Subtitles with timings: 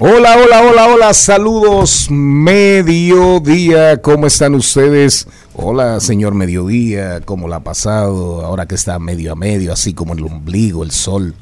[0.00, 5.26] Hola, hola, hola, hola, saludos, mediodía, ¿cómo están ustedes?
[5.54, 8.46] Hola, señor mediodía, ¿cómo la ha pasado?
[8.46, 11.34] Ahora que está medio a medio, así como el ombligo, el sol,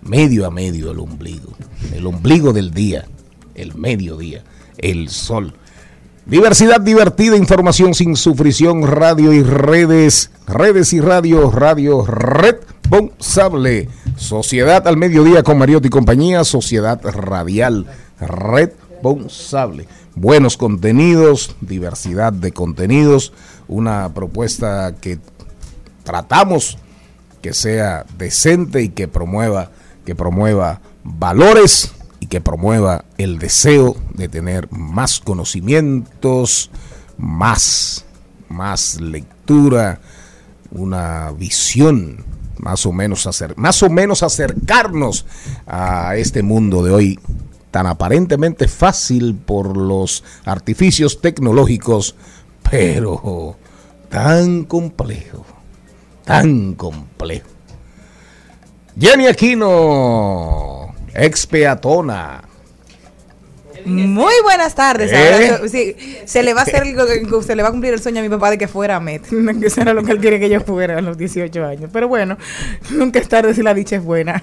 [0.00, 1.52] medio a medio el ombligo,
[1.94, 3.04] el ombligo del día,
[3.54, 4.42] el mediodía,
[4.78, 5.52] el sol.
[6.24, 12.06] Diversidad divertida, información sin sufrición, radio y redes, redes y radio, radio
[12.84, 13.88] responsable.
[14.16, 17.86] Sociedad al mediodía con Mariotti y compañía, sociedad radial
[18.20, 19.88] responsable.
[20.14, 23.32] Buenos contenidos, diversidad de contenidos,
[23.66, 25.18] una propuesta que
[26.04, 26.78] tratamos
[27.42, 29.70] que sea decente y que promueva,
[30.06, 36.70] que promueva valores y que promueva el deseo de tener más conocimientos,
[37.18, 38.04] más,
[38.48, 40.00] más lectura,
[40.70, 42.24] una visión
[42.58, 45.26] más o menos más o menos acercarnos
[45.66, 47.18] a este mundo de hoy
[47.70, 52.14] tan aparentemente fácil por los artificios tecnológicos,
[52.70, 53.56] pero
[54.08, 55.44] tan complejo,
[56.24, 57.48] tan complejo.
[58.96, 62.44] Jenny Aquino, expeatona.
[63.84, 65.12] Muy buenas tardes.
[65.12, 65.50] ¿Eh?
[65.50, 66.84] Ahora, sí, se le va a hacer
[67.44, 69.22] se le va a cumplir el sueño a mi papá de que fuera Met.
[69.60, 71.90] Que eso era lo que él quiere que yo fuera a los 18 años.
[71.92, 72.36] Pero bueno,
[72.90, 74.42] nunca es tarde si la dicha es buena.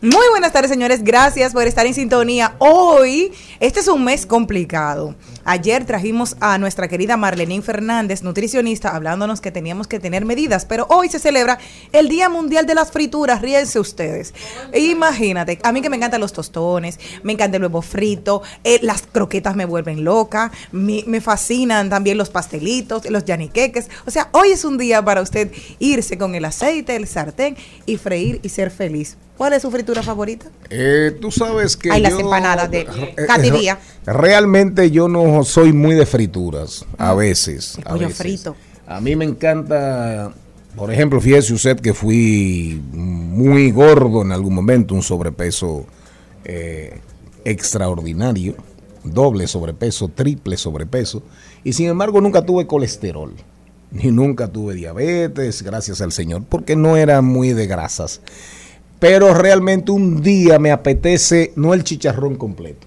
[0.00, 1.04] Muy buenas tardes, señores.
[1.04, 2.54] Gracias por estar en sintonía.
[2.58, 5.14] Hoy, este es un mes complicado.
[5.44, 10.86] Ayer trajimos a nuestra querida Marlenín Fernández, nutricionista, hablándonos que teníamos que tener medidas, pero
[10.90, 11.58] hoy se celebra
[11.92, 13.40] el Día Mundial de las Frituras.
[13.40, 14.34] Ríense ustedes.
[14.74, 19.02] Imagínate, a mí que me encantan los tostones, me encanta el huevo frito, eh, las
[19.02, 23.88] croquetas me vuelven loca, me fascinan también los pastelitos, los yaniqueques.
[24.06, 25.50] O sea, hoy es un día para usted
[25.80, 29.16] irse con el aceite, el sartén y freír y ser feliz.
[29.36, 30.46] ¿Cuál es su fritura favorita?
[30.68, 33.76] Eh, tú sabes que Ay, las empanadas de eh, eh.
[34.04, 37.78] Realmente yo no soy muy de frituras, a veces.
[37.78, 38.18] El a pollo veces.
[38.18, 38.56] frito.
[38.86, 40.30] A mí me encanta,
[40.76, 45.86] por ejemplo, fíjese usted que fui muy gordo en algún momento, un sobrepeso
[46.44, 47.00] eh,
[47.44, 48.54] extraordinario,
[49.04, 51.22] doble sobrepeso, triple sobrepeso,
[51.64, 53.34] y sin embargo nunca tuve colesterol,
[53.90, 58.20] ni nunca tuve diabetes, gracias al Señor, porque no era muy de grasas.
[58.98, 62.86] Pero realmente un día me apetece, no el chicharrón completo,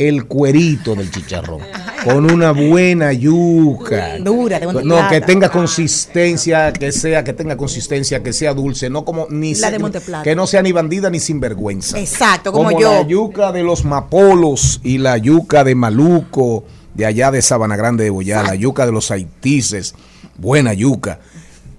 [0.00, 1.60] el cuerito del chicharrón,
[2.04, 4.16] con una buena yuca.
[4.18, 9.04] Dura, de No, que tenga consistencia, que sea, que tenga consistencia, que sea dulce, no
[9.04, 10.22] como ni La de Monteplata.
[10.24, 11.98] que no sea ni bandida ni sinvergüenza.
[11.98, 13.06] Exacto, como, la yo.
[13.06, 16.64] yuca de los mapolos y la yuca de Maluco,
[16.94, 19.94] de allá de Sabana Grande de Boyá, la yuca de los haitises,
[20.38, 21.20] buena yuca.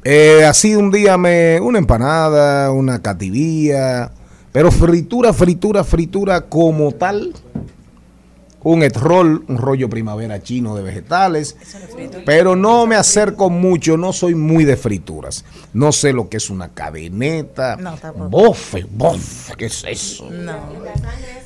[0.03, 1.59] Eh, así un día me.
[1.59, 4.11] Una empanada, una cativía.
[4.51, 7.33] Pero fritura, fritura, fritura como tal.
[8.63, 11.55] Un et roll, un rollo primavera chino de vegetales.
[12.25, 15.43] Pero no me acerco mucho, no soy muy de frituras.
[15.73, 17.75] No sé lo que es una cadeneta.
[17.77, 17.95] No,
[18.29, 20.29] bofe, bofe, ¿qué es eso?
[20.29, 20.53] No.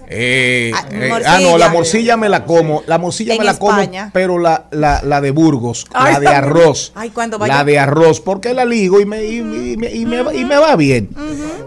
[0.07, 2.83] Eh, Ah, eh, ah, no, la morcilla me la como.
[2.85, 4.01] La morcilla En me la España.
[4.01, 6.91] como, pero la, la, la de Burgos, Ay, la de arroz.
[6.95, 7.11] Ay,
[7.47, 10.45] La de arroz, porque la ligo y me, y, y me, y me va- y
[10.45, 11.09] me va bien.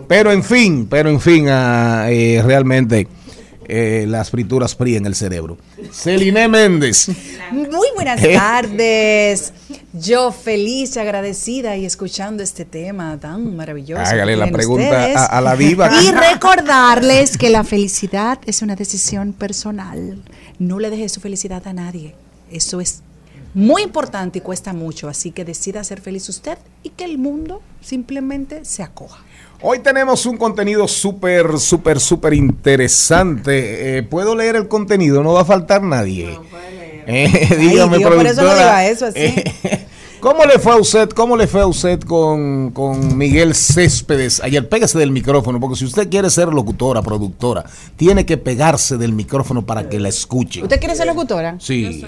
[0.07, 3.09] Pero en fin, pero en fin, ah, eh, realmente
[3.69, 5.59] eh, las frituras fríen el cerebro.
[5.93, 7.09] Celine Méndez.
[7.53, 8.35] Muy buenas Eh.
[8.35, 9.53] tardes.
[9.93, 14.03] Yo feliz y agradecida y escuchando este tema tan maravilloso.
[14.03, 15.91] Hágale la pregunta a, a la diva.
[16.03, 20.23] Y recordarles que la felicidad es una decisión personal.
[20.59, 22.15] No le deje su felicidad a nadie.
[22.51, 23.03] Eso es
[23.55, 25.09] muy importante y cuesta mucho.
[25.09, 29.25] Así que decida ser feliz usted y que el mundo simplemente se acoja.
[29.61, 33.99] Hoy tenemos un contenido súper, súper, súper interesante.
[33.99, 35.23] Eh, ¿Puedo leer el contenido?
[35.25, 36.39] No va a faltar nadie.
[37.11, 39.19] Eh, dígame, Dios, por eso no diga eso así.
[39.19, 39.87] Eh,
[40.21, 41.09] ¿Cómo le fue a usted?
[41.11, 44.41] ¿Cómo le fue a usted con, con Miguel Céspedes?
[44.43, 47.65] Ayer pégase del micrófono, porque si usted quiere ser locutora, productora,
[47.97, 50.61] tiene que pegarse del micrófono para que la escuche.
[50.63, 51.57] ¿Usted quiere ser locutora?
[51.61, 52.05] Sí.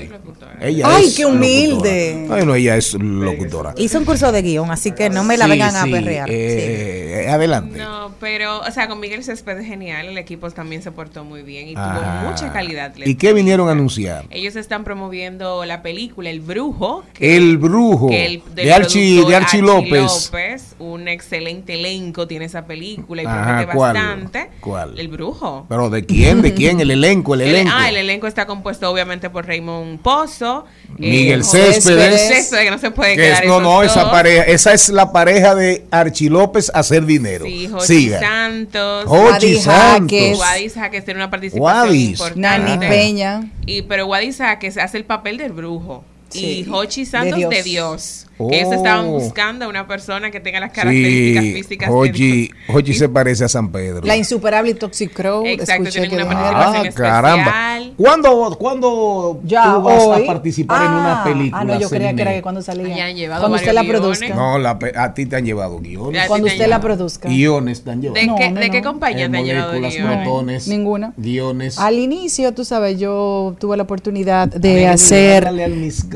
[0.61, 2.11] Ella Ay, es qué humilde.
[2.15, 2.37] locutora.
[2.37, 3.75] Bueno, ella es locutora.
[3.77, 6.29] Hice un curso de guion, así que no me la Sí, vengan a sí, perrear.
[6.31, 7.79] eh, Adelante.
[7.79, 11.43] No, pero, o sea, con Miguel Césped es genial, el equipo también se portó muy
[11.43, 12.21] bien y Ah.
[12.23, 12.93] tuvo mucha calidad.
[13.05, 14.25] ¿Y qué vinieron a anunciar?
[14.31, 17.05] Ellos están promoviendo la película El Brujo.
[17.15, 20.31] que- El Brujo que el- de Archie, de Archie López.
[20.33, 23.93] López, Un excelente elenco tiene esa película y Ajá, promete ¿cuál?
[23.95, 24.51] bastante.
[24.61, 24.99] ¿Cuál?
[24.99, 25.67] El Brujo.
[25.69, 26.41] ¿Pero de quién?
[26.43, 26.81] ¿De quién?
[26.81, 27.73] El elenco, el El- elenco.
[27.75, 30.65] ah, el elenco está compuesto obviamente por Raymond Pozo.
[30.97, 32.29] Miguel eh, Céspedes.
[32.29, 34.11] Céspedes, que no se puede Que es- no, no, esa dos.
[34.11, 37.45] pareja, esa es la pareja de Archie López hacer dinero.
[37.45, 38.21] Sí, Siga.
[38.21, 39.05] Santos.
[39.07, 40.39] Wadis Santos.
[40.39, 42.11] Wadis Jaques tiene una participación Wadis.
[42.21, 42.41] importante.
[42.77, 42.87] Nani.
[42.89, 43.51] Peña.
[43.67, 46.05] Y, pero Wadis Jaques hace el papel del brujo.
[46.31, 47.65] Sí, y Hochi de Santos de Dios.
[47.65, 48.27] Dios.
[48.43, 48.49] Oh.
[48.49, 52.95] Que ellos estaban buscando a una persona que tenga las características Sí, físicas de Y-
[52.95, 54.01] se parece a San Pedro.
[54.07, 55.45] La insuperable Toxic Crow.
[55.45, 57.43] Exacto, que una participación Ah, caramba.
[57.79, 57.93] especial.
[57.99, 60.23] ¿Cuándo, ¿cuándo Ya, tú vas hoy.
[60.23, 61.61] a participar en una Ah, película?
[61.61, 62.97] Ah, no, yo creía que era que cuando salía.
[62.97, 64.35] Ya han llevado cuando usted la produzca.
[64.35, 66.27] No, la a ti te han llevado guiones.
[66.27, 67.29] Cuando te usted la produzca.
[67.29, 68.21] Guiones te han llevado.
[68.21, 69.97] ¿De, No, qué, no, ¿De qué compañía Eh, te han llevado guiones?
[69.97, 71.13] protones, Ninguna.
[71.19, 71.79] Guiones.
[71.79, 75.45] Al inicio, tú sabes, yo tuve la oportunidad de hacer.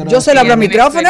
[0.04, 0.10] Micrófono.
[0.10, 1.08] Yo se lo hablo al Tiene micrófono.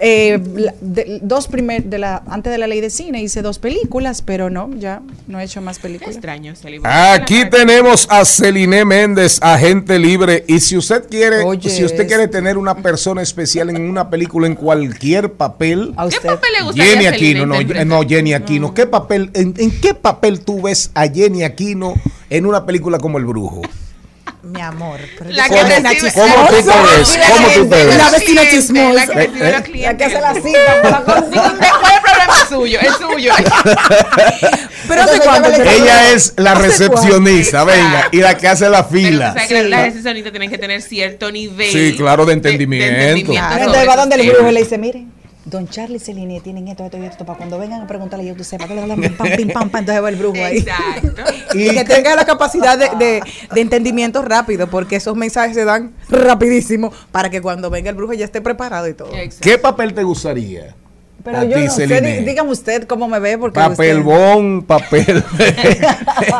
[0.00, 3.58] Eh, la- de- dos primer, de la, antes de la ley de cine hice dos
[3.58, 6.14] películas, pero no, ya no he hecho más películas.
[6.16, 6.54] extraño.
[6.84, 10.44] Aquí tenemos a Celine Méndez, agente libre.
[10.48, 14.10] Y si usted quiere, Oye, si usted es- quiere tener una persona especial en una
[14.10, 18.74] película, en cualquier papel, A ¿Qué papel le gustaría Jenny Aquino, no, no Jenny Aquino.
[18.74, 21.94] ¿Qué papel, en, en qué papel tú ves a Jenny Aquino
[22.28, 23.62] en una película como El Brujo?
[24.42, 24.98] Mi amor.
[25.18, 26.34] Pero La yo que recibe- chismosa.
[26.34, 27.18] ¿Cómo tú te ves?
[27.18, 27.96] La ¿Cómo que tú te ves?
[27.96, 28.92] La vecina chismosa.
[28.94, 29.64] La que recibe Eh, los eh.
[29.64, 29.82] clientes.
[29.82, 31.42] La que hace la cita la cocina.
[31.58, 32.80] ¿Cuál es el problema es suyo?
[32.80, 33.32] Es suyo.
[34.88, 39.28] Pero Entonces, Ella es la ¿Hace recepcionista, venga, y la que hace la Pero fila.
[39.28, 39.68] tú sabes que Sí.
[39.68, 41.70] las recepcionistas tienen que tener cierto nivel.
[41.70, 43.32] Sí, claro, de entendimiento.
[43.32, 43.50] Claro.
[43.52, 45.04] sobre Entonces va donde el brujo y le dice, mire,
[45.44, 48.34] don Charlie y Celine tienen esto, esto y esto, para cuando vengan a preguntarle yo,
[48.34, 49.00] tú sepas, pam,
[49.36, 50.58] pim, pam, pam, entonces va el brujo ahí.
[50.58, 51.22] Exacto.
[51.54, 55.92] Y que tenga la capacidad de, de- de entendimiento rápido, porque esos mensajes se dan
[56.08, 59.08] rapidísimo para que cuando venga el brujo ya esté preparado y todo.
[59.16, 59.48] Exacto.
[59.48, 60.76] ¿Qué papel te gustaría?
[61.30, 62.20] Pero A yo ti, no sé, Celine.
[62.22, 64.04] dígame usted cómo me ve, porque Papel usted...
[64.12, 65.22] bon, papel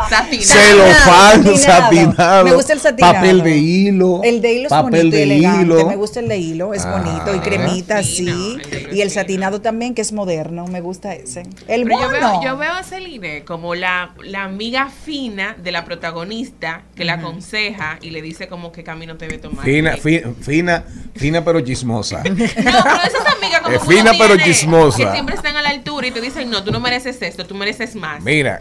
[0.09, 0.41] Satinado.
[0.41, 1.57] celofán, Satinado.
[1.57, 3.13] satinado, Me gusta el satinado.
[3.13, 5.61] papel de hilo, El de hilo es papel bonito y de elegante.
[5.63, 5.87] hilo.
[5.87, 6.91] Me gusta el de hilo, es Ah.
[6.97, 8.57] bonito y cremita, Fino, sí.
[8.63, 10.67] el de hilo Y el satinado también, que es moderno.
[10.67, 11.43] Me gusta ese.
[11.67, 15.85] El Pero yo veo, yo veo a Celine como la, la amiga fina de la
[15.85, 19.63] protagonista que la aconseja y le dice como qué camino debe tomar.
[19.63, 20.83] Fina, Y- fi- fina,
[21.15, 22.23] fina pero chismosa.
[22.31, 24.43] No, pero como Es que uno fina, pero tiene,
[24.89, 25.05] chismosa.
[25.05, 27.55] Que siempre están a la altura y te dicen, no, tú no mereces esto, tú
[27.55, 28.21] mereces más.
[28.23, 28.59] Mira,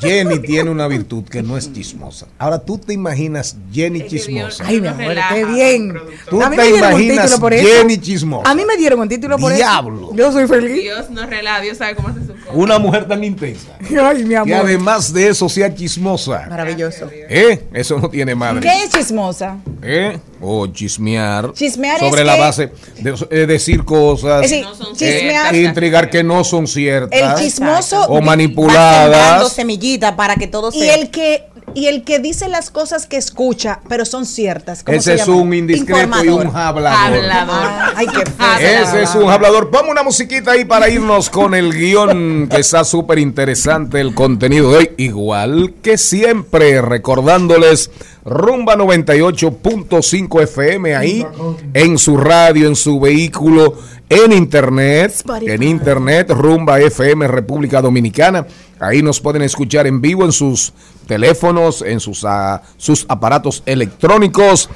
[0.00, 2.26] Jenny tiene una virtud que no es chismosa.
[2.38, 4.64] Ahora tú te imaginas Jenny Es que Dios- chismosa.
[4.66, 5.94] Ay, mi amor, qué bien.
[6.28, 7.68] Tú a mí te me dieron un imaginas título por eso.
[7.68, 8.50] Jenny chismosa.
[8.50, 10.08] A mí me dieron un título por Diablo.
[10.08, 10.16] eso.
[10.16, 10.82] Yo soy feliz.
[10.82, 12.52] Dios nos relaja, Dios sabe cómo hace su cosa.
[12.52, 13.68] Una mujer tan intensa.
[14.02, 14.56] Ay, mi Que amor.
[14.64, 16.46] además de eso sea chismosa.
[16.48, 17.08] Maravilloso.
[17.12, 17.64] ¿Eh?
[17.72, 18.60] Eso no tiene madre.
[18.60, 19.56] ¿Qué es chismosa?
[19.82, 20.18] ¿Eh?
[20.40, 21.52] O chismear.
[21.52, 24.44] Chismear sobre es la que- base de eh, decir cosas.
[24.44, 25.50] Es decir, no son chismear.
[25.50, 25.56] ciertas.
[25.70, 27.20] intrigar que no son ciertas.
[27.20, 29.52] El chismoso o manipuladas.
[29.52, 30.94] semillita para que todo y sea.
[30.94, 34.82] el que y el que dice las cosas que escucha, pero son ciertas.
[34.82, 35.40] ¿cómo Ese se es llama?
[35.40, 37.20] un indiscreto y un hablador.
[37.22, 37.54] Hablador.
[37.62, 38.74] Ah, ay, qué.
[38.82, 39.70] Ese es un hablador.
[39.70, 44.72] Ponme una musiquita ahí para irnos con el guion que está súper interesante el contenido
[44.72, 44.90] de hoy.
[44.96, 47.92] Igual que siempre, recordándoles
[48.24, 51.26] Rumba 98.5 FM ahí
[51.72, 53.74] en su radio, en su vehículo,
[54.08, 58.46] en internet, en internet, Rumba FM República Dominicana.
[58.78, 60.72] Ahí nos pueden escuchar en vivo en sus
[61.06, 64.68] teléfonos, en sus, ah, sus aparatos electrónicos.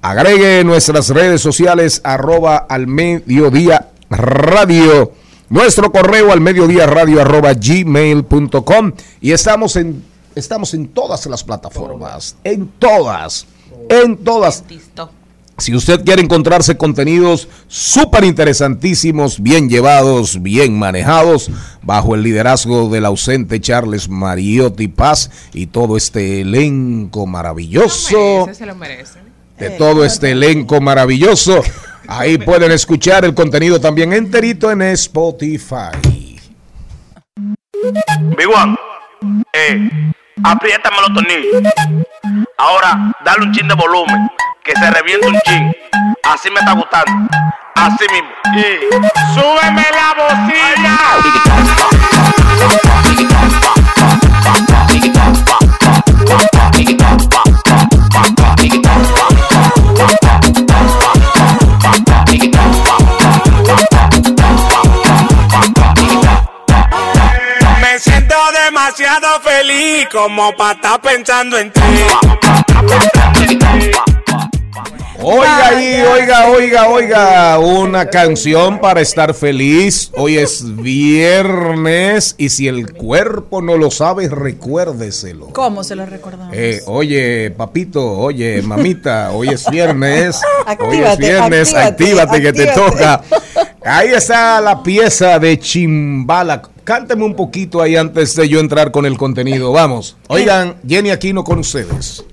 [0.00, 5.12] Agregue nuestras redes sociales arroba al mediodía radio.
[5.48, 8.92] Nuestro correo al mediodía radio arroba gmail.com.
[9.20, 10.04] Y estamos en,
[10.36, 12.36] estamos en todas las plataformas.
[12.44, 13.46] En todas.
[13.88, 14.62] En todas.
[15.56, 21.50] Si usted quiere encontrarse contenidos súper interesantísimos, bien llevados, bien manejados,
[21.82, 28.18] bajo el liderazgo del ausente Charles Mariotti Paz y todo este elenco Se lo maravilloso,
[28.46, 29.27] merece, se lo merece.
[29.58, 31.62] De todo este elenco maravilloso,
[32.06, 36.36] ahí pueden escuchar el contenido también enterito en Spotify.
[38.36, 38.76] Big One,
[39.52, 39.90] eh,
[40.42, 41.62] apriétame los tornillos.
[42.56, 44.28] Ahora, dale un chin de volumen,
[44.62, 45.70] que se reviente un chin.
[46.24, 47.28] Así me está gustando.
[47.74, 48.30] Así mismo.
[48.54, 48.80] Y
[49.34, 50.14] súbeme la
[50.46, 50.54] Me
[68.88, 71.80] demasiado feliz como para estar pensando en ti.
[75.20, 80.10] Oiga ahí, oiga, oiga, oiga, una canción para estar feliz.
[80.16, 85.48] Hoy es viernes y si el cuerpo no lo sabe, recuérdeselo.
[85.52, 86.54] ¿Cómo se lo recordamos?
[86.56, 90.40] Eh, oye, papito, oye, mamita, hoy es viernes.
[90.78, 92.96] hoy es Actívate, viernes, actívate, actívate, que te actívate.
[92.96, 93.22] toca.
[93.84, 96.62] Ahí está la pieza de Chimbala.
[96.88, 99.72] Cánteme un poquito ahí antes de yo entrar con el contenido.
[99.72, 100.16] Vamos.
[100.28, 102.24] Oigan, Jenny Aquino con ustedes.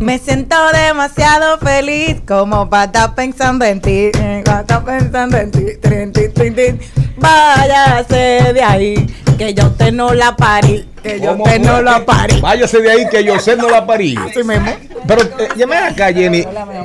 [0.00, 4.10] Me siento demasiado feliz como para estar pensando en ti.
[4.44, 5.64] para estar pensando en ti.
[5.80, 6.80] Trin, tin, tin.
[7.16, 10.86] Váyase de ahí, que yo te no la parí.
[11.02, 12.40] Que yo ¿Cómo te no la parí.
[12.40, 14.16] Váyase de ahí que yo sé no la parí.
[14.16, 14.70] Así mismo.
[15.06, 16.44] Pero eh, llame acá, Jenny.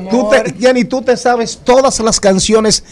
[0.10, 2.84] Tú te, Jenny, tú te sabes todas las canciones.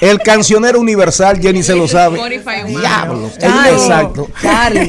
[0.00, 2.16] El cancionero universal, Jenny se lo sabe.
[2.16, 2.78] Spotify humano.
[2.80, 3.32] Diablos.
[3.36, 4.28] Exacto.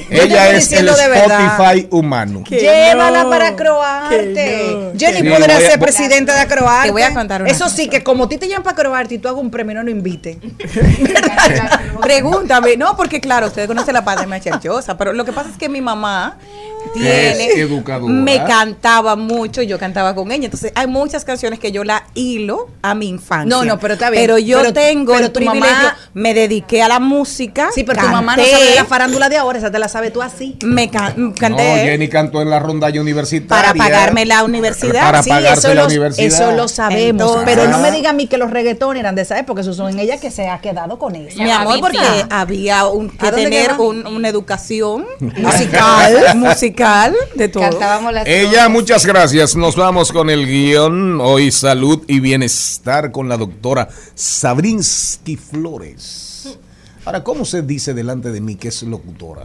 [0.09, 0.89] Ella es el.
[0.89, 2.43] Spotify humano.
[2.43, 4.62] Que Llévala no, para Croarte.
[4.97, 6.87] Jenny Sí, podrá ser presidenta de Croarte.
[6.87, 7.75] Te voy a contar una Eso cosa.
[7.75, 9.83] sí, que como a ti te llaman para Croarte y tú hagas un premio, no
[9.83, 10.39] lo inviten.
[12.01, 15.69] Pregúntame, no, porque claro, ustedes conocen la pandemia cherchosa, pero lo que pasa es que
[15.69, 16.37] mi mamá
[16.93, 18.13] tiene, Es educadora.
[18.13, 20.45] me cantaba mucho y yo cantaba con ella.
[20.45, 23.49] Entonces, hay muchas canciones que yo la hilo a mi infancia.
[23.49, 24.23] No, no, pero está bien.
[24.23, 27.69] Pero yo Pero- tengo pero el tu privilegio, mamá- me dediqué a la música.
[27.73, 30.21] Sí, pero tu mamá no sabe la farándula de ahora, esa te la sabes tú
[30.21, 30.57] así.
[30.63, 33.47] Me can- No, canté Jenny cantó en la rondalla universitaria.
[33.63, 35.01] para pagarme la universidad.
[35.03, 36.27] Para sí, pagarse eso la lo, universidad.
[36.27, 37.21] eso lo sabemos.
[37.23, 39.73] Entonces- pero no me diga a mí que los reggaetones eran de esa época, eso
[39.73, 41.41] son ella que se ha quedado con eso.
[41.41, 41.97] Mi amor, porque
[42.29, 47.63] había un, que ¿A dónde tener un- una educación musical, musical, de todo.
[47.69, 49.55] Cantábamos las Ella, muchas gracias.
[49.55, 51.21] Nos vamos con el guion.
[51.21, 56.57] Hoy salud y bienestar con la doctora Sabrinsky Flores.
[57.05, 59.43] Ahora, ¿cómo se dice delante de mí que es locutora?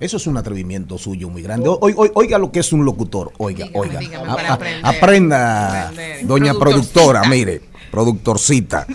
[0.00, 1.68] Eso es un atrevimiento suyo muy grande.
[1.68, 3.30] O- oi- oi- oiga lo que es un locutor.
[3.38, 3.98] Oiga, Dígame, oiga.
[4.00, 4.86] dígame, A- para a- aprender.
[4.86, 6.26] aprenda, Aprender.
[6.26, 7.60] doña productora, mire,
[7.92, 8.86] productorcita.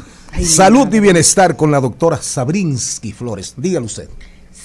[0.43, 3.53] Salud y bienestar con la doctora Sabrinsky Flores.
[3.55, 4.09] Dígalo usted.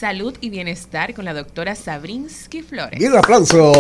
[0.03, 3.01] Salud y bienestar con la doctora Sabrinsky Flores.
[3.01, 3.73] Un aplauso.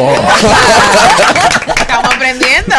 [1.66, 2.76] Estamos aprendiendo.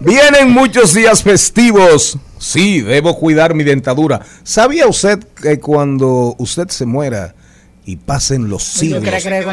[0.00, 2.18] Vienen muchos días festivos.
[2.38, 4.20] Sí, debo cuidar mi dentadura.
[4.42, 7.34] ¿Sabía usted que cuando usted se muera
[7.86, 9.02] y pasen los siglos,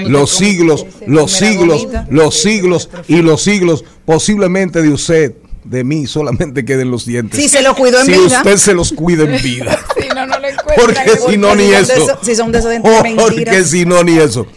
[0.09, 5.35] los siglos, los siglos, los siglos y los siglos, posiblemente de usted,
[5.69, 7.39] de mí, solamente queden los dientes?
[7.39, 8.37] Si se lo cuidó en si vida.
[8.39, 9.77] usted se los cuida en vida.
[10.01, 10.75] Si no, no encuentran.
[10.75, 12.19] Porque si no, ni Si son de eso.
[12.23, 13.69] si son de esos dientes Porque mentiras.
[13.69, 14.47] si no, ni eso.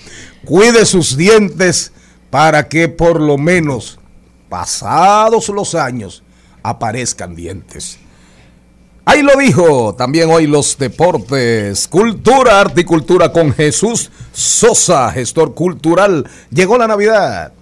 [0.45, 1.93] Cuide sus dientes
[2.31, 3.99] para que por lo menos,
[4.49, 6.23] pasados los años,
[6.63, 7.99] aparezcan dientes.
[9.05, 15.55] Ahí lo dijo, también hoy los deportes, cultura, arte y cultura con Jesús Sosa, gestor
[15.55, 16.29] cultural.
[16.51, 17.53] Llegó la Navidad.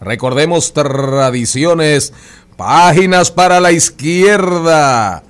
[0.00, 2.12] Recordemos tradiciones,
[2.56, 5.22] páginas para la izquierda.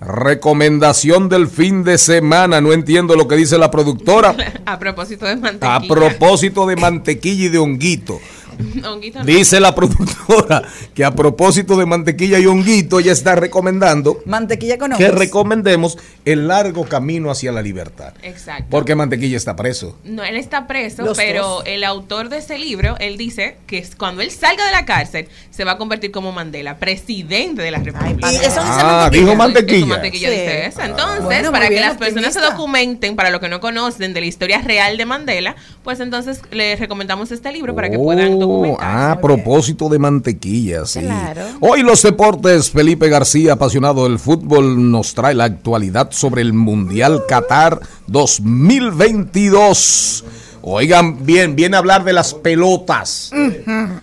[0.00, 2.60] Recomendación del fin de semana.
[2.60, 4.34] No entiendo lo que dice la productora.
[4.66, 5.74] A propósito de mantequilla.
[5.76, 8.20] A propósito de mantequilla y de honguito.
[8.84, 9.24] Honguito no.
[9.24, 10.62] Dice la productora
[10.94, 16.48] que a propósito de mantequilla y honguito, ella está recomendando Mantequilla con que recomendemos el
[16.48, 18.14] largo camino hacia la libertad.
[18.22, 18.66] Exacto.
[18.70, 19.98] Porque mantequilla está preso.
[20.04, 21.62] No, él está preso, Los pero dos.
[21.66, 25.64] el autor de ese libro, él dice que cuando él salga de la cárcel, se
[25.64, 28.32] va a convertir como Mandela, presidente de la República.
[28.32, 29.24] Y eso dice Ah, mantequilla.
[29.24, 29.78] dijo mantequilla.
[29.78, 30.34] eso mantequilla Sí.
[30.34, 30.80] dice eso.
[30.82, 34.26] Entonces, Bueno, para que las personas se documenten, para los que no conocen de la
[34.26, 38.43] historia real de Mandela, pues entonces les recomendamos este libro para que puedan documentar.
[38.80, 41.00] Ah, a propósito de mantequilla, sí.
[41.00, 41.42] Claro.
[41.60, 47.22] Hoy los deportes, Felipe García, apasionado del fútbol, nos trae la actualidad sobre el Mundial
[47.28, 50.24] Qatar 2022.
[50.66, 53.30] Oigan bien, viene a hablar de las pelotas,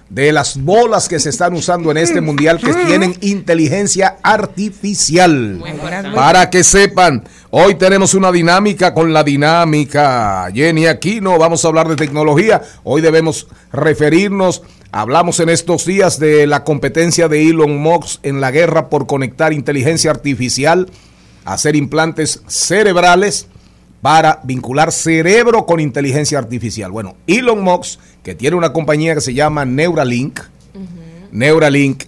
[0.09, 5.59] de las bolas que se están usando en este mundial que tienen inteligencia artificial.
[6.13, 10.51] Para que sepan, hoy tenemos una dinámica con la dinámica.
[10.53, 12.61] Jenny Aquino, vamos a hablar de tecnología.
[12.83, 18.51] Hoy debemos referirnos, hablamos en estos días de la competencia de Elon Musk en la
[18.51, 20.91] guerra por conectar inteligencia artificial,
[21.43, 23.47] hacer implantes cerebrales
[24.01, 26.91] para vincular cerebro con inteligencia artificial.
[26.91, 30.39] Bueno, Elon Musk, que tiene una compañía que se llama Neuralink,
[31.31, 32.03] Neuralink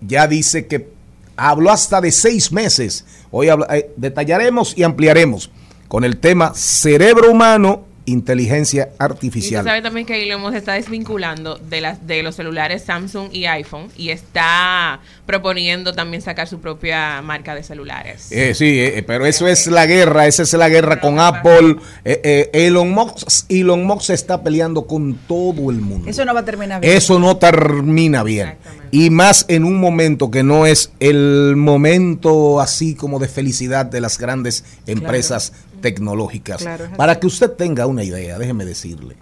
[0.00, 0.88] ya dice que
[1.36, 3.04] habló hasta de seis meses.
[3.30, 5.50] Hoy habla- eh, detallaremos y ampliaremos
[5.88, 9.62] con el tema cerebro humano, inteligencia Y artificial.
[9.62, 13.46] tú sabes también que Elon Musk está desvinculando de las de los celulares Samsung y
[13.46, 18.30] iPhone y está proponiendo también sacar su propia marca de celulares.
[18.30, 21.76] Eh, sí, eh, pero eso es la guerra, esa es la guerra con Apple.
[22.04, 26.08] Eh, eh, Elon Musk, Elon Musk se está peleando con todo el mundo.
[26.08, 26.96] Eso no va a terminar bien.
[26.96, 28.56] Eso no termina bien.
[28.90, 34.00] Y más en un momento que no es el momento así como de felicidad de
[34.00, 35.52] las grandes empresas
[35.84, 36.62] tecnológicas.
[36.62, 36.88] Claro.
[36.96, 39.16] Para que usted tenga una idea, déjeme decirle.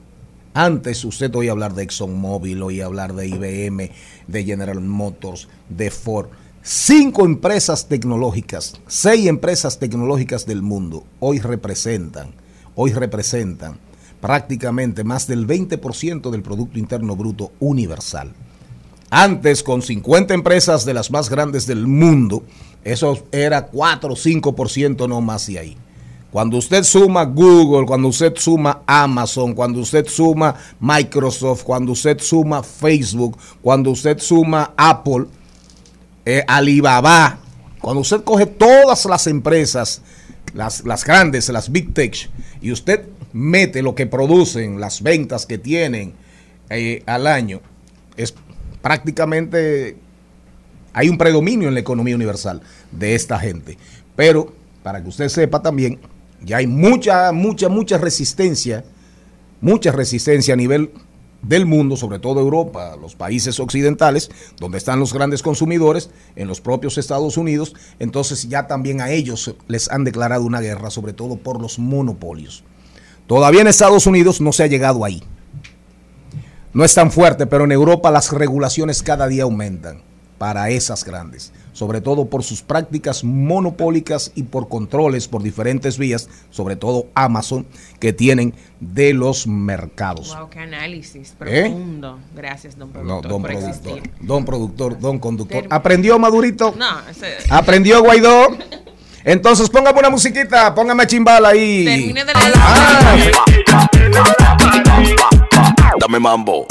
[0.55, 3.91] Antes usted oía hablar de ExxonMobil, oía hablar de IBM,
[4.29, 6.29] de General Motors, de Ford.
[6.63, 12.31] Cinco empresas tecnológicas, seis empresas tecnológicas del mundo hoy representan,
[12.77, 13.81] hoy representan
[14.21, 18.33] prácticamente más del 20% del Producto Interno Bruto universal.
[19.11, 22.45] Antes, con 50 empresas de las más grandes del mundo,
[22.85, 25.77] eso era 4 o 5% no más de ahí.
[26.33, 32.63] Cuando usted suma Google, cuando usted suma Amazon, cuando usted suma Microsoft, cuando usted suma
[32.63, 35.27] Facebook, cuando usted suma Apple,
[36.25, 37.39] eh, Alibaba,
[37.83, 40.01] cuando usted coge todas las empresas,
[40.55, 42.31] las, grandes, las Big Tech,
[42.63, 46.15] y usted mete lo que producen, las ventas que tienen
[46.71, 47.61] eh, al año,
[48.17, 48.35] es
[48.81, 49.99] prácticamente
[50.95, 53.77] hay un predominio en la economía universal de esta gente.
[54.17, 56.01] Pero, para que usted sepa también,
[56.45, 58.85] ya hay mucha, mucha, mucha resistencia,
[59.61, 60.91] mucha resistencia a nivel
[61.43, 66.61] del mundo, sobre todo Europa, los países occidentales, donde están los grandes consumidores, en los
[66.61, 71.37] propios Estados Unidos, entonces ya también a ellos les han declarado una guerra, sobre todo
[71.37, 72.65] por los monopolios.
[73.27, 75.23] Todavía en Estados Unidos no se ha llegado ahí.
[76.73, 80.03] No es tan fuerte, pero en Europa las regulaciones cada día aumentan
[80.43, 86.29] para esas grandes, sobre todo por sus prácticas monopólicas y por controles por diferentes vías,
[86.51, 87.65] sobre todo Amazon,
[88.01, 90.37] que tienen de los mercados.
[90.37, 91.63] Wow, qué análisis ¿Eh?
[91.69, 92.19] profundo.
[92.35, 94.13] Gracias, don No, productor, don por productor, existir.
[94.27, 95.65] don productor, don conductor.
[95.71, 96.75] ¿Aprendió Madurito?
[96.77, 98.49] No, ese- ¿Aprendió Guaidó?
[99.23, 101.85] Entonces póngame una musiquita, póngame chimbala ahí.
[101.85, 102.53] termine de leer.
[102.57, 103.17] Ah,
[106.01, 106.67] Dame mambo.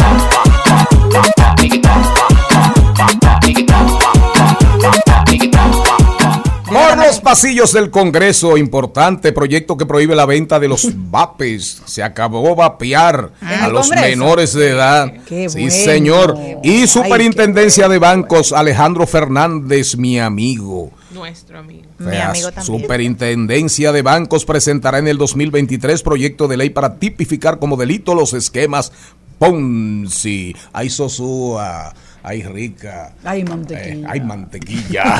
[6.68, 11.82] Por los pasillos del Congreso, importante proyecto que prohíbe la venta de los vapes.
[11.86, 14.08] Se acabó vapear ¿En a los Congreso?
[14.10, 15.12] menores de edad.
[15.28, 15.72] Qué sí, bueno.
[15.72, 16.38] señor.
[16.64, 20.92] Y Ay, Superintendencia de Bancos, Alejandro Fernández, mi amigo.
[21.12, 21.90] Nuestro amigo.
[22.00, 22.82] Mi amigo también.
[22.82, 28.34] Superintendencia de Bancos presentará en el 2023 proyecto de ley para tipificar como delito los
[28.34, 28.94] esquemas
[29.40, 30.56] Ponzi.
[30.72, 34.12] Hay Sosúa, hay Rica, Ay, eh, mantequilla.
[34.12, 35.20] hay mantequilla.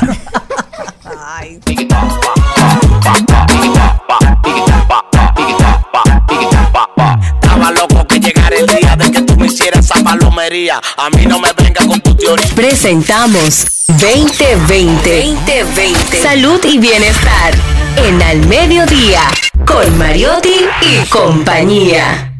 [1.04, 1.60] Ay,
[7.42, 10.80] Estaba loco que llegara el día de que tú me hicieras esa palomería.
[10.96, 12.46] A mí no me venga con tu teoría.
[12.54, 15.26] Presentamos 2020.
[15.46, 16.22] 2020.
[16.22, 17.54] Salud y bienestar.
[17.96, 19.22] En Al Mediodía.
[19.66, 22.32] Con Mariotti y compañía.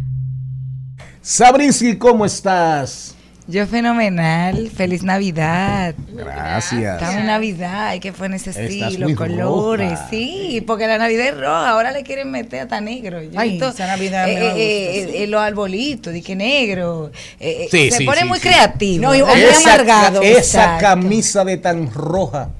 [1.21, 3.12] Sabrinsky, ¿cómo estás?
[3.49, 5.97] Yo fenomenal, feliz Navidad.
[6.15, 6.95] Gracias.
[6.95, 10.07] Estamos en Navidad, y que fue en ese Estás estilo, muy colores, roja.
[10.11, 13.21] sí, porque la Navidad es roja, ahora le quieren meter hasta negro.
[13.21, 16.23] Yo Ay, visto, esa Navidad me eh, va a eh, gustar, eh, los arbolitos, di
[16.23, 18.49] que negro, eh, eh, Sí, se sí, pone sí, muy sí.
[18.49, 19.03] creativo.
[19.03, 20.23] No, muy esa, amargado.
[20.23, 20.83] esa Exacto.
[20.87, 22.51] camisa de tan roja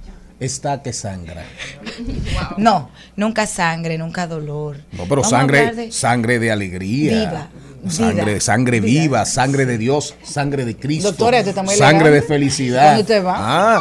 [0.41, 1.45] está que sangra.
[2.57, 4.79] No, nunca sangre, nunca dolor.
[4.91, 7.13] No, pero Vamos sangre, de- sangre de alegría.
[7.21, 7.49] Viva,
[7.89, 9.03] Sangre, sangre vida.
[9.03, 11.09] viva, sangre de Dios, sangre de Cristo.
[11.11, 12.97] Doctora, esto está muy sangre de felicidad.
[12.97, 13.35] ¿Dónde usted va?
[13.37, 13.81] Ah,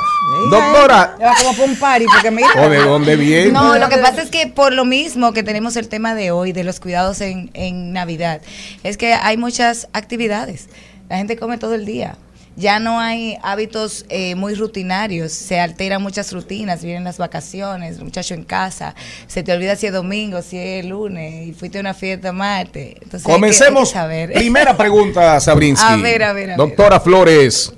[0.49, 2.49] doctora, Le va como por un party, porque mira.
[2.57, 3.51] ¿o de dónde viene?
[3.51, 6.51] No, lo que pasa es que por lo mismo que tenemos el tema de hoy,
[6.51, 8.41] de los cuidados en, en Navidad,
[8.83, 10.67] es que hay muchas actividades.
[11.09, 12.17] La gente come todo el día.
[12.57, 18.33] Ya no hay hábitos eh, muy rutinarios, se alteran muchas rutinas, vienen las vacaciones, muchacho
[18.33, 18.93] en casa,
[19.27, 22.95] se te olvida si es domingo, si es lunes, y fuiste a una fiesta martes.
[23.01, 23.89] Entonces hay que- hay que Comencemos.
[23.91, 24.33] saber.
[24.33, 25.85] Primera pregunta, Sabrinsky.
[25.93, 26.57] A ver, a ver, a ver.
[26.57, 27.71] Doctora Flores,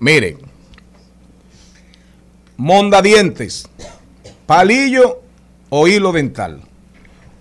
[0.00, 0.38] mire.
[2.56, 3.68] Mondadientes,
[4.46, 5.20] palillo
[5.68, 6.62] o hilo dental.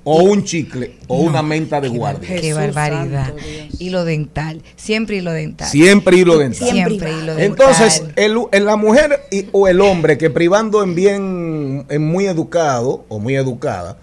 [0.08, 2.28] O un chicle o una menta de guardia.
[2.30, 3.34] Qué Jesús barbaridad.
[3.34, 3.82] Dios.
[3.82, 5.68] Hilo dental, siempre hilo dental.
[5.68, 6.70] Siempre hilo dental.
[6.70, 7.42] Siempre hilo dental.
[7.44, 12.28] Entonces, el, el- la mujer y- o el hombre que privando en bien, en muy
[12.28, 13.98] educado o muy educada,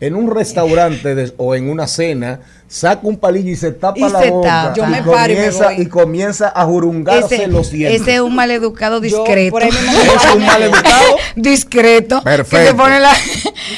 [0.00, 4.02] en un restaurante de- o en una cena, saca un palillo y se tapa Y
[4.12, 4.72] la se boca.
[4.76, 8.02] Yo y, me paro y me comienza, y comienza a jurungarse ese, los dientes.
[8.02, 9.50] ese es un maleducado Yo, discreto.
[9.52, 11.16] por ahí mismo me ¿Es un maleducado?
[11.36, 12.22] discreto.
[12.22, 12.56] Perfecto.
[12.64, 13.14] Que se pone la,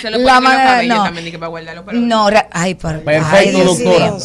[0.00, 1.04] se la cabellos no.
[1.04, 4.18] también, que para guardarlo No, ay, Perfecto, doctora.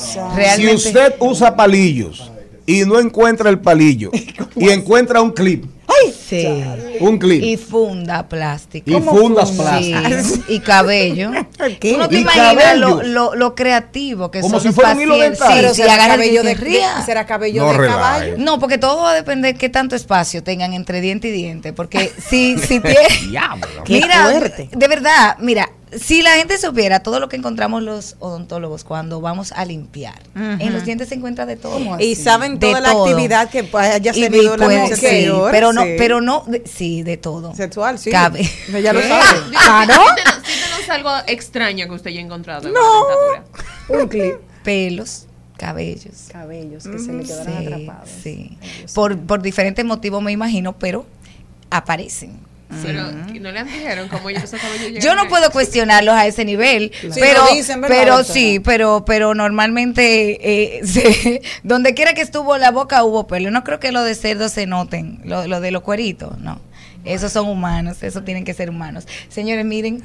[0.56, 2.32] Si usted usa palillos
[2.66, 4.12] y no encuentra el palillo
[4.56, 5.66] y encuentra un clip,
[6.28, 6.48] Sí.
[7.00, 7.44] un clip.
[7.44, 8.90] Y funda plástico.
[8.90, 9.64] Y ¿Cómo fundas funda?
[9.80, 10.26] plásticas.
[10.26, 11.32] Sí, Y cabello.
[11.80, 13.04] Tú no te Y imaginas lo, cabello.
[13.04, 15.40] lo, lo creativo que Como son si fuera un hilo pacientes.
[15.40, 15.54] dental.
[15.56, 17.02] Sí, Pero sí, será agarra cabello de, ría.
[17.06, 17.96] será cabello No de relaje.
[18.00, 18.36] caballo.
[18.40, 21.74] No, porque todo va a depender de qué tanto espacio tengan entre diente y diente.
[21.74, 22.98] Porque si, si tiene.
[23.30, 23.68] Diablo.
[23.84, 24.70] Qué mira, fuerte.
[24.72, 29.52] de verdad, mira, si la gente supiera todo lo que encontramos los odontólogos cuando vamos
[29.52, 32.00] a limpiar, en los dientes se encuentra de todo.
[32.00, 33.06] Y saben De toda la todo.
[33.06, 35.96] actividad que haya tenido la puede- mujer sí, anterior, pero no, sí.
[35.98, 37.54] pero no, de- sí, de todo.
[37.56, 38.12] Sexual, sí.
[38.12, 38.50] Cabe.
[38.74, 39.08] Ella lo ¿Qué?
[39.10, 39.40] sabe.
[39.50, 39.94] Digo, Claro.
[39.94, 42.80] sí tenemos- sí tenemos algo extraño que usted haya encontrado en No.
[42.80, 44.02] la dentadura.
[44.04, 44.36] Un clip.
[44.64, 45.26] Pelos,
[45.58, 46.28] cabellos.
[46.32, 48.10] Cabellos que se le quedaron Sí, atrapados.
[48.24, 48.58] sí.
[48.94, 51.06] Por, por diferentes motivos me imagino, pero
[51.70, 52.40] aparecen.
[52.84, 54.52] Pero no le dijeron cómo ellos
[55.00, 55.28] Yo no ahí.
[55.28, 60.82] puedo cuestionarlos a ese nivel, Sí, pero, lo dicen, ¿verdad, pero sí, pero, pero normalmente
[60.82, 63.52] eh, donde quiera que estuvo la boca hubo pelo.
[63.52, 66.60] No creo que lo de cerdo se noten, lo, lo de los cueritos, no.
[67.06, 69.08] Esos son humanos, esos tienen que ser humanos.
[69.30, 70.04] Señores, miren,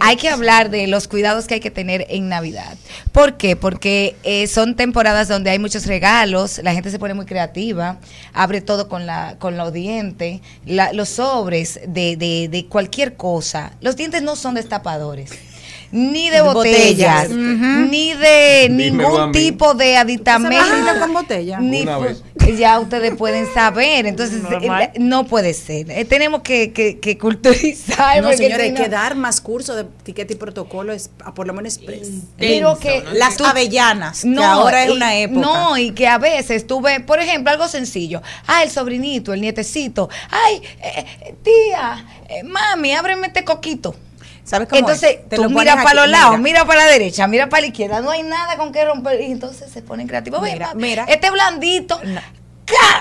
[0.00, 2.76] hay que hablar de los cuidados que hay que tener en Navidad.
[3.12, 3.56] ¿Por qué?
[3.56, 7.98] Porque eh, son temporadas donde hay muchos regalos, la gente se pone muy creativa,
[8.32, 13.72] abre todo con, la, con los dientes, la- los sobres de, de, de cualquier cosa.
[13.80, 15.30] Los dientes no son destapadores.
[15.92, 17.88] Ni de De botellas, botellas.
[17.90, 20.64] ni de ningún tipo de ¿Se aditamento.
[21.00, 21.60] con botella?
[21.60, 22.22] Ni Una fu- vez.
[22.58, 24.06] ya ustedes pueden saber.
[24.06, 25.90] Entonces, eh, no puede ser.
[25.90, 28.22] Eh, tenemos que, que, que culturizar.
[28.22, 31.46] No, si hay no- que dar más cursos de etiqueta y protocolo, es, a por
[31.46, 32.08] lo menos express.
[32.36, 35.40] Pero que Las tú- avellanas, que ahora es y- una época.
[35.40, 38.22] No, y que a veces tú ves, por ejemplo, algo sencillo.
[38.46, 40.08] Ah, el sobrinito, el nietecito.
[40.30, 43.94] Ay, eh, eh, tía, eh, mami, ábreme este coquito.
[44.46, 45.28] ¿Sabes cómo Entonces, es?
[45.28, 46.42] Te tú lo mira para los lados, mira.
[46.60, 49.20] mira para la derecha, mira para la izquierda, no hay nada con que romper.
[49.20, 50.40] Y entonces se ponen creativos.
[50.40, 51.04] Mira, mira.
[51.08, 52.00] Este blandito.
[52.04, 52.20] No.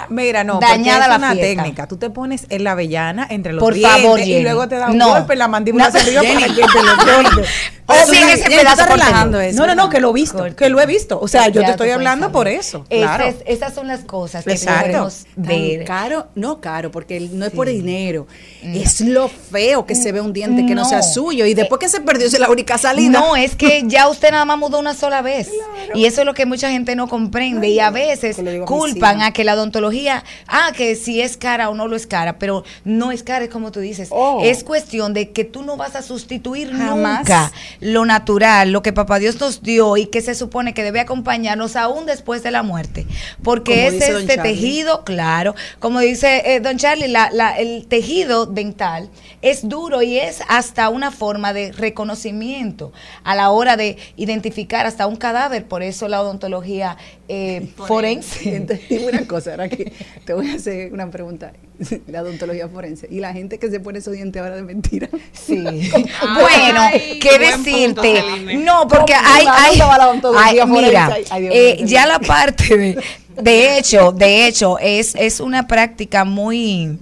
[0.09, 1.47] Mira, no, Dañada la es una fiesta.
[1.63, 1.87] técnica.
[1.87, 4.89] Tú te pones en la avellana entre los Por dientes favor, y luego te da
[4.89, 5.09] un No.
[5.09, 5.99] golpe en la mandíbula No.
[5.99, 7.43] arriba para que te lo
[7.85, 8.01] corte.
[8.01, 9.57] O Eso bien no- ese pedazo relajando eso.
[9.59, 10.55] No, no, no, que lo he visto, Corte.
[10.55, 11.19] que lo he visto.
[11.19, 12.85] O sea, yo te estoy hablando por eso.
[12.89, 13.35] Esas- Claro.
[13.45, 14.87] esas son las cosas que Exacto.
[14.87, 15.85] debemos ver.
[15.85, 18.27] Caro, no caro, porque no es por dinero.
[18.63, 20.89] Es lo feo que se ve un diente que no, No.
[20.89, 21.45] sea suyo.
[21.45, 23.19] Y después que se perdió, es la única salida.
[23.19, 25.49] No, es que ya usted nada más mudó una sola vez.
[25.93, 27.69] Y eso es lo que mucha gente no comprende.
[27.69, 31.75] y a veces a culpan a que la odontología, ah, que si es cara o
[31.75, 34.09] no lo es cara, pero no es cara, es como tú dices.
[34.11, 34.41] Oh.
[34.43, 37.19] Es cuestión de que tú no vas a sustituir Jamás.
[37.19, 37.51] nunca
[37.85, 41.75] lo natural, lo que papá Dios nos dio y que se supone que debe acompañarnos
[41.75, 43.05] aún después de la muerte.
[43.43, 49.09] Porque es este tejido, claro, como dice eh, don Charlie, la- la- el tejido dental
[49.41, 52.91] es duro y es hasta una forma de reconocimiento
[53.23, 55.65] a la hora de identificar hasta un cadáver.
[55.65, 58.55] Por eso la odontología eh, forense.
[58.55, 59.93] Entonces, dime una cosa, ahora que
[60.25, 61.53] te voy a hacer una pregunta.
[62.07, 63.07] La odontología forense.
[63.09, 65.09] Y la gente que se pone esos dientes ahora de mentira.
[65.33, 65.63] Sí.
[65.67, 66.05] Ay,
[66.39, 66.81] bueno,
[67.21, 68.55] qué punto, decirte.
[68.57, 72.19] No, porque ¿Cómo hay, hay, ¿Dónde va la odontología hay- mira, Ay, eh, ya la
[72.19, 73.03] parte de
[73.41, 76.97] De hecho, de hecho, es, es una práctica muy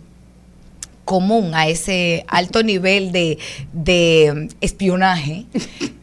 [1.06, 3.38] común a ese alto nivel de,
[3.74, 5.46] de espionaje,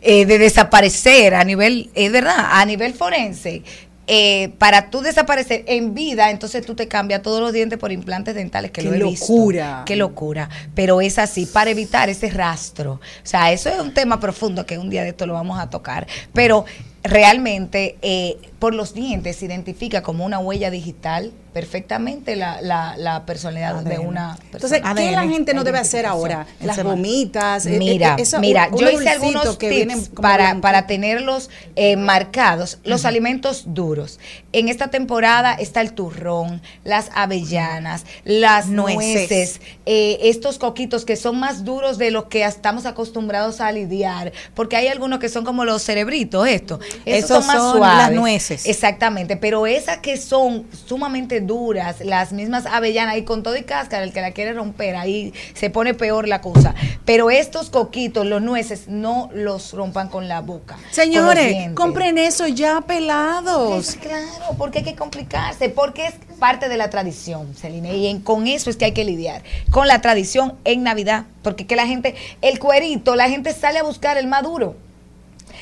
[0.03, 3.63] eh, de desaparecer a nivel, es verdad, a nivel forense.
[4.13, 8.35] Eh, para tú desaparecer en vida, entonces tú te cambias todos los dientes por implantes
[8.35, 9.33] dentales, que ¡Qué lo he visto.
[9.33, 9.83] locura!
[9.87, 10.49] Qué locura.
[10.75, 12.95] Pero es así, para evitar ese rastro.
[12.95, 15.71] O sea, eso es un tema profundo que un día de esto lo vamos a
[15.71, 16.09] tocar.
[16.33, 16.65] Pero
[17.05, 23.27] realmente, eh, por los dientes se identifica como una huella digital perfectamente la, la, la
[23.27, 24.95] personalidad de una Entonces, persona.
[24.95, 26.47] ¿qué la ADN, gente no debe hacer ahora?
[26.61, 27.67] Las gomitas.
[27.67, 32.79] eh, Mira, eh, esa- mira, yo hice algunos que tips para, para tenerlos eh, marcados.
[32.85, 34.21] Los alimentos duros.
[34.53, 38.95] En esta temporada está el turrón, las avellanas, las Nueces.
[39.31, 44.33] nueces, eh, estos coquitos que son más duros de los que estamos acostumbrados a lidiar,
[44.55, 46.79] porque hay algunos que son como los cerebritos, esto.
[47.05, 47.97] Esos Esos son más son suaves.
[47.99, 48.50] las nueces.
[48.67, 54.05] Exactamente, pero esas que son sumamente duras, las mismas avellanas y con todo y cáscara,
[54.05, 56.75] el que la quiere romper, ahí se pone peor la cosa.
[57.05, 60.77] Pero estos coquitos, los nueces, no los rompan con la boca.
[60.91, 63.71] Señores, compren eso ya pelados.
[63.71, 68.21] Pues claro, porque hay que complicarse, porque es parte de la tradición, Celine, y en-
[68.21, 71.87] con eso es que hay que lidiar, con la tradición en Navidad, porque que la
[71.87, 74.43] gente, el cuerito, la gente sale a buscar el más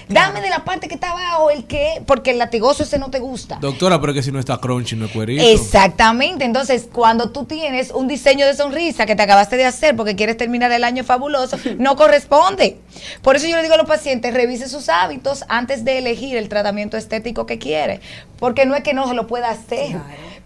[0.09, 3.19] Dame de la parte que está abajo, el que, porque el latigoso ese no te
[3.19, 3.59] gusta.
[3.61, 5.43] Doctora, pero es que si no está crunchy, no es cuerito.
[5.43, 10.17] Exactamente, entonces cuando tú tienes un diseño de sonrisa que te acabaste de hacer porque
[10.17, 12.79] quieres terminar el año fabuloso, no corresponde.
[13.23, 16.49] Por eso yo le digo a los pacientes, revise sus hábitos antes de elegir el
[16.49, 18.01] tratamiento estético que quiere,
[18.39, 19.97] porque no es que no se lo pueda hacer,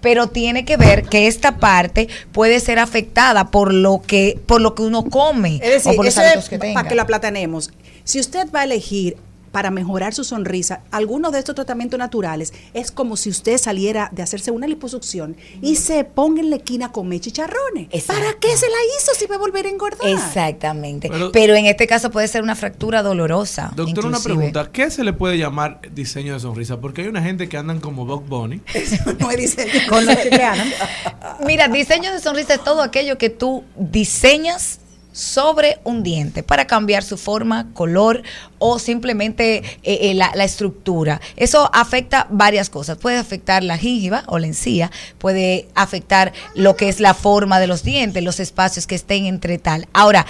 [0.00, 4.74] pero tiene que ver que esta parte puede ser afectada por lo que por lo
[4.74, 6.88] que uno come Es decir, o por los hábitos es que para tenga.
[6.88, 7.70] que la platanemos.
[8.04, 9.16] Si usted va a elegir
[9.52, 14.22] para mejorar su sonrisa, algunos de estos tratamientos naturales es como si usted saliera de
[14.22, 17.88] hacerse una liposucción y se ponga en la esquina a comer chicharrones.
[17.92, 18.20] Exacto.
[18.20, 20.08] ¿Para qué se la hizo si va a volver a engordar?
[20.08, 21.08] Exactamente.
[21.08, 23.72] Pero- Pero, en este caso puede ser una fractura dolorosa.
[23.76, 24.70] Doctor, una pregunta.
[24.72, 26.80] ¿Qué se le puede llamar diseño de sonrisa?
[26.80, 28.60] Porque hay una gente que andan como Bugs Bunny.
[29.20, 29.72] no es diseño.
[29.88, 30.30] Con lo que.
[31.46, 34.78] Mira, diseño de sonrisa es todo aquello que tú diseñas
[35.12, 38.22] sobre un diente para cambiar su forma, color
[38.58, 41.20] o simplemente eh, eh, la, la estructura.
[41.36, 42.98] Eso afecta varias cosas.
[42.98, 47.66] Puede afectar la gingiva o la encía, puede afectar lo que es la forma de
[47.66, 49.86] los dientes, los espacios que estén entre tal.
[49.92, 50.26] Ahora,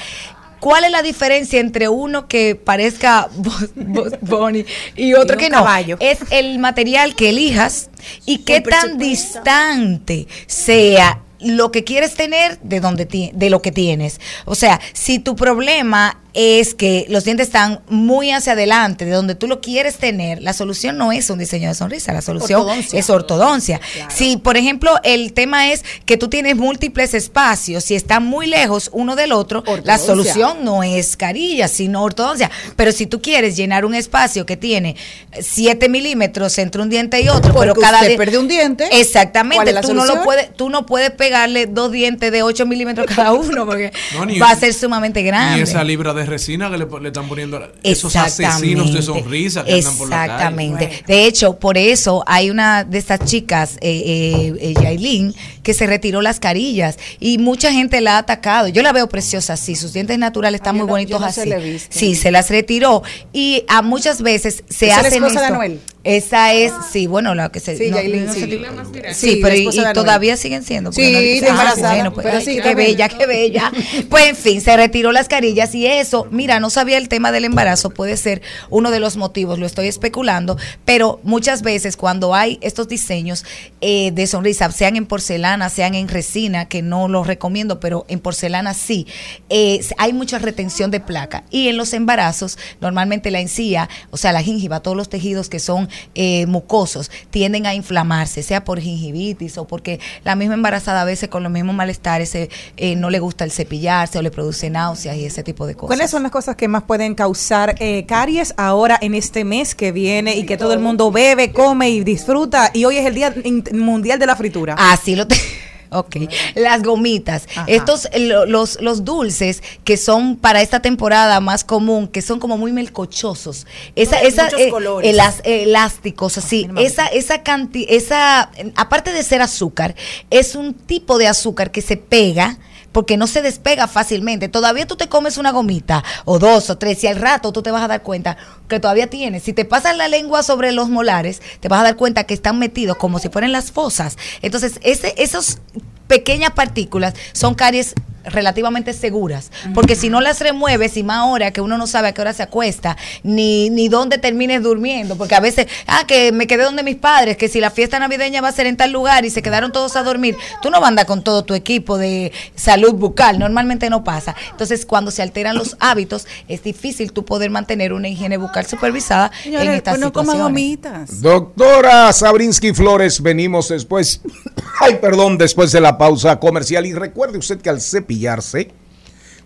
[0.62, 3.28] ¿Cuál es la diferencia entre uno que parezca
[4.20, 4.64] Bunny
[4.94, 5.56] y otro Y que no?
[5.56, 5.96] caballo.
[5.98, 7.90] Es el material que elijas
[8.26, 13.72] y qué tan distante sea lo que quieres tener de donde ti- de lo que
[13.72, 14.20] tienes.
[14.44, 19.34] O sea, si tu problema es que los dientes están muy hacia adelante de donde
[19.34, 22.98] tú lo quieres tener, la solución no es un diseño de sonrisa, la solución Ortodoncia.
[22.98, 23.80] es ortodoncia.
[24.08, 28.90] Si, por ejemplo, el tema es que tú tienes múltiples espacios y están muy lejos
[28.92, 32.50] uno del otro, la solución no es carilla, sino ortodoncia.
[32.76, 34.96] Pero si tú quieres llenar un espacio que tiene
[35.38, 38.86] 7 milímetros entre un diente y otro, pero cada usted perdió un diente.
[38.88, 43.06] ¿Cuál Exactamente, tú no lo puedes, tú no puedes pegarle dos dientes de 8 milímetros
[43.06, 45.60] cada uno porque No, va a ser sumamente grande.
[45.60, 49.64] Y esa libra de resina que le, le están poniendo a- esos asesinos de sonrisa
[49.64, 50.32] que andan por la calle.
[50.32, 51.04] Exactamente.
[51.06, 55.86] De hecho, por eso hay una de estas chicas, eh, eh, eh, Yailin, que se
[55.86, 58.68] retiró las carillas y mucha gente la ha atacado.
[58.68, 61.32] Yo la veo preciosa así, sus dientes naturales están Ah, muy no- bonitos yo no
[61.32, 61.70] se así.
[61.70, 61.88] visto.
[61.98, 65.46] Sí, se las retiró y a muchas veces se ¿Esa es la hacen esposa de
[65.46, 65.54] esto.
[65.54, 65.80] Anuel?
[66.04, 68.58] Esa es, sí, bueno, la que se Sí, no- Yailin, no sé sí.
[68.58, 68.88] La más.
[68.88, 70.90] Sí, Sí, pero y, todavía siguen siendo.
[70.90, 73.70] porque Sí, no- está Ah, embarazada, bueno, pues, pero ay, sí, qué bella, qué bella.
[74.10, 77.44] Pues en fin, se retiró las carillas y eso, mira, no sabía el tema del
[77.44, 82.58] embarazo, puede ser uno de los motivos, lo estoy especulando, pero muchas veces cuando hay
[82.62, 83.44] estos diseños
[83.80, 88.18] eh, de sonrisa, sean en porcelana, sean en resina, que no los recomiendo, pero en
[88.18, 89.06] porcelana sí,
[89.50, 91.44] eh, hay mucha retención de placa.
[91.50, 95.58] Y en los embarazos, normalmente la encía, o sea, la gingiva, todos los tejidos que
[95.60, 101.04] son eh, mucosos, tienden a inflamarse, sea por gingivitis o porque la misma embarazada a
[101.04, 104.70] veces con los mismos malestares eh, eh, no le gusta el cepillarse o le produce
[104.70, 105.88] náuseas y ese tipo de cosas.
[105.88, 109.92] ¿Cuáles son las cosas que más pueden causar eh, caries ahora en este mes que
[109.92, 112.70] viene y que todo el mundo bebe, come y disfruta?
[112.72, 113.34] Y hoy es el Día
[113.72, 114.74] Mundial de la Fritura.
[114.78, 115.36] Así lo te...
[115.92, 116.16] Ok,
[116.54, 117.64] las gomitas, Ajá.
[117.68, 122.56] estos lo- los, los dulces que son para esta temporada más común, que son como
[122.58, 124.70] muy melcochosos, esa, No, esa eh,
[125.02, 129.94] elas- elásticos, así, me esa, esa canti, esa, aparte de ser azúcar,
[130.30, 132.58] es un tipo de azúcar que se pega
[132.92, 134.48] porque no se despega fácilmente.
[134.48, 137.70] Todavía tú te comes una gomita o dos o tres y al rato tú te
[137.70, 138.36] vas a dar cuenta
[138.68, 139.42] que todavía tienes.
[139.42, 142.58] Si te pasas la lengua sobre los molares, te vas a dar cuenta que están
[142.58, 144.16] metidos como si fueran las fosas.
[144.42, 145.58] Entonces, esos
[146.06, 151.60] pequeñas partículas son caries relativamente seguras, porque si no las remueves y más ahora que
[151.60, 155.40] uno no sabe a qué hora se acuesta, ni, ni dónde termines durmiendo, porque a
[155.40, 158.52] veces, ah, que me quedé donde mis padres, que si la fiesta navideña va a
[158.52, 161.06] ser en tal lugar y se quedaron todos a dormir, tú no vas a andar
[161.06, 164.34] con todo tu equipo de salud bucal, normalmente no pasa.
[164.50, 169.30] Entonces, cuando se alteran los hábitos, es difícil tú poder mantener una higiene bucal supervisada
[169.44, 170.42] en estas pues no situaciones.
[170.42, 171.20] gomitas.
[171.20, 174.20] Doctora Sabrinsky Flores, venimos después,
[174.80, 176.86] ay, perdón, después de la pausa comercial.
[176.86, 177.80] Y recuerde usted que al
[178.12, 178.70] cepillarse,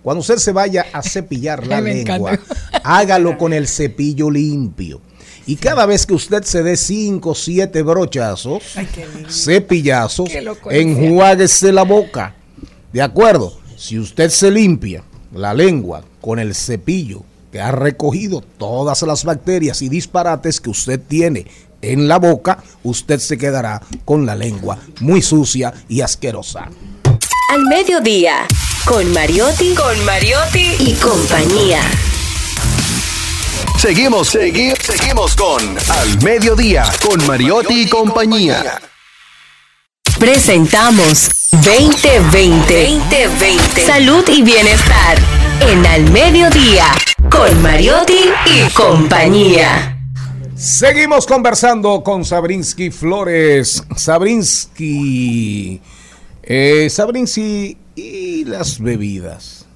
[0.03, 2.81] cuando usted se vaya a cepillar la lengua, encanta.
[2.85, 5.01] hágalo con el cepillo limpio.
[5.49, 8.65] Y cada vez que usted se dé cinco o siete brochazos,
[9.31, 10.29] cepillazos,
[10.71, 12.35] enjuáguese la boca.
[12.93, 13.57] ¿De acuerdo?
[13.77, 19.83] Si usted se limpia la lengua con el cepillo que ha recogido todas las bacterias
[19.83, 21.47] y disparates que usted tiene
[21.81, 26.71] en la boca, usted se quedará con la lengua muy sucia y asquerosa.
[27.49, 28.47] Al mediodía,
[28.85, 31.81] con Mariotti, con Mariotti y compañía.
[33.79, 38.81] Seguimos, segui- seguimos con Al Mediodía, con Mariotti y compañía.
[40.19, 42.89] Presentamos 2020.
[42.91, 43.87] 2020.
[43.87, 45.19] Salud y bienestar.
[45.61, 46.87] En Al mediodía,
[47.31, 49.93] con Mariotti y compañía.
[50.57, 53.85] Seguimos conversando con Sabrinsky Flores.
[53.95, 55.81] Sabrinsky.
[56.47, 59.67] Eh, Sabrinsky y las bebidas.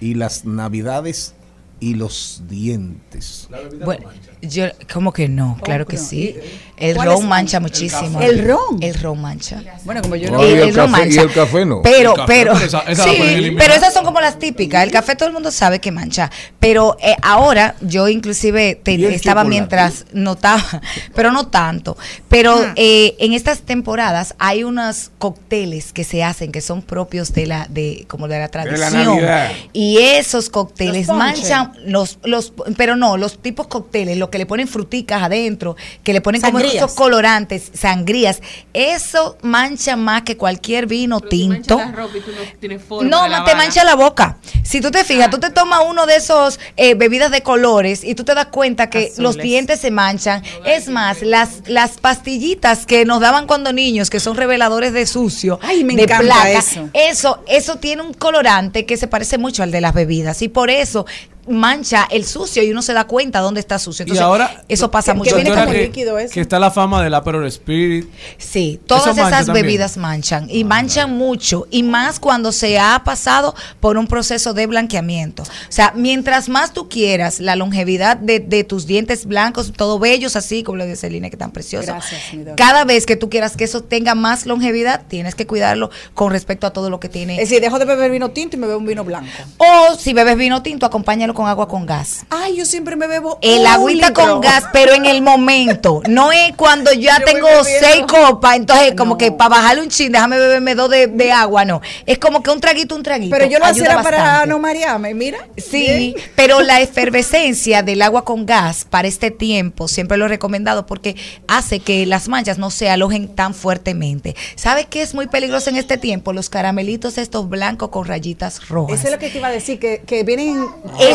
[0.00, 1.34] Y las navidades
[1.80, 3.48] y los dientes.
[3.84, 4.08] Bueno,
[4.40, 5.58] yo, ¿cómo que no?
[5.64, 6.08] Claro que que no?
[6.08, 6.36] sí.
[6.82, 7.24] ¿Y- El ron es?
[7.28, 8.20] mancha muchísimo.
[8.20, 8.82] ¿El ron?
[8.82, 9.60] El ron mancha.
[9.84, 10.44] Bueno, como yo No, no.
[10.44, 11.22] y El, el el ron café- y mancha.
[11.22, 11.82] el café no.
[11.82, 14.82] Pero, café, pero, esa- esa la sí, pero esas son como las típicas.
[14.84, 16.30] El café todo el mundo sabe que mancha.
[16.58, 19.48] Pero eh, ahora yo inclusive te- ¿Y el estaba chocolate?
[19.48, 20.64] mientras notaba,
[21.14, 21.96] pero no tanto.
[22.28, 27.46] Pero eh, en estas temporadas hay unos cócteles que se hacen que son propios de
[27.46, 29.04] la, de como de la tradición.
[29.16, 29.50] Navidad.
[29.72, 34.46] y esos cócteles Los manchan los, los, pero no, los tipos cócteles, lo que le
[34.46, 36.58] ponen fruticas adentro, que le ponen como.
[36.76, 38.40] Esos colorantes, sangrías,
[38.72, 41.78] eso mancha más que cualquier vino Pero si mancha tinto.
[41.78, 44.38] la ropa y tú no tienes forma No, de te mancha la boca.
[44.64, 48.14] Si tú te fijas, tú te tomas uno de esos eh, bebidas de colores y
[48.14, 49.18] tú te das cuenta que Azules.
[49.18, 50.42] los dientes se manchan.
[50.64, 55.58] Es más, las, las pastillitas que nos daban cuando niños, que son reveladores de sucio,
[55.62, 56.88] Ay, me de placa, eso.
[56.94, 60.70] eso, eso tiene un colorante que se parece mucho al de las bebidas y por
[60.70, 61.06] eso
[61.46, 64.04] mancha el sucio y uno se da cuenta dónde está sucio.
[64.04, 65.34] Y Entonces, ahora, eso pasa que mucho.
[65.34, 66.32] viene como que, líquido eso.
[66.34, 68.08] que está la fama del Aperol Spirit.
[68.38, 69.66] Sí, todas mancha esas también.
[69.66, 74.66] bebidas manchan y manchan mucho y más cuando se ha pasado por un proceso de
[74.66, 75.42] blanqueamiento.
[75.42, 80.36] O sea, mientras más tú quieras la longevidad de, de tus dientes blancos, todo bellos
[80.36, 81.86] así, como lo dice Celine, que tan precioso.
[81.88, 82.22] Gracias.
[82.56, 86.66] Cada vez que tú quieras que eso tenga más longevidad, tienes que cuidarlo con respecto
[86.66, 87.34] a todo lo que tiene.
[87.34, 89.28] Es decir, dejo de beber vino tinto y me bebo un vino blanco.
[89.58, 92.24] o si bebes vino tinto, acompáñalo con agua con gas.
[92.30, 94.24] Ay, yo siempre me bebo El agüita litro.
[94.24, 96.02] con gas, pero en el momento.
[96.12, 100.12] No es cuando ya Yo tengo seis copas, entonces como que para bajarle un chin,
[100.12, 101.80] déjame beberme dos de, de agua, no.
[102.06, 103.34] Es como que un traguito, un traguito.
[103.34, 105.38] Pero yo lo hacía para no marearme, mira.
[105.56, 106.14] Sí, Bien.
[106.36, 106.80] pero la
[107.16, 111.16] efervescencia del agua con gas para este tiempo, siempre lo he recomendado porque
[111.48, 114.36] hace que las manchas no se alojen tan fuertemente.
[114.54, 116.32] ¿Sabe qué es muy peligroso en este tiempo?
[116.32, 118.98] Los caramelitos estos blancos con rayitas rojas.
[118.98, 120.66] Eso es lo que te iba a decir, que, que vienen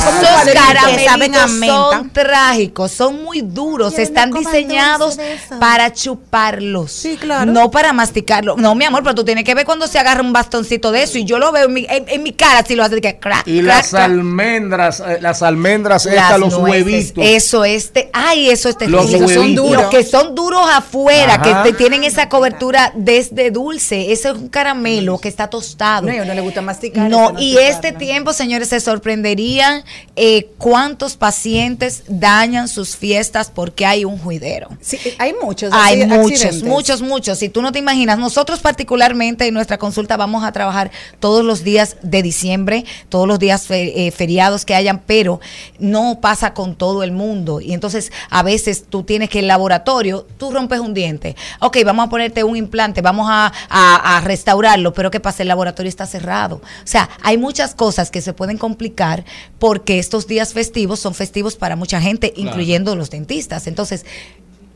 [0.10, 1.76] Esos caramelitos saben a menta.
[1.76, 5.18] son trágicos, son muy duros, Yo no están diseñados
[5.60, 6.92] para chuparlos.
[6.92, 7.52] Sí, claro.
[7.52, 8.58] No para masticarlos.
[8.58, 11.18] No, mi amor, pero tú tienes que ver cuando se agarra un bastoncito de eso
[11.18, 13.48] y yo lo veo en mi, en, en mi cara si lo hace que crack,
[13.48, 14.04] Y crack, las crack.
[14.04, 17.24] almendras, eh, las almendras, Las estas, los nueces, huevitos.
[17.26, 19.66] Eso este, ay, eso este Los Esos son huevitos.
[19.66, 19.82] duros.
[19.84, 21.64] Los que son duros afuera, Ajá.
[21.64, 24.12] que te- tienen esa cobertura desde dulce.
[24.12, 26.08] Ese es un caramelo que está tostado.
[26.08, 27.10] No, y a uno le gusta masticar.
[27.10, 27.98] No, y este ¿no?
[27.98, 29.84] tiempo, señores, se sorprenderían
[30.16, 34.70] eh, cuántos pacientes dañan sus fiestas porque hay un juidero.
[34.82, 35.72] Sí, hay muchos.
[35.74, 36.64] Hay muchos, accidentes.
[36.64, 37.38] muchos, muchos.
[37.40, 41.64] Si tú no te imaginas, nosotros particularmente en nuestra consulta vamos a trabajar todos los
[41.64, 45.40] días de diciembre, todos los días fe- eh, feriados que hayan, pero
[45.80, 47.62] no pasa con todo el mundo.
[47.62, 51.36] Y entonces a veces tú tienes que el laboratorio, tú rompes un diente.
[51.60, 55.44] Ok, vamos a ponerte un implante, vamos a, a- a restaurarlo, pero ¿qué pasa?
[55.44, 56.56] El laboratorio está cerrado.
[56.58, 59.24] O sea, hay muchas cosas que se pueden complicar
[59.60, 63.68] porque estos días festivos son festivos para mucha gente, incluyendo los dentistas.
[63.68, 64.06] Entonces,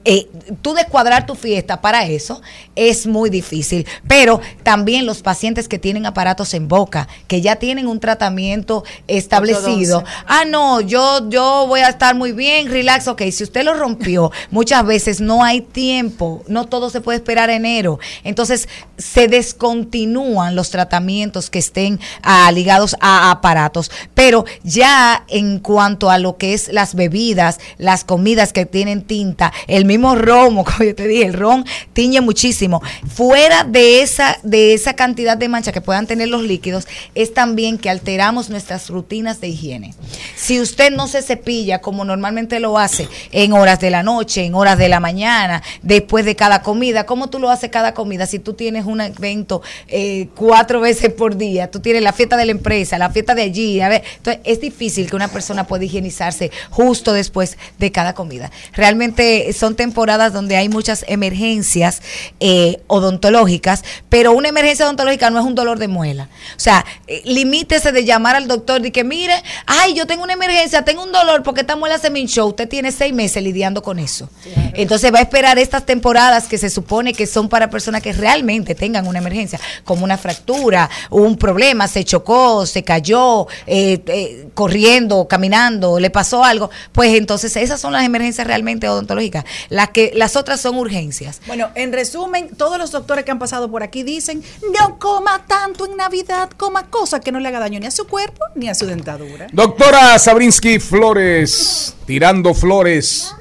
[0.04, 0.28] eh,
[0.62, 2.42] tú descuadrar tu fiesta para eso
[2.76, 3.86] es muy difícil.
[4.08, 10.04] Pero también los pacientes que tienen aparatos en boca, que ya tienen un tratamiento establecido.
[10.26, 13.08] Ah, no, yo, yo voy a estar muy bien, relax.
[13.08, 17.50] Ok, si usted lo rompió, muchas veces no hay tiempo, no todo se puede esperar
[17.50, 18.00] enero.
[18.24, 23.92] Entonces, se descontinúan los tratamientos que estén ah, ligados a aparatos.
[24.14, 29.52] Pero ya en cuanto a lo que es las bebidas, las comidas que tienen tinta,
[29.68, 32.82] el mismo romo, como yo te dije, el ron tiñe muchísimo.
[33.14, 37.78] Fuera de esa, de esa cantidad de mancha que puedan tener los líquidos, es también
[37.78, 39.94] que alteramos nuestras rutinas de higiene.
[40.36, 44.56] Si usted no se cepilla como normalmente lo hace en horas de la noche, en
[44.56, 48.26] horas de la mañana, después de cada comida, ¿cómo tú lo haces cada comida?
[48.26, 52.46] Si tú tienes un evento eh, cuatro veces por día, tú tienes la fiesta de
[52.46, 55.86] la empresa, la fiesta de allí, a ver, entonces es difícil que una persona pueda
[55.86, 58.52] higienizarse justo después de cada comida.
[58.74, 62.04] Realmente son temporadas donde hay muchas emergencias
[62.40, 66.30] eh, odontológicas, pero una emergencia odontológica no es un dolor de muela.
[66.56, 69.34] O sea, eh, limítese de llamar al doctor y que mire,
[69.66, 72.46] ay, yo tengo una emergencia, tengo un dolor porque esta muela se me hinchó.
[72.46, 74.30] Usted tiene seis meses lidiando con eso.
[74.76, 78.76] Entonces va a esperar estas temporadas que se supone que son para personas que realmente
[78.76, 85.28] tengan una emergencia, como una fractura, un problema, se chocó, se cayó, eh, eh, corriendo,
[85.28, 86.70] caminando, le pasó algo.
[86.92, 89.46] Pues entonces esas son las emergencias realmente odontológicas.
[89.72, 91.40] Las que las otras son urgencias.
[91.48, 94.44] Bueno, en resumen, todos los doctores que han pasado por aquí dicen,
[94.78, 98.06] no coma tanto en Navidad, coma cosas que no le haga daño ni a su
[98.06, 99.48] cuerpo ni a su dentadura.
[99.54, 103.34] Doctora Sabrinsky Flores, tirando flores.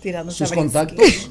[0.00, 1.04] Tirando Sus contactos.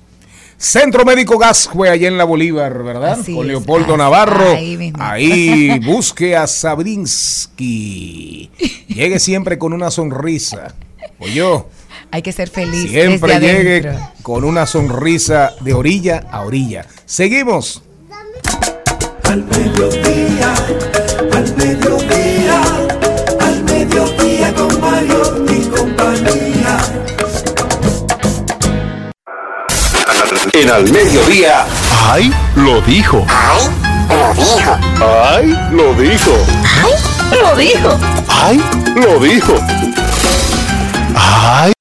[0.60, 3.20] Centro Médico Gascue, allá en la Bolívar, ¿verdad?
[3.20, 4.50] Así Con es, Leopoldo así- Navarro.
[4.50, 4.98] ahí mismo.
[5.00, 8.50] Ahí, busque a Sabrinsky.
[8.88, 10.74] Llegue siempre con una sonrisa.
[11.20, 11.68] O yo,
[12.10, 12.90] Hay que ser feliz.
[12.90, 16.86] siempre desde llegue con una sonrisa de orilla a orilla.
[17.08, 17.80] Seguimos.
[19.24, 20.54] Al mediodía,
[21.32, 22.62] al mediodía,
[23.40, 26.78] al mediodía con Mario y compañía.
[30.52, 31.64] En al mediodía.
[32.10, 32.30] ¡Ay!
[32.56, 33.24] Lo dijo.
[33.26, 33.64] ¡Ay!
[34.10, 34.76] Lo dijo.
[35.00, 35.56] ¡Ay!
[35.72, 36.32] Lo dijo.
[37.32, 37.98] Lo dijo.
[38.28, 38.62] ¡Ay!
[38.96, 39.54] Lo dijo.
[41.14, 41.72] ¡Ay!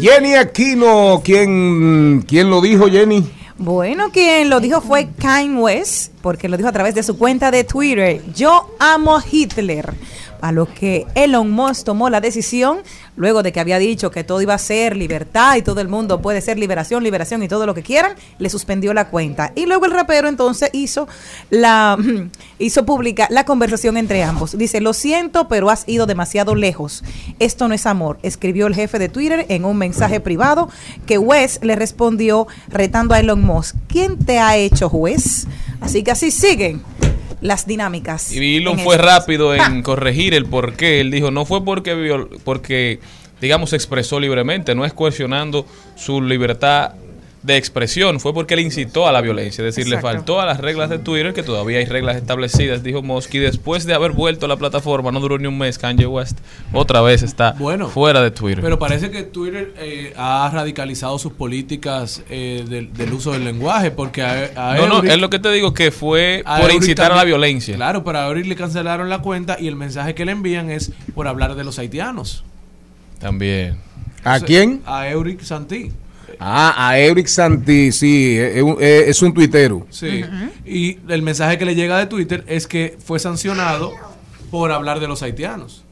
[0.00, 3.22] Jenny Aquino, ¿quién, quién lo dijo, Jenny?
[3.58, 7.50] Bueno, quien lo dijo fue Kanye West, porque lo dijo a través de su cuenta
[7.50, 8.22] de Twitter.
[8.34, 9.92] Yo amo Hitler.
[10.40, 12.78] A lo que Elon Musk tomó la decisión,
[13.16, 16.20] luego de que había dicho que todo iba a ser libertad y todo el mundo
[16.22, 19.52] puede ser liberación, liberación y todo lo que quieran, le suspendió la cuenta.
[19.54, 21.08] Y luego el rapero entonces hizo
[21.50, 21.98] la
[22.58, 24.56] hizo pública la conversación entre ambos.
[24.56, 27.04] Dice, lo siento, pero has ido demasiado lejos.
[27.38, 30.68] Esto no es amor, escribió el jefe de Twitter en un mensaje privado
[31.06, 33.76] que West le respondió retando a Elon Musk.
[33.88, 35.46] ¿Quién te ha hecho juez?
[35.80, 36.82] Así que así siguen
[37.40, 38.32] las dinámicas.
[38.32, 41.00] Y Elon fue rápido en corregir el por qué.
[41.00, 43.00] Él dijo, no fue porque, viol- porque
[43.40, 45.64] digamos, se expresó libremente, no es coercionando
[45.96, 46.92] su libertad
[47.42, 49.66] de expresión, fue porque él incitó a la violencia.
[49.66, 53.02] Es decir, le faltó a las reglas de Twitter, que todavía hay reglas establecidas, dijo
[53.02, 56.06] Musk, y después de haber vuelto a la plataforma, no duró ni un mes, Kanye
[56.06, 56.38] West
[56.72, 58.62] otra vez está Bueno, fuera de Twitter.
[58.62, 63.90] Pero parece que Twitter eh, ha radicalizado sus políticas eh, del, del uso del lenguaje,
[63.90, 66.76] porque a, a no, no, es lo que te digo, que fue a por Eury
[66.76, 67.74] incitar a la violencia.
[67.76, 70.92] Claro, pero a Eury le cancelaron la cuenta y el mensaje que le envían es
[71.14, 72.44] por hablar de los haitianos.
[73.18, 73.78] También.
[74.24, 74.82] ¿A quién?
[74.84, 75.92] A Euric Santí.
[76.38, 79.86] Ah, a Eric Santi, sí, es un, es un tuitero.
[79.90, 80.24] Sí.
[80.64, 83.92] Y el mensaje que le llega de Twitter es que fue sancionado
[84.50, 85.84] por hablar de los haitianos.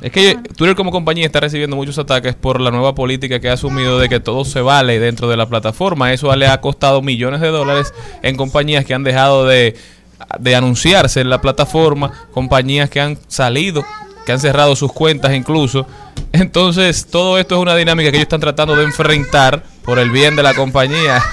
[0.00, 3.54] Es que Twitter como compañía está recibiendo muchos ataques por la nueva política que ha
[3.54, 6.12] asumido de que todo se vale dentro de la plataforma.
[6.12, 7.92] Eso le ha costado millones de dólares
[8.22, 9.76] en compañías que han dejado de,
[10.38, 13.84] de anunciarse en la plataforma, compañías que han salido,
[14.28, 15.86] que han cerrado sus cuentas incluso.
[16.32, 20.36] Entonces, todo esto es una dinámica que ellos están tratando de enfrentar por el bien
[20.36, 21.22] de la compañía.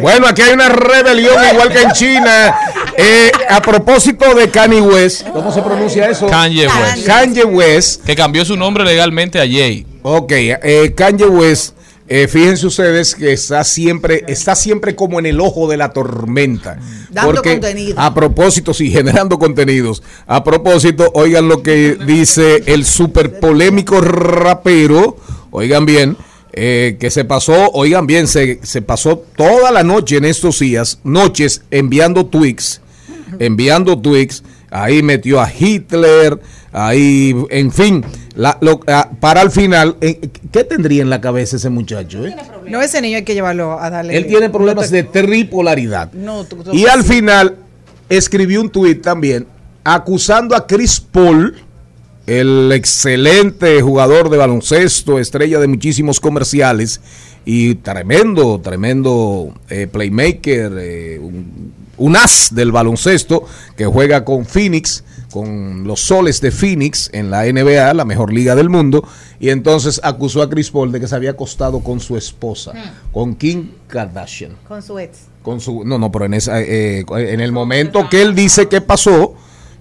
[0.00, 2.58] Bueno, aquí hay una rebelión igual que en China.
[2.96, 6.26] Eh, a propósito de Kanye West, ¿cómo se pronuncia eso?
[6.26, 7.06] Kanye West.
[7.06, 8.04] Kanye West.
[8.04, 9.86] Que cambió su nombre legalmente a Jay.
[10.02, 11.73] Ok, eh, Kanye West,
[12.06, 16.78] eh, fíjense ustedes que está siempre, está siempre como en el ojo de la tormenta.
[17.10, 17.98] Dando contenido.
[17.98, 20.02] A propósito, sí, generando contenidos.
[20.26, 25.16] A propósito, oigan lo que dice el super polémico rapero,
[25.50, 26.18] oigan bien,
[26.52, 31.00] eh, que se pasó, oigan bien, se, se pasó toda la noche en estos días,
[31.04, 32.82] noches, enviando tweets,
[33.38, 36.38] enviando tweets, ahí metió a Hitler,
[36.70, 38.04] ahí, en fin,
[38.36, 42.26] la- lo- ah, para al final, eh, ¿qué tendría en la cabeza ese muchacho?
[42.26, 42.34] eh?
[42.68, 44.16] No, ese niño hay que llevarlo a darle.
[44.16, 46.12] Él tiene problemas de tripolaridad.
[46.12, 47.56] No, tú- tú- Y al final
[48.08, 49.46] escribió un tuit también
[49.84, 51.54] acusando a Chris Paul,
[52.26, 57.00] el excelente jugador de baloncesto, estrella de muchísimos comerciales
[57.44, 63.44] y tremendo, tremendo eh, playmaker, eh, un, un as del baloncesto
[63.76, 65.04] que juega con Phoenix,
[65.34, 69.02] con los soles de Phoenix en la NBA, la mejor liga del mundo,
[69.40, 72.72] y entonces acusó a Chris Paul de que se había acostado con su esposa,
[73.10, 75.22] con Kim Kardashian Con su ex.
[75.42, 78.80] con su no no pero en esa eh, en el momento que él dice que
[78.80, 79.34] pasó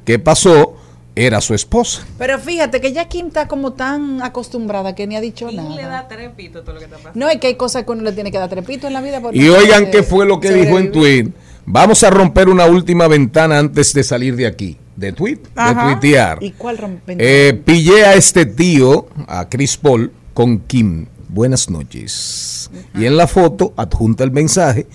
[0.06, 0.74] que pasó
[1.16, 5.22] era su esposa Pero fíjate que ya Kim está como tan acostumbrada que ni ha
[5.22, 5.88] dicho le nada.
[5.88, 7.20] da trepito todo lo que está pasando.
[7.20, 9.22] No, es que hay cosas que uno le tiene que dar trepito en la vida.
[9.32, 11.28] y no oigan qué fue lo que dijo en tweet
[11.68, 16.38] vamos a romper una última ventana antes de salir de aquí de tweet de tuitear
[16.42, 17.16] ¿Y cuál rompe?
[17.18, 21.08] Eh, pillé a este tío, a Chris Paul, con Kim.
[21.30, 22.70] Buenas noches.
[22.96, 24.88] Y en la foto adjunta el mensaje.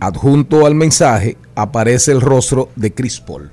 [0.00, 3.50] Adjunto al mensaje aparece el rostro de Chris Paul.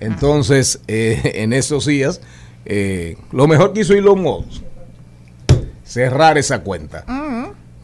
[0.00, 2.20] Entonces, eh, en esos días,
[2.64, 4.62] eh, lo mejor que hizo Elon Musk,
[5.84, 7.04] cerrar esa cuenta.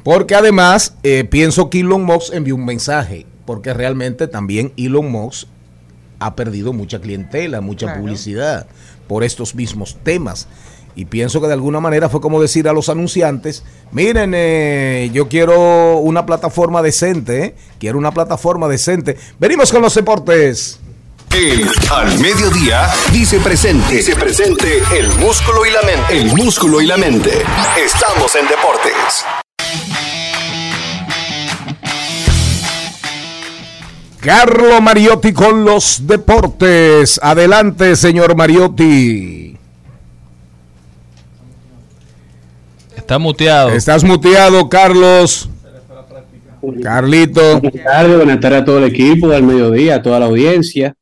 [0.03, 5.49] Porque además, eh, pienso que Elon Musk envió un mensaje, porque realmente también Elon Musk
[6.27, 8.01] ha perdido mucha clientela, mucha Claro.
[8.01, 8.67] publicidad
[9.09, 10.47] por estos mismos temas.
[10.97, 15.29] Y pienso que de alguna manera fue como decir a los anunciantes, miren, eh, yo
[15.29, 17.55] quiero una plataforma decente, ¿eh?
[17.81, 19.17] quiero una plataforma decente.
[19.39, 20.79] Venimos con los deportes.
[21.31, 23.97] El al mediodía dice presente.
[23.97, 26.17] Dice presente el músculo y la mente.
[26.17, 27.43] El músculo y la mente.
[27.85, 29.25] Estamos en deportes.
[34.25, 37.21] Carlo Mariotti con los deportes.
[37.23, 39.59] Adelante, señor Mariotti.
[42.97, 43.69] Está muteado.
[43.69, 45.51] Estás muteado, Carlos.
[46.83, 47.61] Carlito.
[47.61, 50.95] Buenas tardes, buenas tardes a todo el equipo, al mediodía, a toda la audiencia.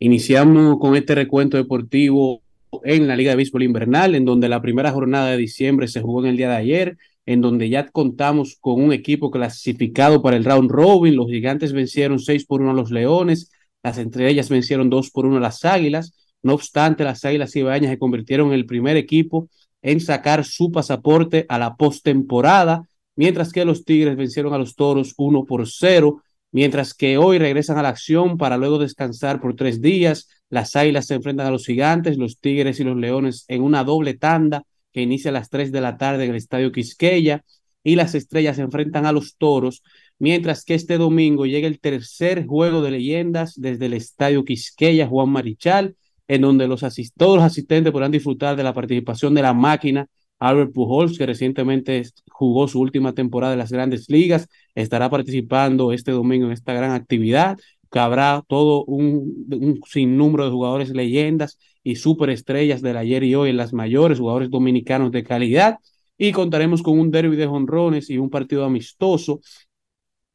[0.00, 2.42] Iniciamos con este recuento deportivo
[2.82, 6.24] en la Liga de Béisbol Invernal, en donde la primera jornada de diciembre se jugó
[6.24, 6.98] en el día de ayer,
[7.28, 11.14] en donde ya contamos con un equipo clasificado para el round robin.
[11.14, 13.52] Los gigantes vencieron 6 por 1 a los leones,
[13.82, 16.14] las estrellas vencieron 2 por 1 a las águilas.
[16.42, 19.50] No obstante, las águilas ibaeñas se convirtieron en el primer equipo
[19.82, 25.12] en sacar su pasaporte a la postemporada, mientras que los Tigres vencieron a los Toros
[25.18, 29.82] 1 por 0, mientras que hoy regresan a la acción para luego descansar por tres
[29.82, 30.30] días.
[30.48, 34.14] Las Águilas se enfrentan a los Gigantes, los Tigres y los Leones en una doble
[34.14, 34.64] tanda
[34.98, 37.44] que inicia a las 3 de la tarde en el Estadio Quisqueya
[37.84, 39.82] y las Estrellas se enfrentan a los Toros,
[40.18, 45.28] mientras que este domingo llega el tercer juego de leyendas desde el Estadio Quisqueya Juan
[45.30, 45.94] Marichal,
[46.26, 50.08] en donde los asis- todos los asistentes podrán disfrutar de la participación de la máquina
[50.40, 56.10] Albert Pujols, que recientemente jugó su última temporada de las grandes ligas, estará participando este
[56.10, 57.56] domingo en esta gran actividad,
[57.90, 63.50] que habrá todo un, un sinnúmero de jugadores leyendas y superestrellas del ayer y hoy
[63.50, 65.78] en las mayores, jugadores dominicanos de calidad,
[66.16, 69.40] y contaremos con un derby de jonrones y un partido amistoso.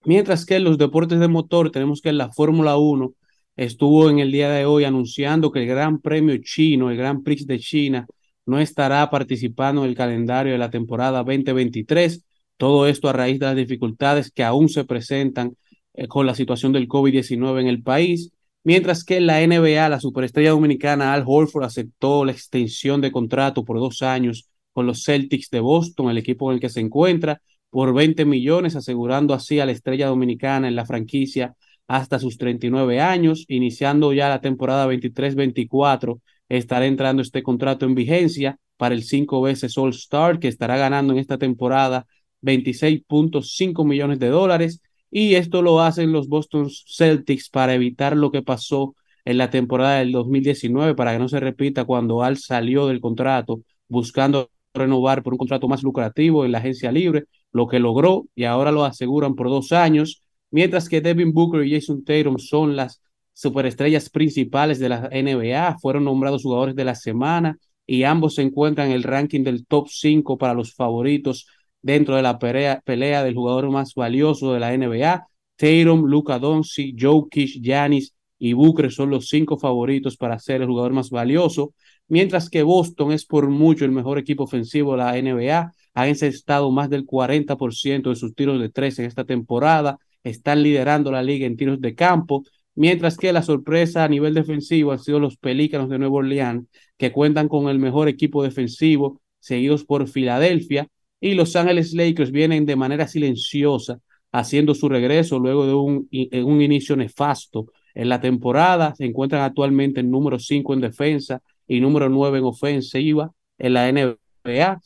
[0.06, 3.14] Mientras que en los deportes de motor tenemos que en la Fórmula 1
[3.56, 7.46] estuvo en el día de hoy anunciando que el Gran Premio Chino, el Gran Prix
[7.46, 8.08] de China,
[8.46, 12.26] no estará participando en el calendario de la temporada 2023.
[12.58, 15.56] Todo esto a raíz de las dificultades que aún se presentan
[15.94, 18.32] eh, con la situación del COVID-19 en el país.
[18.64, 23.78] Mientras que la NBA, la superestrella dominicana Al Horford aceptó la extensión de contrato por
[23.78, 27.93] dos años con los Celtics de Boston, el equipo en el que se encuentra, por
[27.93, 31.55] 20 millones, asegurando así a la estrella dominicana en la franquicia
[31.88, 38.57] hasta sus 39 años, iniciando ya la temporada 23-24 estará entrando este contrato en vigencia
[38.78, 42.05] para el cinco veces All Star que estará ganando en esta temporada
[42.41, 44.82] 26.5 millones de dólares
[45.14, 48.95] y esto lo hacen los Boston Celtics para evitar lo que pasó
[49.26, 53.61] en la temporada del 2019 para que no se repita cuando Al salió del contrato
[53.88, 58.45] buscando renovar por un contrato más lucrativo en la agencia libre lo que logró y
[58.45, 62.99] ahora lo aseguran por dos años, mientras que Devin Booker y Jason Tatum son las
[63.34, 68.88] superestrellas principales de la NBA, fueron nombrados jugadores de la semana y ambos se encuentran
[68.88, 71.45] en el ranking del top 5 para los favoritos
[71.84, 72.81] dentro de la pelea,
[73.23, 75.27] del jugador más valioso de la NBA.
[75.55, 80.93] Tatum, Luka Doncic, Jokic, Giannis y Booker son los cinco favoritos para ser el jugador
[80.93, 81.73] más valioso,
[82.07, 86.71] mientras que Boston es por mucho el mejor equipo ofensivo de la NBA, han encestado
[86.71, 91.45] más del 40% de sus tiros de tres en esta temporada, están liderando la liga
[91.45, 92.43] en tiros de campo,
[92.75, 96.67] mientras que la sorpresa a nivel defensivo han sido los Pelícanos de Nueva Orleans,
[96.97, 100.88] que cuentan con el mejor equipo defensivo, seguidos por Filadelfia,
[101.24, 103.97] y Los Ángeles Lakers vienen de manera silenciosa
[104.34, 106.09] haciendo su regreso luego de un,
[106.45, 108.93] un inicio nefasto en la temporada.
[108.95, 113.88] Se encuentran actualmente en número 5 en defensa y número 9 en ofensiva en la
[113.88, 114.82] NBA.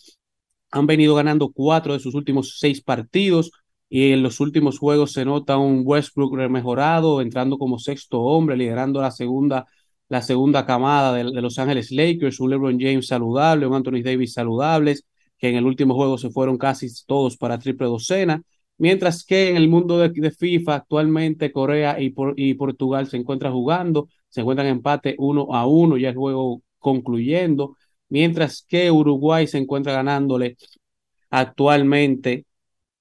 [0.70, 3.50] Han venido ganando cuatro de sus últimos seis partidos
[3.90, 9.02] y en los últimos juegos se nota un Westbrook mejorado, entrando como sexto hombre, liderando
[9.02, 9.66] la segunda,
[10.08, 14.34] la segunda camada de, de Los Ángeles Lakers, un LeBron James saludable, un Anthony Davis
[14.34, 15.08] saludables,
[15.38, 18.42] que en el último juego se fueron casi todos para triple docena,
[18.78, 23.18] mientras que en el mundo de, de FIFA actualmente Corea y, por, y, Portugal se
[23.18, 27.76] encuentran jugando, se encuentran en empate uno a uno, ya el juego concluyendo,
[28.10, 30.58] mientras que Uruguay se encuentra ganándole
[31.30, 32.46] actualmente,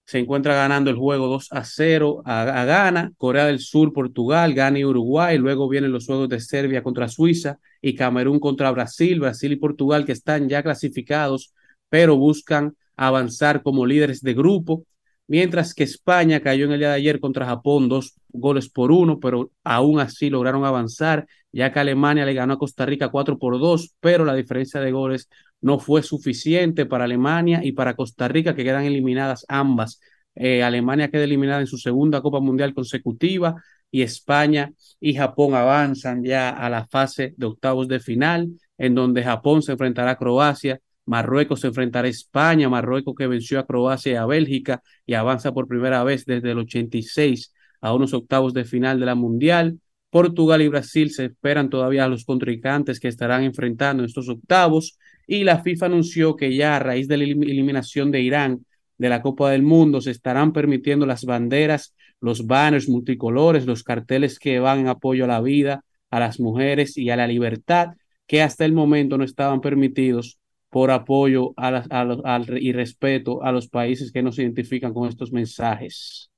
[0.05, 4.55] se encuentra ganando el juego 2 a 0 a, a Ghana, Corea del Sur, Portugal,
[4.55, 9.20] Ghana y Uruguay, luego vienen los juegos de Serbia contra Suiza y Camerún contra Brasil,
[9.20, 11.53] Brasil y Portugal que están ya clasificados
[11.89, 14.84] pero buscan avanzar como líderes de grupo,
[15.26, 19.18] mientras que España cayó en el día de ayer contra Japón dos goles por uno,
[19.20, 23.59] pero aún así lograron avanzar, ya que Alemania le ganó a Costa Rica cuatro por
[23.59, 25.28] dos, pero la diferencia de goles
[25.61, 30.01] no fue suficiente para Alemania y para Costa Rica, que quedan eliminadas ambas.
[30.34, 36.22] Eh, Alemania queda eliminada en su segunda Copa Mundial consecutiva y España y Japón avanzan
[36.22, 40.80] ya a la fase de octavos de final, en donde Japón se enfrentará a Croacia
[41.07, 45.53] Marruecos se enfrentará a España, Marruecos que venció a Croacia y a Bélgica y avanza
[45.53, 49.79] por primera vez desde el 86 a unos octavos de final de la Mundial.
[50.11, 54.99] Portugal y Brasil se esperan todavía a los contrincantes que estarán enfrentando en estos octavos
[55.27, 58.67] y la FIFA anunció que ya a raíz de la eliminación de Irán
[58.99, 64.39] de la Copa del Mundo se estarán permitiendo las banderas, los banners multicolores, los carteles
[64.39, 67.91] que van en apoyo a la vida, a las mujeres y a la libertad
[68.27, 70.39] que hasta el momento no estaban permitidos
[70.71, 74.93] por apoyo a la, a los, al, y respeto a los países que nos identifican
[74.93, 76.31] con estos mensajes.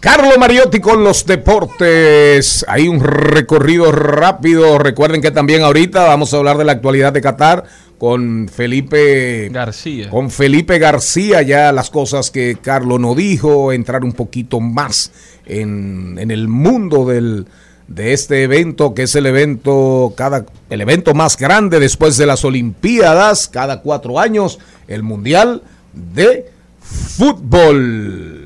[0.00, 2.64] Carlos Mariotti con los deportes.
[2.68, 4.78] Hay un recorrido rápido.
[4.78, 7.64] Recuerden que también ahorita vamos a hablar de la actualidad de Qatar
[7.98, 10.10] con Felipe García.
[10.10, 15.10] Con Felipe García, ya las cosas que Carlos no dijo, entrar un poquito más
[15.46, 17.46] en, en el mundo del,
[17.88, 22.44] de este evento que es el evento cada el evento más grande después de las
[22.44, 24.58] Olimpiadas cada cuatro años
[24.88, 25.62] el mundial
[25.92, 28.44] de fútbol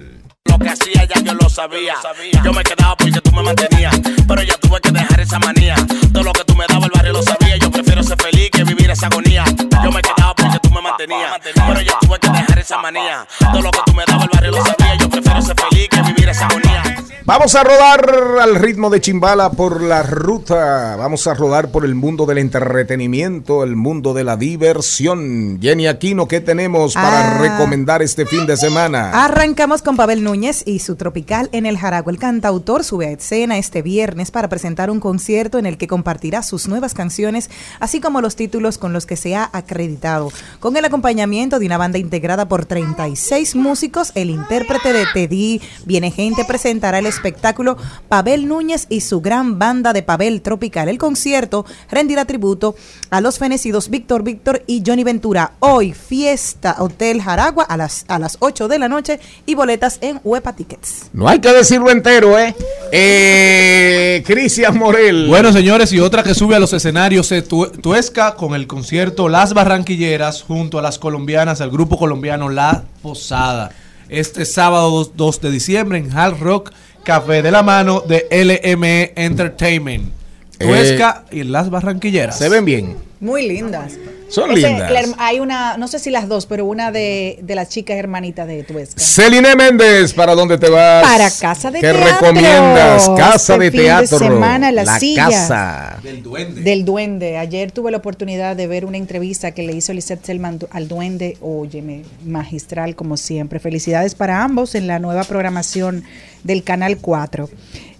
[0.48, 1.94] lo que hacía ya yo lo sabía.
[2.42, 4.00] Yo me quedaba porque tú me mantenías.
[4.26, 5.74] Pero ya tuve que dejar esa manía.
[6.12, 7.56] Todo lo que tú me dabas el barrio lo sabía.
[7.56, 9.44] Yo prefiero ser feliz que vivir esa agonía.
[9.84, 11.38] Yo me quedaba porque tú me mantenías.
[11.42, 13.26] Pero ya tuve que dejar esa manía.
[13.40, 14.94] Todo lo que tú me dabas el barrio lo sabía.
[14.98, 16.82] Yo prefiero ser feliz que vivir esa agonía.
[17.24, 20.96] Vamos a rodar al ritmo de Chimbala por la ruta.
[20.96, 25.58] Vamos a rodar por el mundo del entretenimiento, el mundo de la diversión.
[25.60, 27.38] Jenny Aquino, ¿qué tenemos para Ah.
[27.38, 29.10] recomendar este fin de semana?
[29.24, 32.10] Arrancamos con Pavel Núñez y su Tropical en el Jaragua.
[32.10, 36.42] El cantautor sube a escena este viernes para presentar un concierto en el que compartirá
[36.42, 40.32] sus nuevas canciones, así como los títulos con los que se ha acreditado.
[40.60, 46.10] Con el acompañamiento de una banda integrada por 36 músicos, el intérprete de Teddy Viene
[46.10, 47.76] Gente presentará el espectáculo
[48.08, 50.88] Pavel Núñez y su gran banda de Pavel Tropical.
[50.88, 52.74] El concierto rendirá tributo
[53.10, 55.52] a los fenecidos Víctor Víctor y Johnny Ventura.
[55.60, 60.20] Hoy, fiesta Hotel Jaragua a las, a las 8 de la noche y boletas en
[60.24, 61.10] Huepa Tickets.
[61.12, 62.54] No hay que decirlo entero, ¿eh?
[62.90, 65.28] eh Cristian Morel.
[65.28, 69.28] Bueno, señores, y otra que sube a los escenarios se tu Tuesca con el concierto
[69.28, 73.72] Las Barranquilleras junto a las colombianas, el grupo colombiano La Posada.
[74.08, 76.70] Este sábado 2, 2 de diciembre en Hard Rock
[77.02, 80.12] Café de la mano de LME Entertainment.
[80.58, 82.36] Tuesca y las Barranquilleras.
[82.38, 82.96] Se ven bien.
[83.20, 83.94] Muy lindas.
[84.28, 84.90] Son Ese, lindas.
[84.92, 88.46] la hay una, no sé si las dos, pero una de, de las chicas hermanitas
[88.46, 89.00] de Tuesca.
[89.00, 91.02] Celine Méndez, ¿para dónde te vas?
[91.02, 92.06] Para Casa de ¿Qué Teatro.
[92.28, 93.08] recomiendas?
[93.16, 94.18] Casa Este de fin de teatro.
[94.18, 95.24] semana, La Silla.
[95.30, 95.98] casa.
[96.02, 96.60] Del duende.
[96.60, 97.38] Del duende.
[97.38, 101.38] Ayer tuve la oportunidad de ver una entrevista que le hizo Lisette Selman al duende.
[101.40, 103.60] Óyeme, magistral como siempre.
[103.60, 106.04] Felicidades para ambos en la nueva programación
[106.44, 107.48] del Canal 4.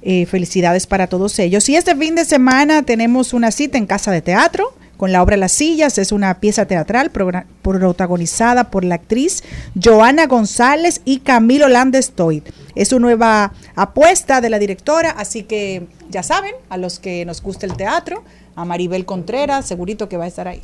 [0.01, 1.69] Eh, felicidades para todos ellos.
[1.69, 5.37] Y este fin de semana tenemos una cita en Casa de Teatro con la obra
[5.37, 5.99] Las Sillas.
[5.99, 9.43] Es una pieza teatral protagonizada por la actriz
[9.83, 12.45] Joana González y Camilo Landestoy.
[12.77, 17.43] Es una nueva apuesta de la directora, así que ya saben, a los que nos
[17.43, 18.23] gusta el teatro,
[18.55, 20.63] a Maribel Contreras, segurito que va a estar ahí.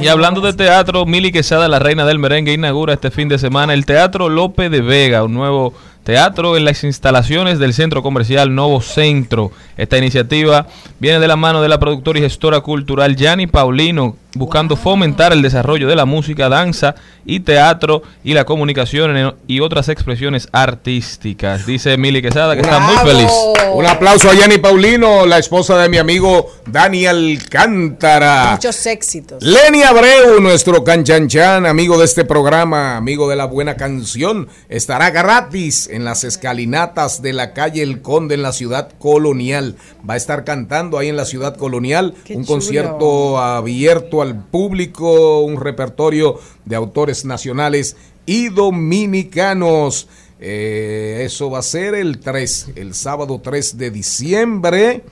[0.00, 3.74] Y hablando de teatro, Mili Quesada, la reina del merengue, inaugura este fin de semana
[3.74, 5.74] el Teatro Lope de Vega, un nuevo
[6.06, 9.50] teatro en las instalaciones del centro comercial Novo Centro.
[9.76, 10.68] Esta iniciativa
[11.00, 15.42] viene de la mano de la productora y gestora cultural Gianni Paulino, buscando fomentar el
[15.42, 21.66] desarrollo de la música, danza y teatro y la comunicación en- y otras expresiones artísticas.
[21.66, 23.30] Dice Mili Quesada que está muy feliz.
[23.74, 28.52] Un aplauso a Yanni Paulino, la esposa de mi amigo Dani Alcántara.
[28.52, 29.42] Muchos éxitos.
[29.42, 35.88] Lenny Abreu, nuestro canchanchan, amigo de este programa, amigo de la buena canción, estará gratis
[35.90, 39.76] en las escalinatas de la calle El Conde en la ciudad colonial.
[40.08, 42.54] Va a estar cantando ahí en la ciudad colonial, Qué un chulo.
[42.54, 47.96] concierto abierto al público, un repertorio de autores nacionales
[48.26, 50.08] y dominicanos.
[50.40, 55.04] Eh, eso va a ser el 3, el sábado 3 de diciembre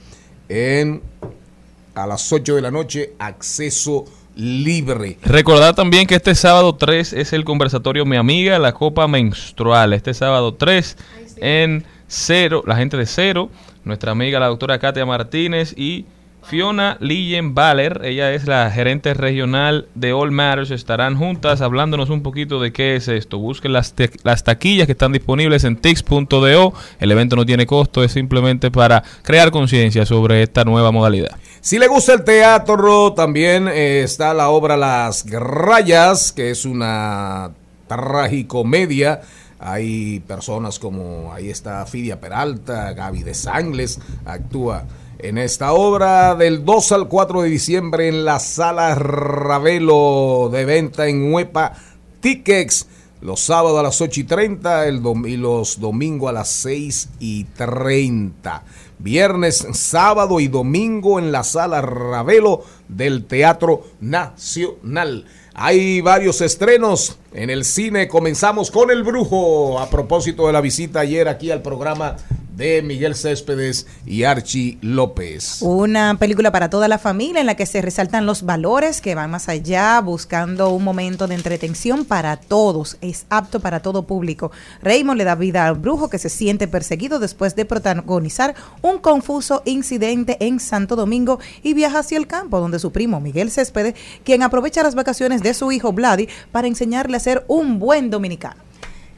[0.49, 1.03] en
[1.95, 4.05] a las 8 de la noche, acceso
[4.37, 5.17] libre.
[5.23, 9.93] Recordar también que este sábado 3 es el conversatorio Mi Amiga, la Copa Menstrual.
[9.93, 10.97] Este sábado 3
[11.37, 13.49] en Cero, la gente de Cero,
[13.85, 16.07] nuestra amiga la doctora Katia Martínez y
[16.47, 22.23] Fiona Lillen Baller, ella es la gerente regional de All Matters, estarán juntas hablándonos un
[22.23, 23.39] poquito de qué es esto.
[23.39, 26.75] Busquen las, las taquillas que están disponibles en tix.do.
[27.01, 31.37] El evento no tiene costo, es simplemente para crear conciencia sobre esta nueva modalidad.
[31.61, 37.53] Si le gusta el teatro, también eh, está la obra Las Rayas, que es una
[37.89, 39.23] tragicomedia.
[39.59, 44.85] Hay personas como, ahí está Fidia Peralta, Gaby de Sangles, actúa
[45.19, 51.09] en esta obra del 2 al 4 de diciembre en la sala Ravelo de venta
[51.09, 51.73] en Huepa
[52.21, 52.87] Tickets.
[53.21, 57.45] Los sábados a las 8 y 30 el y los domingos a las 6 y
[57.45, 58.63] 30.
[58.99, 65.25] Viernes, sábado y domingo en la sala Ravelo del Teatro Nacional.
[65.55, 68.09] Hay varios estrenos en el cine.
[68.09, 69.79] Comenzamos con El Brujo.
[69.79, 72.17] A propósito de la visita ayer aquí al programa
[72.57, 75.63] de Miguel Céspedes y Archie López.
[75.63, 79.31] Una película para toda la familia en la que se resaltan los valores que van
[79.31, 82.97] más allá, buscando un momento de entretención para todos.
[83.01, 84.53] Es apto para todo público.
[84.83, 89.63] Raymond le da vida al brujo que se siente perseguido después de protagonizar un confuso
[89.65, 93.95] incidente en Santo Domingo y viaja hacia el campo donde su primo Miguel Céspedes,
[94.25, 98.64] quien aprovecha las vacaciones de su hijo Vladi para enseñarle a ser un buen dominicano.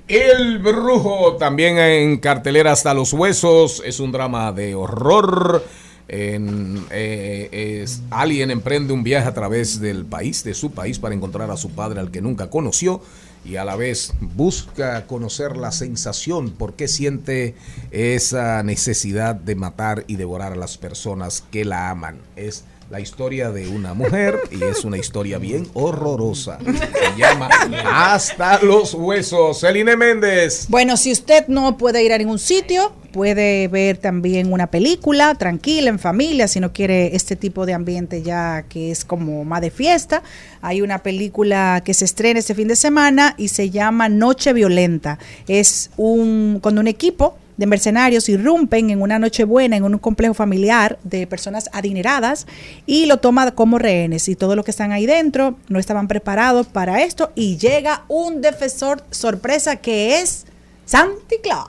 [0.08, 5.64] El Brujo, también en cartelera hasta los huesos, es un drama de horror.
[6.08, 11.16] En, eh, es- alguien emprende un viaje a través del país, de su país, para
[11.16, 13.00] encontrar a su padre al que nunca conoció
[13.44, 17.56] y a la vez busca conocer la sensación, por qué siente
[17.90, 22.18] esa necesidad de matar y devorar a las personas que la aman.
[22.36, 26.58] Es la historia de una mujer y es una historia bien horrorosa.
[26.60, 27.48] Se llama
[27.84, 29.60] Hasta los huesos.
[29.60, 30.66] Celine Méndez.
[30.68, 35.90] Bueno, si usted no puede ir a ningún sitio, puede ver también una película tranquila,
[35.90, 39.70] en familia, si no quiere este tipo de ambiente ya que es como más de
[39.70, 40.22] fiesta.
[40.60, 45.18] Hay una película que se estrena este fin de semana y se llama Noche Violenta.
[45.48, 50.34] Es un cuando un equipo de mercenarios irrumpen en una noche buena en un complejo
[50.34, 52.46] familiar de personas adineradas
[52.86, 56.66] y lo toma como rehenes y todos los que están ahí dentro no estaban preparados
[56.66, 60.46] para esto y llega un defensor sorpresa que es
[60.84, 61.68] Santi Claus.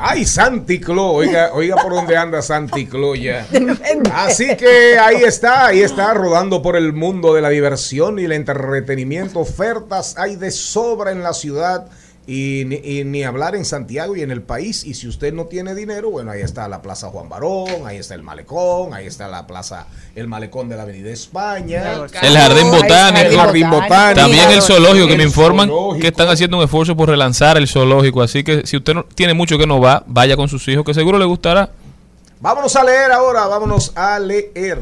[0.00, 3.46] Ay, Santi Clo, oiga, oiga por dónde anda Santi Clo ya.
[4.14, 8.32] Así que ahí está, ahí está, rodando por el mundo de la diversión y el
[8.32, 9.40] entretenimiento.
[9.40, 11.88] Ofertas hay de sobra en la ciudad
[12.30, 14.84] y ni, y ni hablar en Santiago y en el país.
[14.84, 18.14] Y si usted no tiene dinero, bueno, ahí está la Plaza Juan Barón, ahí está
[18.14, 21.94] el Malecón, ahí está la Plaza, el Malecón de la Avenida España.
[22.20, 23.30] El jardín botánico.
[23.30, 24.20] El jardín botánico.
[24.20, 26.02] También el zoológico, que me informan zoológico.
[26.02, 28.20] que están haciendo un esfuerzo por relanzar el zoológico.
[28.20, 30.92] Así que si usted no tiene mucho que no va, vaya con sus hijos, que
[30.92, 31.70] seguro le gustará.
[32.40, 34.78] Vámonos a leer ahora, vámonos a leer.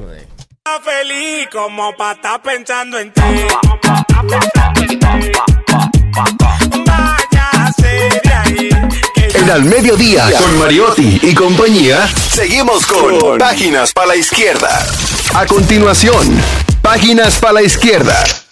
[0.82, 3.22] feliz como para estar pensando en ti.
[9.34, 14.86] En al mediodía, con Mariotti y compañía, seguimos con Páginas para la Izquierda.
[15.34, 16.40] A continuación,
[16.82, 18.45] Páginas para la Izquierda.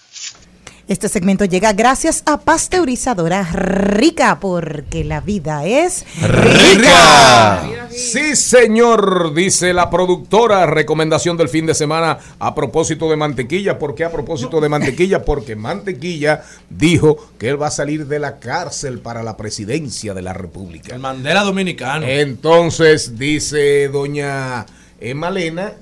[0.87, 7.63] Este segmento llega gracias a Pasteurizadora Rica, porque la vida es rica.
[7.89, 10.67] Sí, señor, dice la productora.
[10.67, 13.79] Recomendación del fin de semana a propósito de mantequilla.
[13.79, 15.25] ¿Por qué a propósito de mantequilla?
[15.25, 20.21] Porque mantequilla dijo que él va a salir de la cárcel para la presidencia de
[20.21, 20.93] la República.
[20.93, 22.05] El Mandela dominicano.
[22.05, 24.67] Entonces dice doña
[24.99, 25.73] Emalena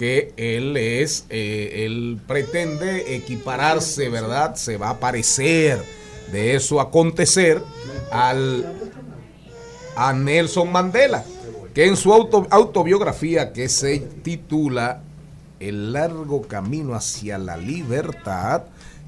[0.00, 4.54] que él es, eh, él pretende equipararse, ¿verdad?
[4.54, 5.78] Se va a parecer
[6.32, 7.60] de eso acontecer
[8.10, 8.64] al
[9.96, 11.22] a Nelson Mandela,
[11.74, 15.02] que en su auto- autobiografía que se titula
[15.58, 18.62] El largo camino hacia la libertad,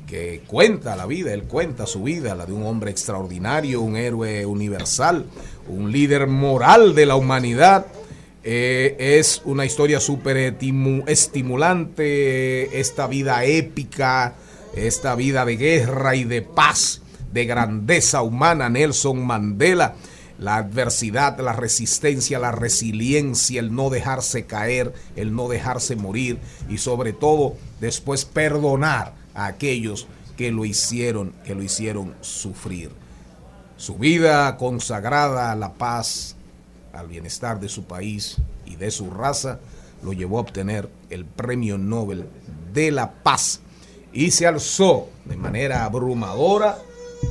[0.07, 4.45] que cuenta la vida, él cuenta su vida, la de un hombre extraordinario, un héroe
[4.45, 5.24] universal,
[5.70, 7.86] un líder moral de la humanidad.
[8.45, 14.34] Eh, es una historia súper estimu- estimulante, esta vida épica,
[14.74, 19.95] esta vida de guerra y de paz, de grandeza humana, Nelson Mandela,
[20.38, 26.38] la adversidad, la resistencia, la resiliencia, el no dejarse caer, el no dejarse morir
[26.68, 32.90] y sobre todo después perdonar a aquellos que lo hicieron, que lo hicieron sufrir.
[33.76, 36.34] Su vida consagrada a la paz,
[36.93, 38.36] al bienestar de su país
[38.66, 39.61] y de su raza,
[40.03, 42.26] lo llevó a obtener el Premio Nobel
[42.72, 43.61] de la Paz
[44.12, 46.78] y se alzó de manera abrumadora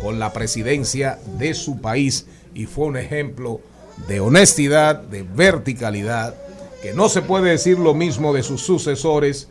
[0.02, 3.62] con la presidencia de su país y fue un ejemplo
[4.08, 6.36] de honestidad, de verticalidad,
[6.82, 9.48] que no se puede decir lo mismo de sus sucesores,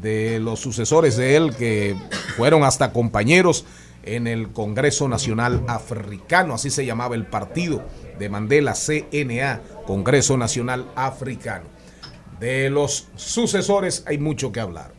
[0.00, 1.94] de los sucesores de él que
[2.36, 3.64] fueron hasta compañeros
[4.02, 7.82] en el Congreso Nacional Africano, así se llamaba el partido
[8.18, 11.64] de Mandela, CNA, Congreso Nacional Africano.
[12.40, 14.92] De los sucesores hay mucho que hablar.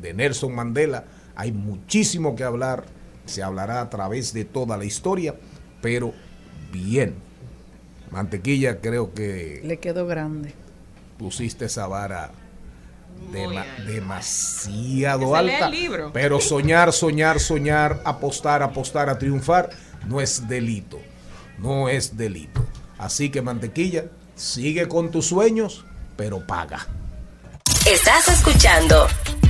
[0.00, 2.84] De Nelson Mandela hay muchísimo que hablar.
[3.26, 5.34] Se hablará a través de toda la historia,
[5.82, 6.14] pero
[6.72, 7.14] bien.
[8.10, 10.54] Mantequilla, creo que Le quedó grande.
[11.18, 12.30] pusiste esa vara
[13.32, 15.66] dema- demasiado alta.
[15.66, 16.10] el libro.
[16.12, 19.70] Pero soñar, soñar, soñar, apostar, apostar a triunfar
[20.06, 21.00] no es delito.
[21.58, 22.64] No es delito.
[22.98, 24.04] Así que mantequilla,
[24.34, 25.84] sigue con tus sueños,
[26.16, 26.86] pero paga.
[27.86, 29.06] Estás escuchando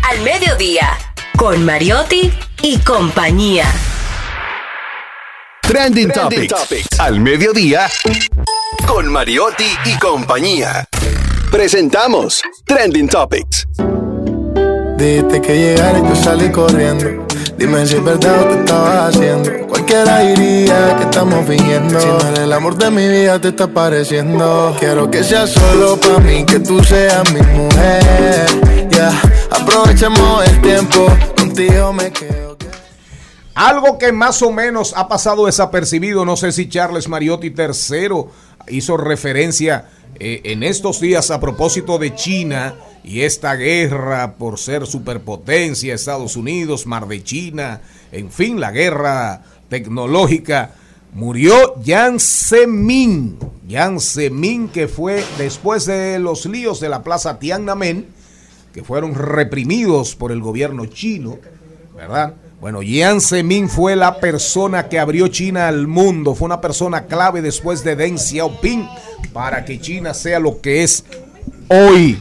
[0.08, 0.90] Al Mediodía
[1.36, 3.64] con Mariotti y compañía.
[5.62, 6.54] Trending, Topics.
[6.98, 7.88] Al mediodía,
[8.86, 10.86] con Mariotti y compañía.
[11.50, 13.66] Presentamos Trending Topics.
[14.98, 17.26] Dijiste que llegara y yo salí corriendo.
[17.56, 19.66] Dime si es verdad o te estabas haciendo.
[19.66, 22.00] Cualquiera diría que estamos fingiendo.
[22.00, 24.76] Si no el amor de mi vida, te está pareciendo.
[24.78, 28.46] Quiero que seas solo para mí, que tú seas mi mujer.
[28.90, 29.10] Ya,
[29.50, 31.06] aprovechemos el tiempo.
[31.34, 32.58] Contigo me quedo.
[33.54, 38.08] Algo que más o menos ha pasado desapercibido, no sé si Charles Mariotti III
[38.68, 39.86] hizo referencia
[40.20, 46.36] eh, en estos días a propósito de China y esta guerra por ser superpotencia, Estados
[46.36, 47.80] Unidos, Mar de China,
[48.12, 50.74] en fin, la guerra tecnológica.
[51.14, 58.06] Murió Yang Zemin, Yang Zemin que fue después de los líos de la plaza Tiananmen,
[58.74, 61.38] que fueron reprimidos por el gobierno chino,
[61.96, 62.34] ¿verdad?
[62.60, 67.40] Bueno, Jiang Zemin fue la persona que abrió China al mundo, fue una persona clave
[67.40, 68.88] después de Deng Xiaoping
[69.32, 71.04] para que China sea lo que es
[71.68, 72.18] hoy.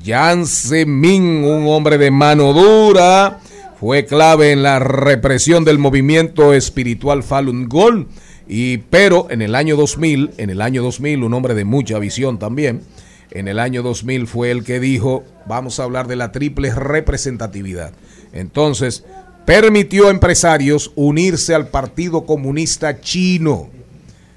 [0.00, 3.40] Jiang Zemin, un hombre de mano dura,
[3.80, 8.06] fue clave en la represión del movimiento espiritual Falun Gong.
[8.46, 12.38] Y, pero en el año 2000, en el año 2000, un hombre de mucha visión
[12.38, 12.82] también,
[13.32, 17.92] en el año 2000 fue el que dijo, vamos a hablar de la triple representatividad.
[18.32, 19.04] Entonces,
[19.44, 23.70] permitió a empresarios unirse al Partido Comunista Chino.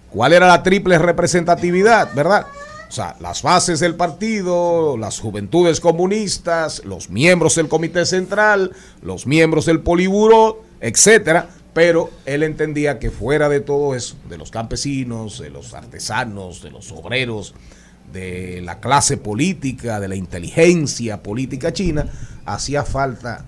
[0.09, 2.47] ¿Cuál era la triple representatividad, verdad?
[2.87, 9.27] O sea, las bases del partido, las juventudes comunistas, los miembros del comité central, los
[9.27, 11.49] miembros del poliburó, etcétera.
[11.73, 16.71] Pero él entendía que fuera de todo eso, de los campesinos, de los artesanos, de
[16.71, 17.53] los obreros,
[18.13, 22.07] de la clase política, de la inteligencia política china,
[22.45, 23.43] hacía falta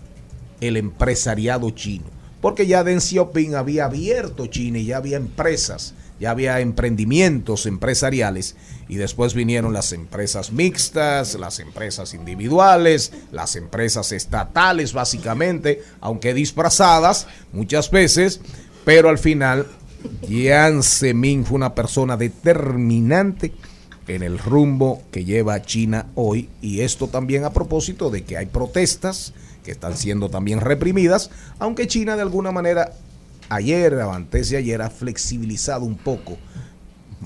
[0.61, 2.05] el empresariado chino.
[2.41, 8.55] Porque ya Deng Xiaoping había abierto China y ya había empresas ya había emprendimientos empresariales
[8.87, 17.27] y después vinieron las empresas mixtas, las empresas individuales, las empresas estatales básicamente, aunque disfrazadas
[17.51, 18.41] muchas veces,
[18.85, 19.67] pero al final
[20.27, 23.53] Jiang Zemin fue una persona determinante
[24.07, 28.45] en el rumbo que lleva China hoy y esto también a propósito de que hay
[28.45, 29.33] protestas
[29.67, 32.93] que están siendo también reprimidas, aunque China de alguna manera
[33.49, 36.37] ayer, antes de ayer, ha flexibilizado un poco,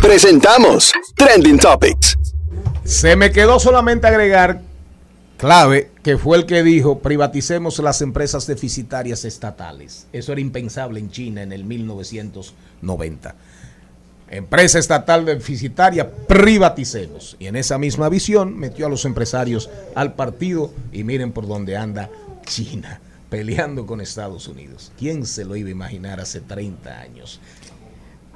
[0.00, 2.16] Presentamos Trending Topics.
[2.84, 4.60] Se me quedó solamente agregar
[5.38, 10.06] clave, que fue el que dijo, privaticemos las empresas deficitarias estatales.
[10.12, 13.34] Eso era impensable en China en el 1990.
[14.28, 17.36] Empresa estatal deficitaria, privaticemos.
[17.38, 21.76] Y en esa misma visión metió a los empresarios al partido y miren por dónde
[21.76, 22.10] anda
[22.46, 23.00] China,
[23.30, 24.92] peleando con Estados Unidos.
[24.98, 27.40] ¿Quién se lo iba a imaginar hace 30 años?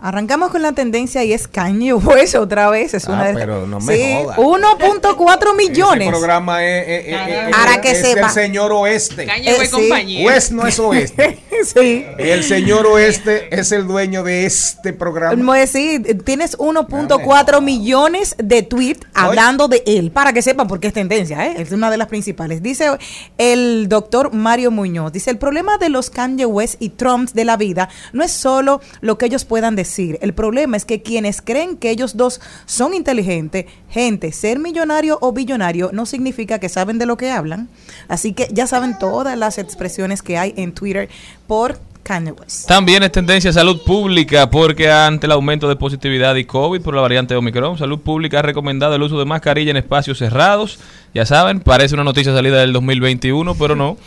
[0.00, 2.94] Arrancamos con la tendencia y es Kanye West otra vez.
[2.94, 4.36] Es una Ah, de- pero no me Sí, joda.
[4.36, 6.02] 1.4 millones.
[6.02, 8.26] Ese programa es, es- es- es- Para que es sepa.
[8.28, 9.26] el señor oeste.
[9.26, 9.70] Kanye West Eh, sí.
[9.72, 10.26] compañía.
[10.26, 11.38] West no es oeste.
[11.74, 12.06] sí.
[12.18, 15.42] El señor oeste es el dueño de este programa.
[15.44, 20.88] Pues sí, tienes 1.4 millones de tweets hablando de él, para que sepan por qué
[20.88, 21.56] es tendencia, ¿eh?
[21.58, 22.62] es una de las principales.
[22.62, 22.88] Dice
[23.36, 27.56] el doctor Mario Muñoz, dice, el problema de los Kanye West y Trumps de la
[27.56, 31.76] vida no es solo lo que ellos puedan decir, el problema es que quienes creen
[31.76, 37.06] que ellos dos son inteligentes, gente, ser millonario o billonario no significa que saben de
[37.06, 37.68] lo que hablan,
[38.08, 41.08] así que ya saben todas las expresiones que hay en Twitter
[41.46, 41.78] por.
[42.66, 47.02] También es tendencia salud pública porque ante el aumento de positividad y COVID por la
[47.02, 50.78] variante Omicron, salud pública ha recomendado el uso de mascarilla en espacios cerrados.
[51.12, 53.98] Ya saben, parece una noticia salida del 2021, pero no.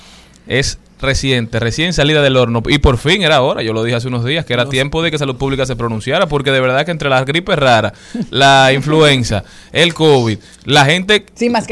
[0.52, 2.62] Es reciente, recién salida del horno.
[2.68, 5.10] Y por fin era hora, yo lo dije hace unos días, que era tiempo de
[5.10, 7.94] que salud pública se pronunciara, porque de verdad que entre las gripes raras,
[8.30, 11.26] la influenza, el COVID, la gente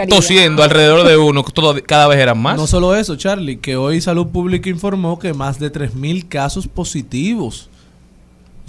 [0.08, 2.56] tosiendo alrededor de uno, todo, cada vez eran más.
[2.56, 7.70] No solo eso, Charlie, que hoy Salud Pública informó que más de 3.000 casos positivos.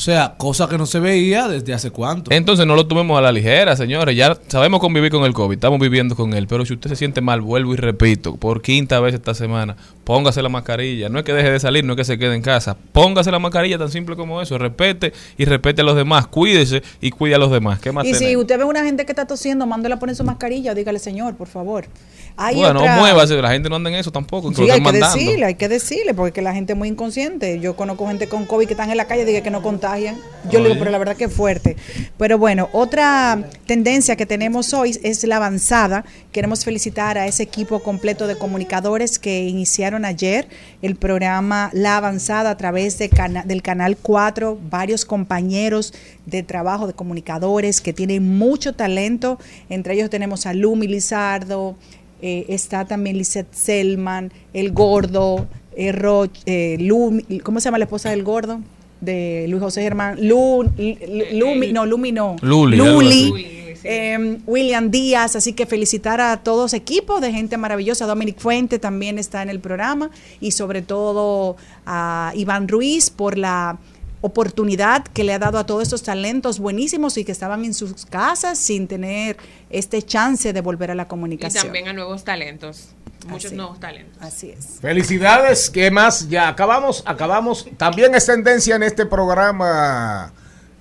[0.00, 2.32] O sea, cosa que no se veía desde hace cuánto.
[2.32, 4.16] Entonces no lo tomemos a la ligera, señores.
[4.16, 6.46] Ya sabemos convivir con el COVID, estamos viviendo con él.
[6.46, 10.40] Pero si usted se siente mal, vuelvo y repito, por quinta vez esta semana, póngase
[10.40, 11.10] la mascarilla.
[11.10, 12.78] No es que deje de salir, no es que se quede en casa.
[12.92, 14.56] Póngase la mascarilla tan simple como eso.
[14.56, 16.28] Respete y respete a los demás.
[16.28, 17.78] Cuídese y cuide a los demás.
[17.80, 20.24] ¿Qué más Y si usted ve una gente que está tosiendo, mándela a poner su
[20.24, 21.84] mascarilla o dígale, señor, por favor.
[22.38, 24.50] Hay bueno, otra- muévase, la gente no anda en eso tampoco.
[24.54, 25.14] Sí, hay que mandando.
[25.14, 27.60] decirle, hay que decirle, porque la gente es muy inconsciente.
[27.60, 29.60] Yo conozco gente con COVID que están en la calle y diga que no
[29.90, 30.16] contagian.
[30.50, 30.78] Yo le digo, Oye.
[30.78, 31.76] pero la verdad que es fuerte.
[32.16, 36.04] Pero bueno, otra tendencia que tenemos hoy es la avanzada.
[36.32, 40.48] Queremos felicitar a ese equipo completo de comunicadores que iniciaron ayer
[40.80, 45.92] el programa La Avanzada a través de cana- del Canal 4, varios compañeros
[46.26, 49.38] de trabajo de comunicadores que tienen mucho talento.
[49.68, 51.76] Entre ellos tenemos a Lumi Lizardo,
[52.22, 57.84] eh, está también Lisette Selman, el gordo, eh, Roch, eh, Lumi- ¿cómo se llama la
[57.84, 58.60] esposa del gordo?
[59.00, 63.32] De Luis José Germán, Lu, Lu- Lumi, no, Lumi no, Luli, Luli,
[63.84, 69.18] eh, William Díaz, así que felicitar a todos equipos de gente maravillosa, Dominic Fuente también
[69.18, 73.78] está en el programa y sobre todo a Iván Ruiz por la
[74.22, 78.04] oportunidad que le ha dado a todos estos talentos buenísimos y que estaban en sus
[78.04, 79.38] casas sin tener
[79.70, 81.64] este chance de volver a la Y comunicación.
[81.64, 82.90] también a nuevos talentos.
[83.26, 83.56] Muchos Así.
[83.56, 84.16] nuevos talentos.
[84.22, 84.78] Así es.
[84.80, 86.28] Felicidades, ¿qué más?
[86.28, 87.66] Ya acabamos, acabamos.
[87.76, 90.32] También es tendencia en este programa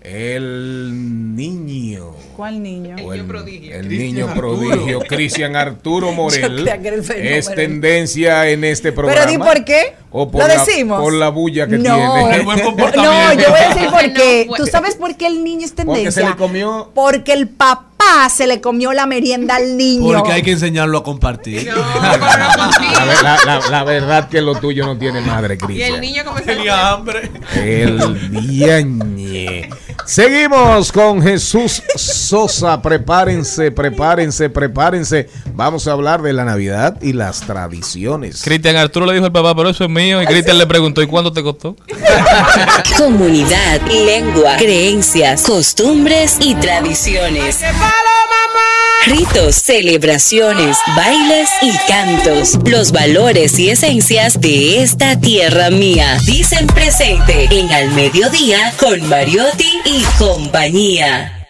[0.02, 2.12] el niño.
[2.38, 2.96] ¿Cuál niño?
[2.98, 4.58] el, el Cristian niño Arturo.
[4.58, 9.26] prodigio Cristian Arturo Morel el es tendencia en este programa.
[9.26, 9.96] Pero di por qué.
[10.12, 11.02] O por ¿Lo la- decimos?
[11.02, 12.44] por la bulla que no, tiene.
[12.46, 14.50] no, yo voy a decir por qué.
[14.56, 16.24] ¿Tú sabes por qué el niño es Porque tendencia?
[16.24, 16.92] se le comió.
[16.96, 17.89] Porque el papá
[18.30, 20.04] se le comió la merienda al niño.
[20.04, 21.70] Porque hay que enseñarlo a compartir.
[23.06, 26.90] La- la- la verdad que lo tuyo no tiene madre, Y el niño como Tenía
[26.92, 27.32] hambre.
[27.56, 29.70] El diañe.
[30.06, 32.82] Seguimos con Jesús Sosa.
[32.82, 35.30] Prepárense, prepárense, prepárense.
[35.54, 38.42] Vamos a hablar de la Navidad y las tradiciones.
[38.44, 40.22] Cristian Arturo le dijo al papá, pero eso es mío.
[40.22, 41.76] Y Cristian le preguntó, ¿y cuánto te costó?
[42.98, 47.60] Comunidad, lengua, creencias, costumbres y tradiciones.
[49.06, 52.60] Ritos, celebraciones, bailes y cantos.
[52.70, 56.18] Los valores y esencias de esta tierra mía.
[56.26, 61.48] Dicen presente en Al Mediodía con Mariotti y compañía.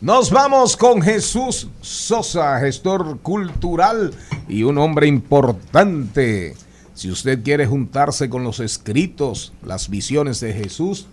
[0.00, 4.14] Nos vamos con Jesús Sosa, gestor cultural
[4.48, 6.54] y un hombre importante.
[6.94, 11.08] Si usted quiere juntarse con los escritos, las visiones de Jesús,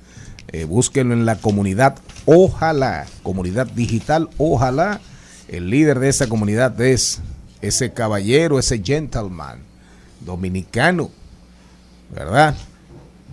[0.47, 5.01] eh, búsquenlo en la comunidad Ojalá, comunidad digital Ojalá.
[5.47, 7.19] El líder de esa comunidad es
[7.61, 9.59] ese caballero, ese gentleman
[10.21, 11.09] dominicano,
[12.13, 12.55] ¿verdad?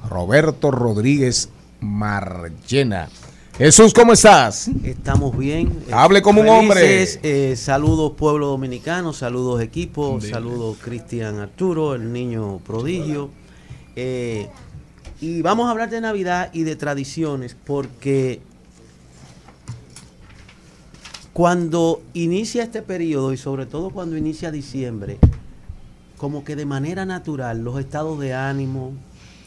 [0.08, 1.48] Roberto Rodríguez
[1.80, 3.08] Marllena.
[3.56, 4.68] Jesús, ¿cómo estás?
[4.84, 5.84] Estamos bien.
[5.92, 7.08] Hable como un hombre.
[7.22, 13.30] Eh, saludos pueblo dominicano, saludos equipo, saludos Cristian Arturo, el niño prodigio.
[13.96, 14.48] Eh,
[15.20, 18.40] y vamos a hablar de Navidad y de tradiciones porque
[21.32, 25.18] cuando inicia este periodo y sobre todo cuando inicia diciembre,
[26.16, 28.92] como que de manera natural los estados de ánimo,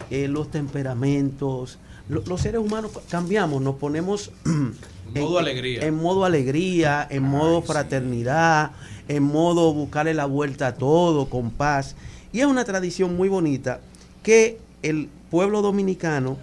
[0.09, 5.85] eh, los temperamentos, lo- los seres humanos cambiamos, nos ponemos en modo alegría.
[5.85, 8.71] en modo alegría, en modo fraternidad,
[9.09, 11.95] en modo buscarle la vuelta a todo con paz.
[12.31, 13.81] Y es una tradición muy bonita
[14.23, 16.37] que el pueblo dominicano,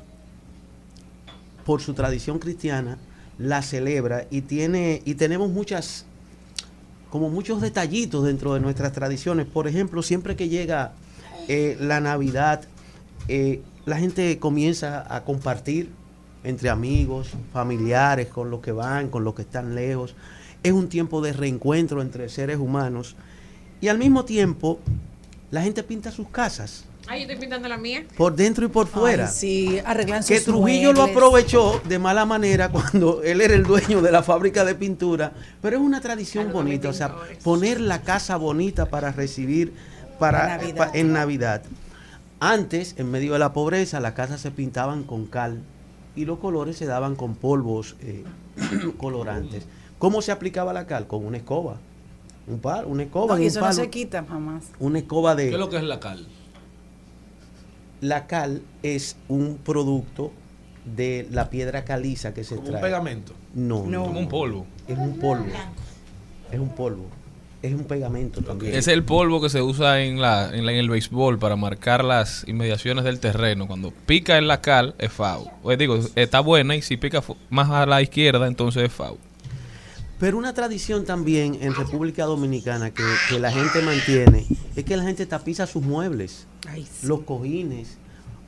[1.65, 2.99] por su tradición cristiana,
[3.39, 6.07] la celebra y tiene y tenemos muchas
[7.11, 9.47] como muchos detallitos dentro de nuestras tradiciones.
[9.47, 10.93] Por ejemplo, siempre que llega
[11.47, 12.63] eh, la Navidad,
[13.29, 15.91] eh, la gente comienza a compartir
[16.43, 20.15] entre amigos, familiares, con los que van, con los que están lejos.
[20.63, 23.17] Es un tiempo de reencuentro entre seres humanos.
[23.81, 24.81] Y al mismo tiempo,
[25.51, 28.05] la gente pinta sus casas, Ay, yo estoy pintando la mía.
[28.17, 29.27] por dentro y por fuera.
[29.27, 34.03] Ay, sí, arreglan Que Trujillo lo aprovechó de mala manera cuando él era el dueño
[34.03, 35.33] de la fábrica de pintura,
[35.63, 39.73] pero es una tradición bonita, o sea, poner la casa bonita para recibir
[40.19, 40.77] para, En Navidad.
[40.77, 41.63] pa- en Navidad.
[42.41, 45.63] Antes, en medio de la pobreza, las casas se pintaban con cal
[46.15, 48.23] y los colores se daban con polvos eh,
[48.99, 49.67] colorantes.
[49.99, 51.07] ¿Cómo se aplicaba la cal?
[51.07, 51.79] Con una escoba.
[52.47, 53.35] Un par, una escoba.
[53.35, 53.75] No, y un eso no palo.
[53.77, 54.65] se quita jamás.
[54.79, 55.49] Una escoba de...
[55.49, 56.27] ¿Qué es lo que es la cal?
[58.01, 60.33] La cal es un producto
[60.97, 62.83] de la piedra caliza que se Como un trae.
[62.83, 63.33] pegamento.
[63.55, 64.05] No, No.
[64.05, 64.67] Como un polvo.
[64.87, 65.47] Es un polvo.
[66.51, 67.07] Es un polvo.
[67.61, 68.73] Es un pegamento también.
[68.75, 72.05] Es el polvo que se usa en, la, en, la- en el béisbol para marcar
[72.05, 73.67] las inmediaciones del terreno.
[73.67, 75.49] Cuando pica en la cal, es foul.
[75.63, 77.21] Pues digo, está buena y si pica
[77.51, 79.19] más a la izquierda, entonces es foul.
[80.19, 85.05] Pero una tradición también en República Dominicana que, que la gente mantiene es que la
[85.05, 86.47] gente tapiza sus muebles,
[87.05, 87.99] los cojines,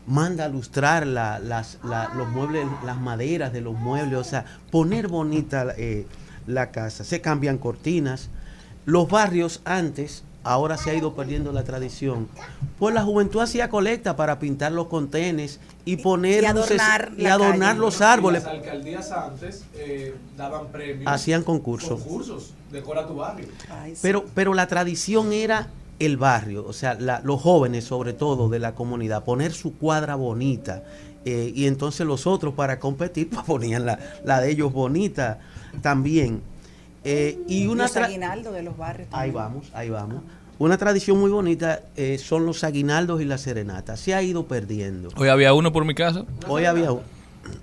[0.07, 4.45] manda a lustrar la- las, la- los muebles, las maderas de los muebles, o sea,
[4.73, 6.07] poner bonita eh,
[6.47, 7.05] la casa.
[7.05, 8.29] Se cambian cortinas.
[8.87, 12.27] Los barrios antes, ahora se ha ido perdiendo la tradición,
[12.81, 16.43] pues la juventud hacía colecta para pintar los contenes y poner
[17.17, 18.45] y adornar y los árboles.
[18.45, 21.11] Las alcaldías antes eh, daban premios.
[21.13, 22.01] Hacían concursos.
[22.03, 22.53] Concursos.
[22.71, 23.49] Decora tu barrio.
[24.03, 25.69] Pero, pero la tradición era
[25.99, 30.15] el barrio, o sea, la- los jóvenes sobre todo de la comunidad, poner su cuadra
[30.15, 30.83] bonita.
[31.27, 35.39] eh, y entonces los otros para competir pues, ponían la, la de ellos bonita
[35.83, 36.41] también.
[37.05, 39.09] Eh, y una Los aguinaldos de los barrios.
[39.13, 39.35] Ahí también.
[39.35, 40.23] vamos, ahí vamos.
[40.61, 43.99] Una tradición muy bonita eh, son los aguinaldos y las serenatas.
[43.99, 45.09] Se ha ido perdiendo.
[45.17, 46.27] Hoy había uno por mi casa.
[46.49, 47.03] Hoy había uno.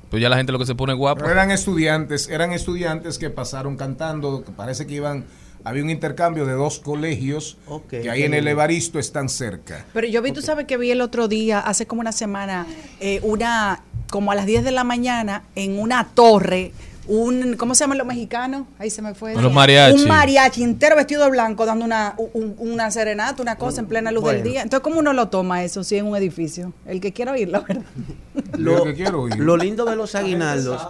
[0.09, 1.19] Pues ya la gente lo que se pone guapo.
[1.19, 5.25] Pero eran estudiantes, eran estudiantes que pasaron cantando, que parece que iban,
[5.63, 9.85] había un intercambio de dos colegios que ahí en el Evaristo están cerca.
[9.93, 12.65] Pero yo vi, tú sabes que vi el otro día, hace como una semana,
[12.99, 16.71] eh, una, como a las 10 de la mañana, en una torre,
[17.07, 18.65] un, ¿cómo se llaman los mexicanos?
[18.79, 19.33] Ahí se me fue.
[19.35, 20.01] Los mariachi.
[20.01, 24.11] Un mariachi entero vestido de blanco dando una, un- una serenata, una cosa en plena
[24.11, 24.61] luz del día.
[24.61, 26.73] Entonces, ¿cómo uno lo toma eso si en un edificio?
[26.85, 27.83] El que quiera oírlo, ¿verdad?
[28.57, 29.37] Lo, que quiero oír.
[29.37, 30.85] lo lindo de los aguinaldos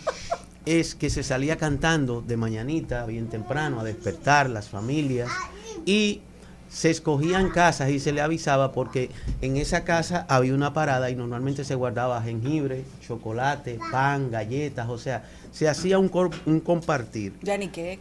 [0.66, 5.28] es que se salía cantando de mañanita, bien temprano, a despertar las familias
[5.84, 6.20] y
[6.68, 9.10] se escogían casas y se le avisaba porque
[9.40, 14.98] en esa casa había una parada y normalmente se guardaba jengibre, chocolate, pan, galletas, o
[14.98, 16.08] sea, se hacía un,
[16.60, 17.34] compartir.
[17.44, 18.00] Cake.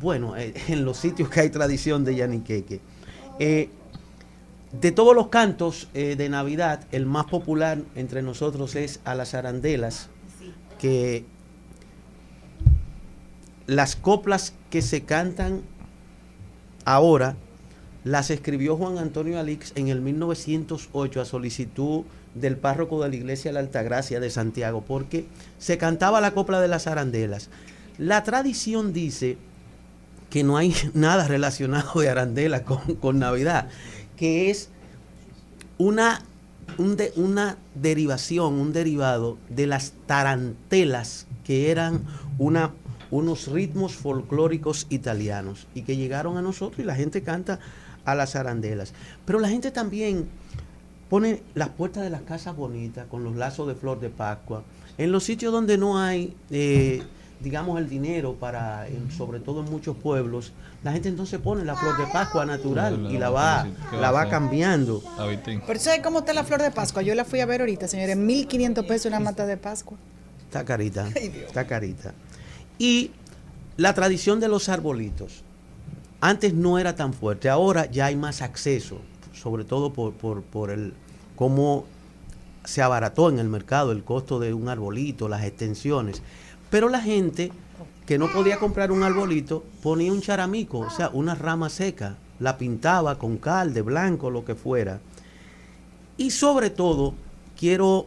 [0.00, 2.80] Bueno, eh, en los sitios que hay tradición de yaniqueque.
[3.38, 3.70] Eh,
[4.72, 9.34] de todos los cantos eh, de Navidad, el más popular entre nosotros es a las
[9.34, 10.08] arandelas,
[10.78, 11.24] que
[13.66, 15.62] las coplas que se cantan
[16.84, 17.36] ahora
[18.06, 22.04] las escribió Juan Antonio Alix en el 1908 a solicitud
[22.36, 25.26] del párroco de la iglesia de la Altagracia de Santiago, porque
[25.58, 27.50] se cantaba la copla de las arandelas.
[27.98, 29.38] La tradición dice
[30.30, 33.70] que no hay nada relacionado de arandela con, Navidad,
[34.16, 34.68] que es
[35.76, 36.22] una,
[37.16, 42.04] una derivación, un derivado de las tarantelas, que eran
[42.38, 42.70] una,
[43.10, 47.58] unos ritmos folclóricos italianos y que llegaron a nosotros y la gente canta
[48.06, 48.94] a las arandelas.
[49.26, 50.26] Pero la gente también
[51.10, 54.62] pone las puertas de las casas bonitas con los lazos de flor de Pascua.
[54.98, 57.02] En los sitios donde no hay, eh,
[57.40, 60.52] digamos, el dinero para, en- sobre todo en muchos pueblos,
[60.82, 63.66] la gente entonces pone la flor de Pascua natural y la va,
[64.00, 65.02] la va cambiando.
[65.66, 67.02] Pero ¿sabes cómo está la flor de Pascua?
[67.02, 68.16] Yo la fui a ver ahorita, señores.
[68.16, 69.98] 1.500 pesos una mata de Pascua.
[70.44, 72.14] Está carita, está carita.
[72.78, 73.10] Y
[73.76, 75.42] la tradición de los arbolitos.
[76.20, 79.00] Antes no era tan fuerte, ahora ya hay más acceso,
[79.32, 80.94] sobre todo por, por, por el
[81.36, 81.84] cómo
[82.64, 86.22] se abarató en el mercado el costo de un arbolito, las extensiones.
[86.70, 87.52] Pero la gente
[88.06, 92.58] que no podía comprar un arbolito ponía un charamico, o sea, una rama seca, la
[92.58, 95.00] pintaba con cal, de blanco, lo que fuera.
[96.16, 97.14] Y sobre todo,
[97.58, 98.06] quiero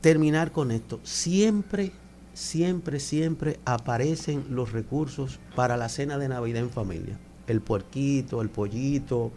[0.00, 1.00] terminar con esto.
[1.02, 1.92] Siempre,
[2.36, 7.18] siempre, siempre aparecen los recursos para la cena de Navidad en familia.
[7.46, 9.32] El puerquito, el pollito,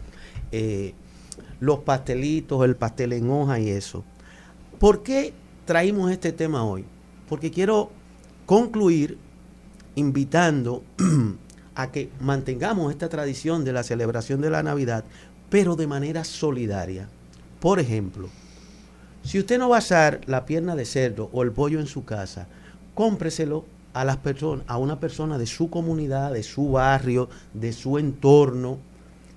[0.52, 0.92] eh,
[1.60, 4.04] los pastelitos, el pastel en hoja y eso.
[4.78, 5.32] ¿Por qué
[5.64, 6.84] traímos este tema hoy?
[7.26, 7.90] Porque quiero
[8.44, 9.16] concluir
[9.94, 10.84] invitando
[11.74, 15.04] a que mantengamos esta tradición de la celebración de la Navidad,
[15.48, 17.08] pero de manera solidaria.
[17.60, 18.28] Por ejemplo,
[19.22, 22.04] si usted no va a asar la pierna de cerdo o el pollo en su
[22.04, 22.46] casa,
[23.00, 23.64] cómpreselo
[23.94, 28.76] a las personas, a una persona de su comunidad, de su barrio, de su entorno,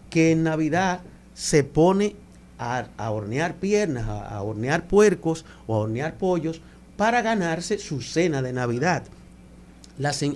[0.09, 0.99] que en Navidad
[1.33, 2.17] se pone
[2.59, 6.59] a, a hornear piernas, a, hornear puercos o a hornear pollos
[6.97, 9.05] para ganarse su cena de Navidad.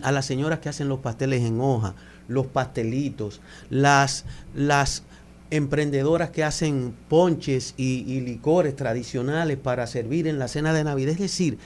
[0.03, 1.95] A las señoras que hacen los pasteles en hoja,
[2.29, 4.23] los pastelitos, las,
[4.55, 5.03] las
[5.49, 11.11] emprendedoras que hacen ponches y, y licores tradicionales para servir en la cena de Navidad.
[11.11, 11.57] Es decir,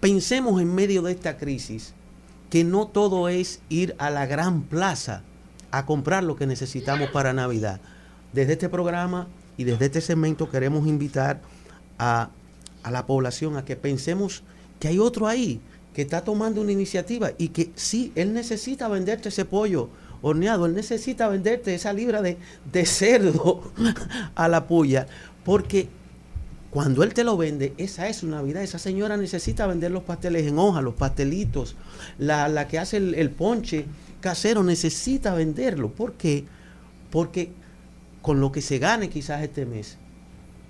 [0.00, 1.94] pensemos en medio de esta crisis
[2.50, 5.22] que no todo es ir a la gran plaza
[5.70, 7.80] a comprar lo que necesitamos para Navidad.
[8.32, 11.40] Desde este programa y desde este segmento queremos invitar
[11.98, 12.30] a,
[12.82, 14.42] a la población a que pensemos
[14.80, 15.60] que hay otro ahí
[15.92, 19.90] que está tomando una iniciativa y que sí, él necesita venderte ese pollo
[20.22, 22.38] horneado, él necesita venderte esa libra de,
[22.72, 23.72] de cerdo
[24.34, 25.06] a la puya,
[25.44, 25.88] porque
[26.78, 28.62] cuando él te lo vende, esa es su Navidad.
[28.62, 31.74] Esa señora necesita vender los pasteles en hoja, los pastelitos.
[32.20, 33.86] La, la que hace el, el ponche
[34.20, 35.88] casero necesita venderlo.
[35.90, 36.44] ¿Por qué?
[37.10, 37.50] Porque
[38.22, 39.98] con lo que se gane quizás este mes,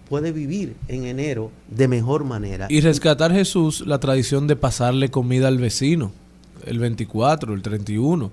[0.09, 2.69] puede vivir en enero de mejor manera.
[2.71, 6.11] Y rescatar Jesús la tradición de pasarle comida al vecino,
[6.65, 8.31] el 24, el 31.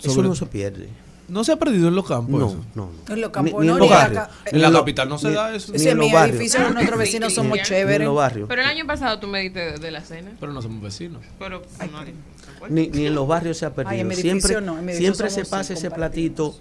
[0.00, 0.88] Eso Sobre- no se pierde.
[1.28, 2.38] No se ha perdido en los campos.
[2.40, 2.64] No, eso?
[2.74, 3.14] no, no.
[3.14, 4.36] En los campos ni no, en ni los en la barrios.
[4.46, 5.72] En la capital no se ni- da eso.
[5.72, 6.36] ni Ese en los barrios.
[6.36, 8.06] edificio, nuestros vecinos somos en chéveres.
[8.06, 8.48] los barrios.
[8.48, 10.30] Pero el año pasado tú me diste de, de la cena.
[10.38, 11.22] Pero no somos vecinos.
[11.38, 11.62] Pero
[11.92, 13.90] no, Ni, ni en los barrios se ha perdido.
[13.92, 16.56] Ay, en mi edificio siempre no, en mi edificio siempre se pasa ese platito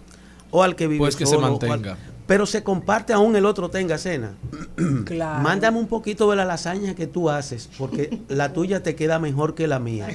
[0.51, 1.97] o al que vive Pues que se solo, al- mantenga.
[2.27, 4.33] pero se comparte aún el otro tenga cena.
[5.05, 5.41] Claro.
[5.43, 9.55] Mándame un poquito de la lasaña que tú haces, porque la tuya te queda mejor
[9.55, 10.07] que la mía.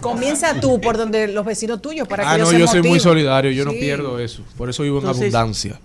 [0.00, 2.82] Comienza tú por donde los vecinos tuyos para que Ah, ellos no, se yo soy
[2.82, 4.42] muy solidario, yo no pierdo eso.
[4.56, 5.80] Por eso vivo en Entonces, abundancia.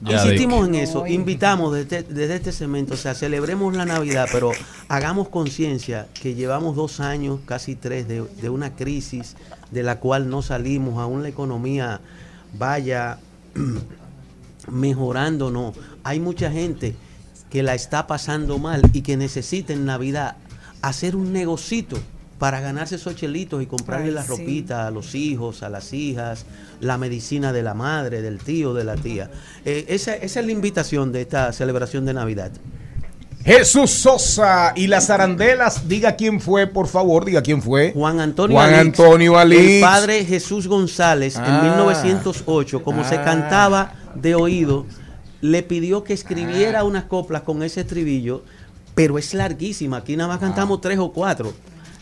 [0.00, 4.52] Insistimos en eso, invitamos desde, desde este segmento, o sea, celebremos la Navidad, pero
[4.88, 9.34] hagamos conciencia que llevamos dos años, casi tres, de, de una crisis
[9.72, 12.00] de la cual no salimos, aún la economía
[12.56, 13.18] vaya
[14.70, 15.72] mejorando, no.
[16.04, 16.94] Hay mucha gente
[17.50, 20.36] que la está pasando mal y que necesita en Navidad
[20.82, 21.98] hacer un negocito
[22.38, 24.28] para ganarse esos chelitos y comprarle Ay, la sí.
[24.28, 26.46] ropita a los hijos, a las hijas,
[26.80, 29.30] la medicina de la madre, del tío, de la tía.
[29.64, 32.52] Eh, esa, esa es la invitación de esta celebración de Navidad.
[33.48, 37.92] Jesús Sosa y las arandelas, diga quién fue, por favor, diga quién fue.
[37.94, 39.62] Juan Antonio Juan Alix, Antonio Alix.
[39.62, 41.46] El padre Jesús González Ah.
[41.62, 43.24] en 1908, como se Ah.
[43.24, 44.84] cantaba de oído,
[45.40, 48.42] le pidió que escribiera unas coplas con ese estribillo,
[48.94, 49.98] pero es larguísima.
[49.98, 51.52] Aquí nada más cantamos tres o cuatro.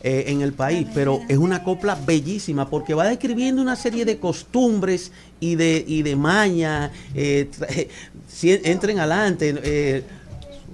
[0.03, 4.19] eh, en el país, pero es una copla bellísima porque va describiendo una serie de
[4.19, 5.11] costumbres
[5.41, 6.93] y de, y de mañas.
[7.15, 7.49] eh,
[8.29, 9.53] si- entren adelante.
[9.65, 10.05] eh,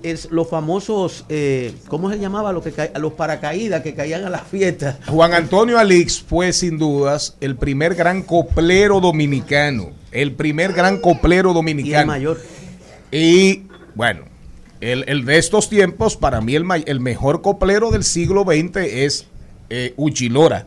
[0.02, 2.52] es los famosos, eh, ¿cómo se llamaba?
[2.52, 4.96] Lo que ca- los paracaídas que caían a las fiestas.
[5.06, 9.90] Juan Antonio Alix fue sin dudas el primer gran coplero dominicano.
[10.10, 11.96] El primer gran coplero dominicano.
[11.98, 12.40] Y el mayor.
[13.10, 13.62] Y
[13.94, 14.22] bueno,
[14.80, 19.26] el, el de estos tiempos, para mí el, el mejor coplero del siglo XX es
[19.70, 20.66] eh, Uchilora.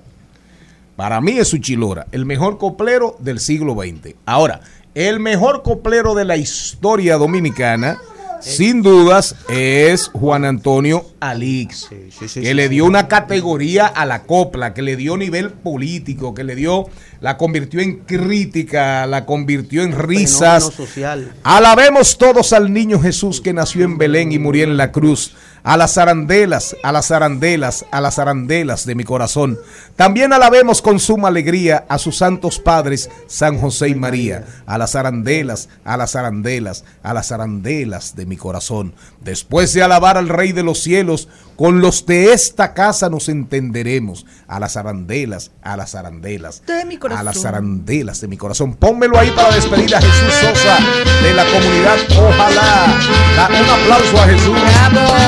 [0.95, 4.15] Para mí es Uchilora, el mejor coplero del siglo XX.
[4.25, 4.61] Ahora,
[4.93, 7.97] el mejor coplero de la historia dominicana,
[8.39, 11.89] sin dudas, es Juan Antonio Alix,
[12.33, 16.55] que le dio una categoría a la copla, que le dio nivel político, que le
[16.55, 16.87] dio,
[17.21, 20.65] la convirtió en crítica, la convirtió en risas.
[20.65, 21.33] Social.
[21.43, 25.35] Alabemos todos al niño Jesús que nació en Belén y murió en la cruz.
[25.67, 29.57] A las arandelas, a las arandelas, a las arandelas de mi corazón.
[29.95, 34.45] También alabemos con suma alegría a sus santos padres, San José y María.
[34.67, 38.93] A las arandelas, a las arandelas, a las arandelas de mi corazón.
[39.21, 44.25] Después de alabar al Rey de los cielos, con los de esta casa nos entenderemos.
[44.47, 47.21] A las arandelas, a las arandelas, De mi corazón.
[47.21, 48.75] a las arandelas de mi corazón.
[48.75, 50.77] Pónmelo ahí para despedir a Jesús Sosa
[51.23, 51.97] de la comunidad.
[52.11, 52.99] Ojalá.
[53.35, 54.57] Da un aplauso a Jesús.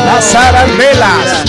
[0.05, 1.43] Las arandelas.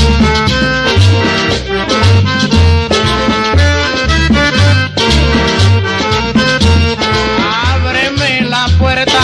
[7.72, 9.20] Ábreme la puerta,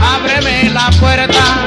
[0.00, 1.63] ábreme la puerta,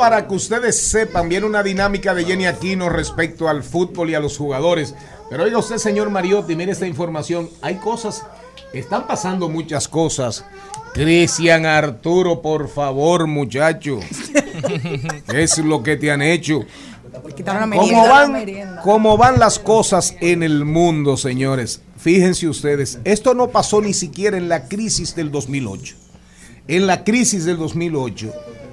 [0.00, 4.20] para que ustedes sepan, viene una dinámica de Jenny Aquino respecto al fútbol y a
[4.20, 4.94] los jugadores.
[5.28, 7.50] Pero oiga usted, señor Mariotti, mire esta información.
[7.60, 8.24] Hay cosas,
[8.72, 10.42] están pasando muchas cosas.
[10.94, 14.00] Cristian Arturo, por favor, muchacho.
[15.28, 16.60] ¿Qué es lo que te han hecho?
[17.76, 21.82] ¿Cómo van, cómo van las cosas en el mundo, señores?
[21.98, 25.94] Fíjense ustedes, esto no pasó ni siquiera en la crisis del 2008.
[26.68, 28.32] En la crisis del 2008,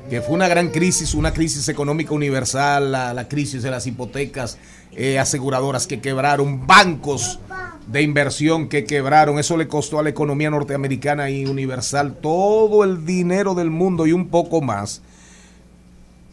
[0.10, 4.58] que fue una gran crisis, una crisis económica universal, la, crisis de las hipotecas,
[4.94, 7.40] eh, aseguradoras que quebraron, bancos
[7.88, 13.06] de inversión que quebraron, eso le costó a la economía norteamericana y universal todo el
[13.06, 15.02] dinero del mundo y un poco más.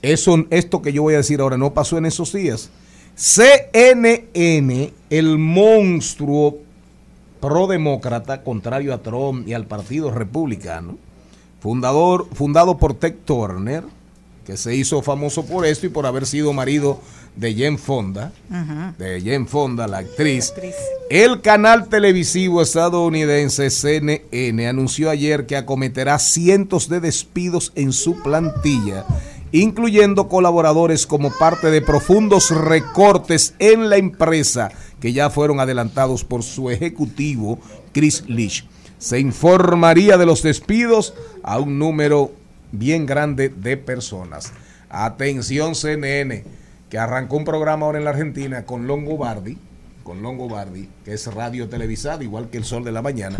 [0.03, 2.71] Eso, esto que yo voy a decir ahora no pasó en esos días.
[3.15, 6.59] CNN, el monstruo
[7.41, 10.99] prodemócrata, contrario a Trump y al Partido Republicano,
[11.65, 13.85] fundador, fundado por Ted Turner,
[14.45, 17.01] que se hizo famoso por esto y por haber sido marido
[17.37, 18.33] de Jen Fonda,
[18.99, 20.53] de Jen Fonda, la actriz.
[21.09, 29.07] El canal televisivo estadounidense CNN anunció ayer que acometerá cientos de despidos en su plantilla,
[29.51, 34.71] incluyendo colaboradores como parte de profundos recortes en la empresa
[35.01, 37.59] que ya fueron adelantados por su ejecutivo
[37.95, 38.67] Chris Leach.
[38.99, 42.33] Se informaría de los despidos a un número
[42.73, 44.53] bien grande de personas.
[44.89, 46.45] Atención CNN,
[46.89, 49.59] que arrancó un programa ahora en la Argentina con Longo Bardi,
[50.05, 53.39] con Longo Bardi, que es radio televisada, igual que El Sol de la Mañana.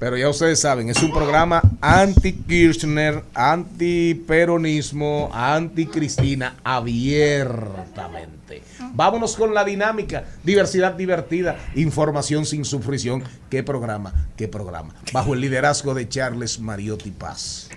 [0.00, 8.62] Pero ya ustedes saben, es un programa anti-Kirchner, anti-peronismo, anti-Cristina, abiertamente.
[8.94, 13.22] Vámonos con la dinámica, diversidad divertida, información sin sufrición.
[13.50, 14.28] ¿Qué programa?
[14.36, 14.94] ¿Qué programa?
[15.12, 17.68] Bajo el liderazgo de Charles Mariotti Paz.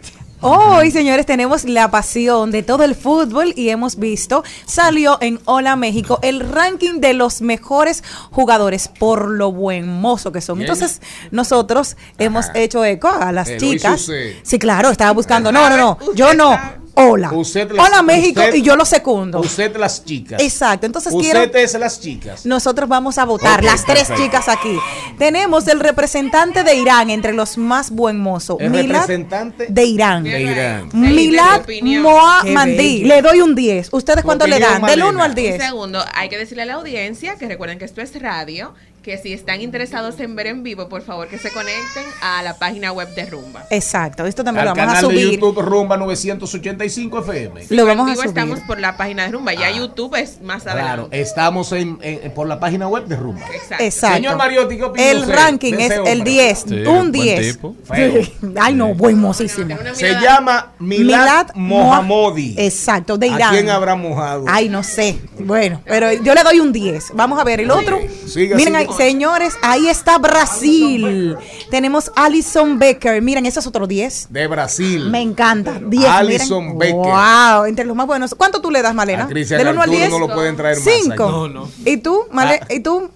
[0.41, 5.75] Hoy, señores, tenemos la pasión de todo el fútbol y hemos visto, salió en Hola
[5.75, 10.59] México el ranking de los mejores jugadores por lo buen mozo que son.
[10.59, 10.71] Bien.
[10.71, 11.01] Entonces,
[11.31, 14.09] nosotros hemos hecho eco a las chicas.
[14.43, 15.51] Sí, claro, estaba buscando.
[15.51, 16.57] No, no, no, yo no.
[16.95, 17.31] Hola.
[17.31, 19.39] Usted las- Hola México usted- y yo lo secundo.
[19.39, 20.41] Usted las chicas.
[20.41, 22.45] Exacto, entonces Usted quiero- es las chicas.
[22.45, 24.21] Nosotros vamos a votar, Ok, las tres perfecto.
[24.23, 24.77] chicas aquí.
[25.17, 28.57] Tenemos el representante de Irán entre los más buen mozo.
[28.59, 30.23] El Milad representante de Irán.
[30.23, 30.89] de Irán.
[30.93, 31.61] Milad.
[32.01, 33.03] Mohammadi.
[33.03, 33.89] Le doy un 10.
[33.91, 34.81] ¿Ustedes cuánto le dan?
[34.81, 35.61] Del 1 al Un 10.
[35.63, 38.73] segundo, hay que decirle a la audiencia que recuerden que esto es radio,
[39.09, 42.59] que si están interesados en ver en vivo, por favor que se conecten a la
[42.59, 43.65] página web de Rumba.
[43.71, 45.39] Exacto, esto también Al lo vamos a canal de subir.
[45.39, 47.65] YouTube Rumba 985 FM.
[47.69, 48.27] Lo vamos en a vivo subir.
[48.27, 51.21] estamos por la página de Rumba, ya YouTube es más Claro, adelante.
[51.21, 53.47] estamos en, en- por la página web de Rumba.
[53.79, 54.15] Exacto.
[54.15, 56.15] Señor Mariotti, ¿qué opina El usted ranking de es el hombre?
[56.23, 56.59] 10.
[56.59, 57.53] Sí, un buen 10.
[57.53, 57.75] tipo.
[57.85, 58.13] Feo.
[58.61, 59.75] Ay, no, buen mozísimo.
[59.93, 62.53] Se llama Milad Mohammadi.
[62.59, 63.51] Exacto, de ¿A Irán.
[63.53, 64.45] quién habrá mojado?
[64.47, 65.17] Ay, no sé.
[65.39, 67.13] Bueno, pero yo le doy un 10.
[67.15, 67.99] Vamos a ver el otro.
[68.27, 68.79] Siga, Miren siga.
[68.99, 71.37] Señores, ahí está Brasil.
[71.71, 73.21] Tenemos Alison Becker.
[73.21, 74.27] Miren, ese es otro 10.
[74.29, 75.09] De Brasil.
[75.09, 75.79] Me encanta.
[75.81, 76.05] 10.
[76.05, 76.77] Alison miren.
[76.79, 76.95] Becker.
[76.97, 78.35] Wow, entre los más buenos.
[78.35, 79.25] ¿Cuánto tú le das, Malena?
[79.25, 80.09] Del 1 al Arturo 10.
[80.09, 81.13] no lo pueden traer más 5.
[81.13, 81.31] allá.
[81.31, 81.69] No, no.
[81.85, 83.09] ¿Y tú, Male ¿Y tú?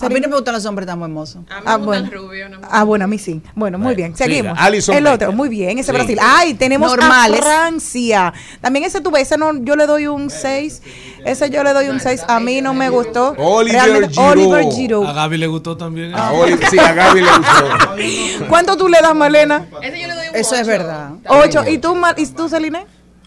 [0.00, 1.42] A mí no me gustan los hombres tan hermosos.
[1.64, 2.10] Ah, bueno.
[2.70, 3.40] ah, bueno, a mí sí.
[3.54, 4.16] Bueno, muy bien.
[4.16, 4.52] Seguimos.
[4.52, 4.64] siga.
[4.64, 5.78] Alison el otro, muy bien.
[5.78, 5.96] Ese Sí.
[5.96, 6.18] Brasil.
[6.20, 7.40] Ay, tenemos Normales.
[7.40, 8.32] a Francia.
[8.60, 10.82] También ese tuve, ese no, yo le doy un 6.
[11.24, 12.24] Ese yo le doy un 6.
[12.28, 13.34] A mí no me gustó.
[13.38, 14.30] Oliver Realmente, Giroud.
[14.30, 15.06] Oliver Giroud.
[15.06, 16.12] A Gaby le gustó también.
[16.14, 16.32] Ah,
[16.70, 18.46] sí, a Gaby le gustó.
[18.48, 19.66] ¿Cuánto tú le das, Malena?
[20.34, 21.10] Eso es verdad.
[21.26, 21.64] 8.
[21.68, 22.86] ¿Y tú, Mal- ¿y tú Celine?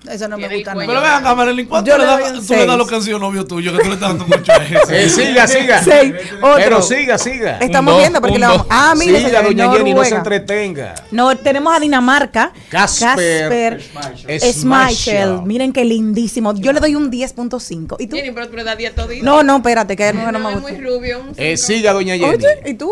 [0.10, 2.38] Eso no me gusta Pero vean, acá, Marilyn, ¿cuánto le le das un tú le
[2.38, 2.78] das seis.
[2.78, 3.72] lo que han sido novio tuyo?
[3.72, 4.80] Que tú le estás dando mucho a eso.
[4.92, 5.84] Eh, siga, siga.
[5.84, 6.14] Seis.
[6.42, 6.56] Otro.
[6.56, 7.58] Pero siga, siga.
[7.60, 8.66] Estamos viendo porque le vamos.
[8.70, 10.18] Ah, mira, Siga, doña Jenny, no se Noruega.
[10.18, 10.96] entretenga.
[11.12, 12.52] No, tenemos a Dinamarca.
[12.70, 13.82] Casper.
[14.40, 15.44] Schmeichel.
[15.44, 16.54] Miren qué lindísimo.
[16.56, 17.98] Yo le doy un 10.5.
[18.00, 18.16] ¿Y tú?
[18.16, 19.24] Jenny, pero, pero da día todito.
[19.24, 20.62] No, no, espérate, que no, no me gusta.
[20.62, 21.24] muy rubio.
[21.38, 22.36] Eh, siga, doña Jenny.
[22.36, 22.92] Oye, ¿y tú?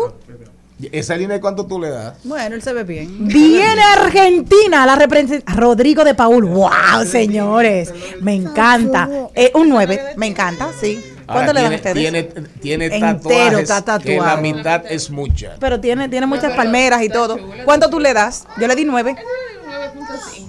[0.92, 2.14] Esa línea, ¿cuánto tú le das?
[2.24, 3.26] Bueno, él se ve bien.
[3.28, 6.44] Viene Argentina, la representa Rodrigo de Paul.
[6.46, 7.92] ¡Wow, señores!
[8.20, 9.08] Me encanta.
[9.34, 11.02] Eh, un 9, me encanta, sí.
[11.26, 12.40] ¿Cuánto Ahora, le dan tiene, ustedes?
[12.40, 15.54] Tiene, tiene Entero, tatuajes está que la mitad es mucha.
[15.60, 17.38] Pero tiene, tiene muchas palmeras y todo.
[17.64, 18.46] ¿Cuánto tú le das?
[18.60, 19.16] Yo le di 9.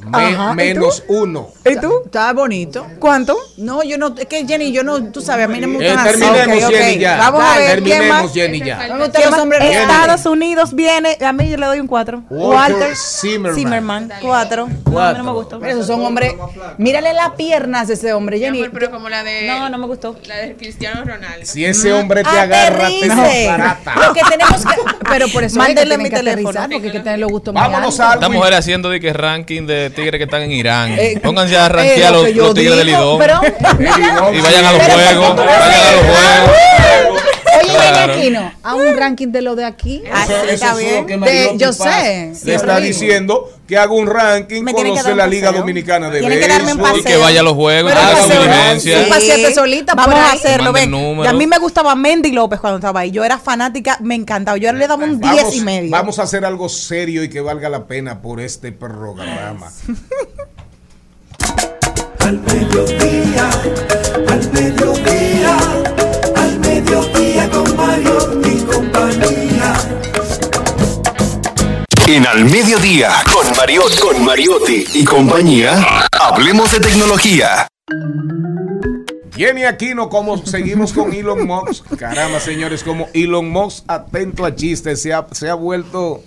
[0.07, 1.49] Me- Ajá, ¿y menos uno.
[1.65, 2.01] ¿Y tú?
[2.05, 2.85] Está bonito.
[2.99, 3.37] ¿Cuánto?
[3.57, 5.89] No, yo no, es que Jenny, yo no, tú sabes, a mí no me Eh,
[5.91, 6.19] gustan así.
[6.19, 6.99] terminemos, Ok, Jenny, ok.
[7.01, 7.17] ya.
[7.17, 8.33] Vamos a ver, ¿quién Terminemos, más?
[8.33, 8.79] Jenny, ya.
[8.79, 9.61] ¿Qué más?
[9.71, 12.23] Estados Unidos viene, a mí yo le doy un 4.
[12.29, 13.55] Walter Walter Zimmerman.
[13.55, 14.67] Zimmerman, 4.
[14.91, 15.63] No, a mí no me gustó.
[15.65, 16.33] Esos son hombres.
[16.77, 18.67] Mírale las piernas de ese hombre, Jenny.
[18.73, 19.47] Pero como la de.
[19.47, 20.15] No, no me gustó.
[20.27, 21.45] La de Cristiano Ronaldo.
[21.45, 23.39] Si ese hombre te agarra, te Aterrice.
[23.39, 23.95] desbarata.
[24.07, 24.81] Lo que tenemos que.
[25.09, 26.51] Pero por eso Mándele mi teléfono.
[26.71, 28.21] porque hay que tener los gustos Vámonos a altos.
[28.23, 30.95] Estas mujeres haciendo de que ranking de tigres que están en Irán.
[30.97, 33.19] Eh, Pónganse a eh, rankear lo los, los tigres del digo, Lidón.
[33.19, 33.41] pero-
[34.33, 35.35] y vayan a los juegos.
[35.35, 37.21] ¿por qué tú Vayan a los juegos.
[37.89, 38.13] Claro.
[38.13, 38.51] ven aquí, ¿no?
[38.63, 40.03] A un ranking de lo de aquí.
[40.11, 41.19] Ah, está Eso bien.
[41.21, 42.33] De- yo Paz sé.
[42.45, 45.61] Le está diciendo que haga un ranking, Me tiene que conoce un la Liga paseo.
[45.61, 46.99] Dominicana de Tiene que darme un béisbol.
[46.99, 47.93] Y que vaya a los juegos.
[48.79, 48.91] Sí.
[49.09, 50.93] paseate solita Vamos a hacerlo, ven.
[51.25, 53.11] a mí me gustaba Mendy López cuando estaba ahí.
[53.11, 54.57] Yo era fanática, me encantaba.
[54.57, 55.91] Yo le daba un 10 Vamos, y medio.
[55.91, 59.71] vamos a hacer algo serio y que valga la pena por este programa.
[62.19, 63.49] Al mediodía,
[64.29, 65.57] al mediodía,
[66.35, 67.20] al mediodía
[67.91, 69.73] Mario y compañía.
[72.07, 77.67] En Al Mediodía, con Mariotti, con Mariotti y compañía, hablemos de tecnología.
[79.35, 81.97] Jenny Aquino, como seguimos con Elon Musk.
[81.97, 86.23] Caramba, señores, como Elon Musk, atento a chistes, se ha, se ha vuelto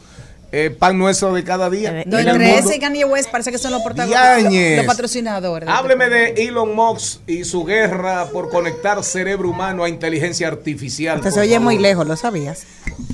[0.57, 2.05] eh, pan nuestro de cada día.
[2.07, 5.69] No, entre ese y Kanye West parece que son los protagonistas, los, los patrocinadores.
[5.69, 11.21] Hábleme de Elon Musk y su guerra por conectar cerebro humano a inteligencia artificial.
[11.21, 11.65] Te se oye favor.
[11.65, 12.67] muy lejos, ¿lo sabías?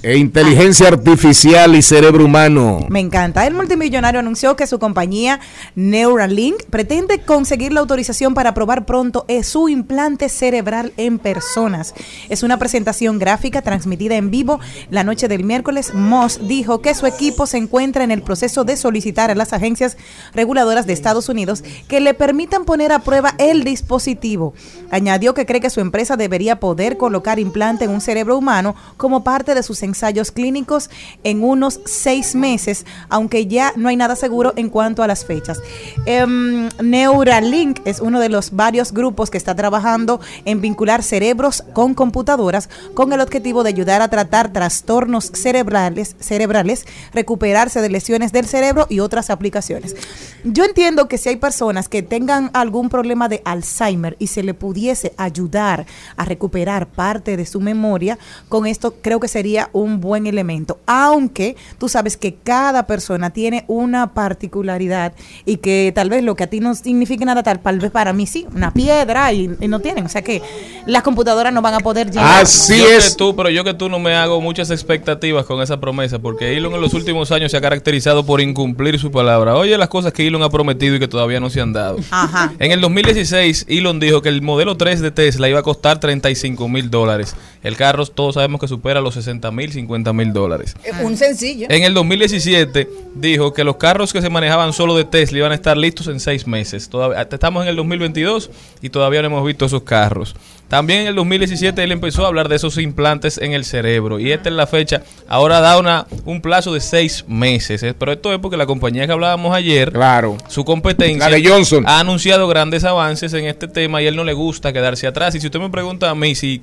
[0.02, 2.86] E inteligencia artificial y cerebro humano.
[2.90, 3.46] Me encanta.
[3.46, 5.40] El multimillonario anunció que su compañía
[5.74, 11.94] Neuralink pretende conseguir la autorización para probar pronto eh, su implante cerebral en personas.
[12.28, 14.60] Es una presentación gráfica transmitida en vivo
[14.90, 15.94] la noche del miércoles.
[15.94, 19.96] Moss dijo que su equipo se encuentra en el proceso de solicitar a las agencias
[20.34, 24.54] reguladoras de Estados Unidos que le permitan poner a prueba el dispositivo.
[24.90, 29.24] Añadió que cree que su empresa debería poder colocar implante en un cerebro humano como
[29.24, 30.90] parte de sus ensayos clínicos
[31.24, 35.60] en unos seis meses, aunque ya no hay nada seguro en cuanto a las fechas.
[36.06, 41.94] Em, Neuralink es uno de los varios grupos que está trabajando en vincular cerebros con
[41.94, 46.86] computadoras con el objetivo de ayudar a tratar trastornos cerebrales, cerebrales,
[47.20, 49.94] recuperarse de lesiones del cerebro y otras aplicaciones.
[50.42, 54.54] Yo entiendo que si hay personas que tengan algún problema de Alzheimer y se le
[54.54, 55.84] pudiese ayudar
[56.16, 58.18] a recuperar parte de su memoria,
[58.48, 60.78] con esto creo que sería un buen elemento.
[60.86, 65.12] Aunque tú sabes que cada persona tiene una particularidad
[65.44, 68.26] y que tal vez lo que a ti no signifique nada, tal vez para mí
[68.26, 70.06] sí, una piedra y, y no tienen.
[70.06, 70.40] O sea que
[70.86, 72.46] las computadoras no van a poder llegar.
[72.46, 76.18] yo Que tú, pero yo que tú no me hago muchas expectativas con esa promesa,
[76.18, 76.99] porque Elon en los últimos
[77.30, 79.54] años se ha caracterizado por incumplir su palabra.
[79.54, 81.98] Oye las cosas que Elon ha prometido y que todavía no se han dado.
[82.10, 82.52] Ajá.
[82.58, 86.68] En el 2016, Elon dijo que el modelo 3 de Tesla iba a costar 35
[86.68, 87.34] mil dólares.
[87.62, 90.74] El carro, todos sabemos que supera los 60 mil, 50 mil dólares.
[91.02, 91.66] Un sencillo.
[91.70, 95.54] En el 2017 dijo que los carros que se manejaban solo de Tesla iban a
[95.54, 96.88] estar listos en seis meses.
[96.88, 98.50] Todavía, estamos en el 2022
[98.80, 100.34] y todavía no hemos visto esos carros.
[100.70, 104.30] También en el 2017 él empezó a hablar de esos implantes en el cerebro y
[104.30, 105.02] esta es la fecha.
[105.26, 107.82] Ahora da una, un plazo de seis meses.
[107.82, 107.92] ¿eh?
[107.92, 111.82] Pero esto es porque la compañía que hablábamos ayer, claro, su competencia, La de Johnson.
[111.88, 115.34] ha anunciado grandes avances en este tema y él no le gusta quedarse atrás.
[115.34, 116.62] Y si usted me pregunta a mí si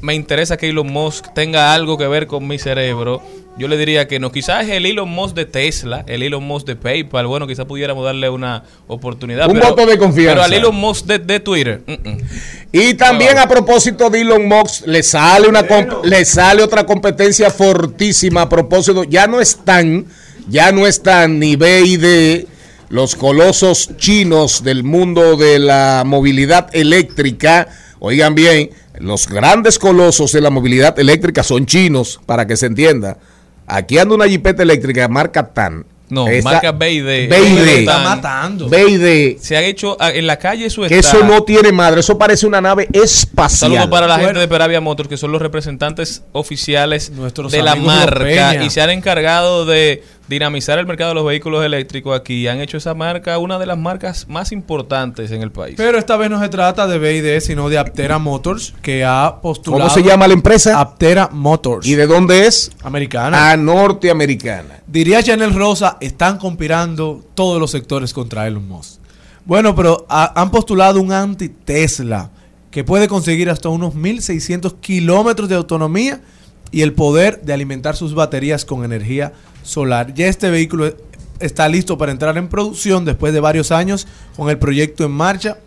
[0.00, 3.22] me interesa que Elon Musk tenga algo que ver con mi cerebro,
[3.58, 4.32] yo le diría que no.
[4.32, 8.30] Quizás el Elon Musk de Tesla, el Elon Musk de PayPal, bueno, quizás pudiéramos darle
[8.30, 9.50] una oportunidad.
[9.50, 10.32] Un voto de confianza.
[10.32, 12.18] Pero al Elon Musk de, de Twitter, mm, mm.
[12.72, 15.66] Y también a propósito de Elon Musk, le sale una
[16.04, 20.06] le sale otra competencia fortísima a propósito, ya no están,
[20.48, 22.46] ya no están ni B y D,
[22.88, 27.68] los colosos chinos del mundo de la movilidad eléctrica.
[27.98, 28.70] Oigan bien,
[29.00, 33.16] los grandes colosos de la movilidad eléctrica son chinos, para que se entienda.
[33.66, 35.86] Aquí anda una jipeta eléctrica marca TAN.
[36.08, 37.28] No, Esta- marca B&D.
[37.28, 37.80] B&D.
[37.80, 38.68] Está matando.
[38.68, 39.38] B&D.
[39.40, 41.18] Se ha hecho ah, en la calle eso Que está.
[41.18, 43.70] eso no tiene madre, eso parece una nave espacial.
[43.70, 47.76] Saludos para la gente de Peravia Motors, que son los representantes oficiales Nuestros de la
[47.76, 48.64] marca Peña.
[48.64, 52.48] y se han encargado de dinamizar el mercado de los vehículos eléctricos aquí.
[52.48, 55.74] Han hecho esa marca una de las marcas más importantes en el país.
[55.76, 59.82] Pero esta vez no se trata de BID, sino de Aptera Motors, que ha postulado.
[59.88, 60.80] ¿Cómo se llama la empresa?
[60.80, 61.86] Aptera Motors.
[61.86, 62.70] ¿Y de dónde es?
[62.82, 63.50] Americana.
[63.50, 64.80] A norteamericana.
[64.86, 69.00] Diría Chanel Rosa, están conspirando todos los sectores contra Elon Musk.
[69.44, 72.30] Bueno, pero ha- han postulado un anti-Tesla
[72.70, 76.20] que puede conseguir hasta unos 1.600 kilómetros de autonomía
[76.72, 79.32] y el poder de alimentar sus baterías con energía
[79.62, 80.14] solar.
[80.14, 80.94] Ya este vehículo
[81.40, 84.06] está listo para entrar en producción después de varios años
[84.36, 85.58] con el proyecto en marcha.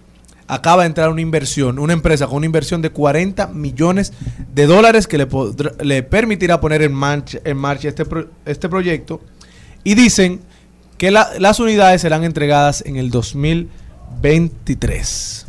[0.47, 4.13] Acaba de entrar una inversión, una empresa con una inversión de 40 millones
[4.53, 8.03] de dólares que le, permitirá poner en marcha, en marcha este,
[8.45, 9.21] este proyecto.
[9.85, 10.41] Y dicen
[10.97, 15.45] que la- las unidades serán entregadas en el 2023.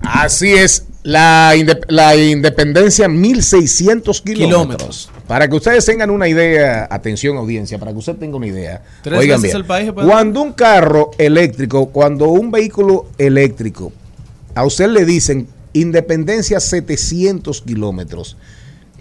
[0.00, 5.08] Así es, la, inde- la independencia 1600 kilómetros.
[5.28, 8.82] Para que ustedes tengan una idea, atención audiencia, para que usted tenga una idea.
[9.02, 13.92] Tres Oigan bien, el país se puede- cuando un carro eléctrico, cuando un vehículo eléctrico,
[14.56, 18.36] a usted le dicen independencia 700 kilómetros,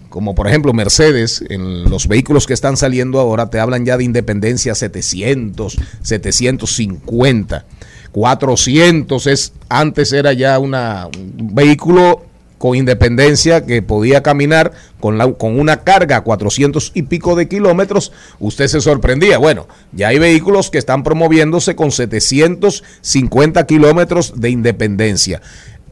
[0.09, 4.03] como por ejemplo Mercedes, en los vehículos que están saliendo ahora, te hablan ya de
[4.03, 7.65] independencia 700, 750,
[8.15, 10.73] 400 es, antes era ya un
[11.53, 12.23] vehículo
[12.57, 14.71] con independencia que podía caminar
[15.01, 19.37] con, la, con una carga a 400 y pico de kilómetros, usted se sorprendía.
[19.37, 25.41] Bueno, ya hay vehículos que están promoviéndose con 750 kilómetros de independencia.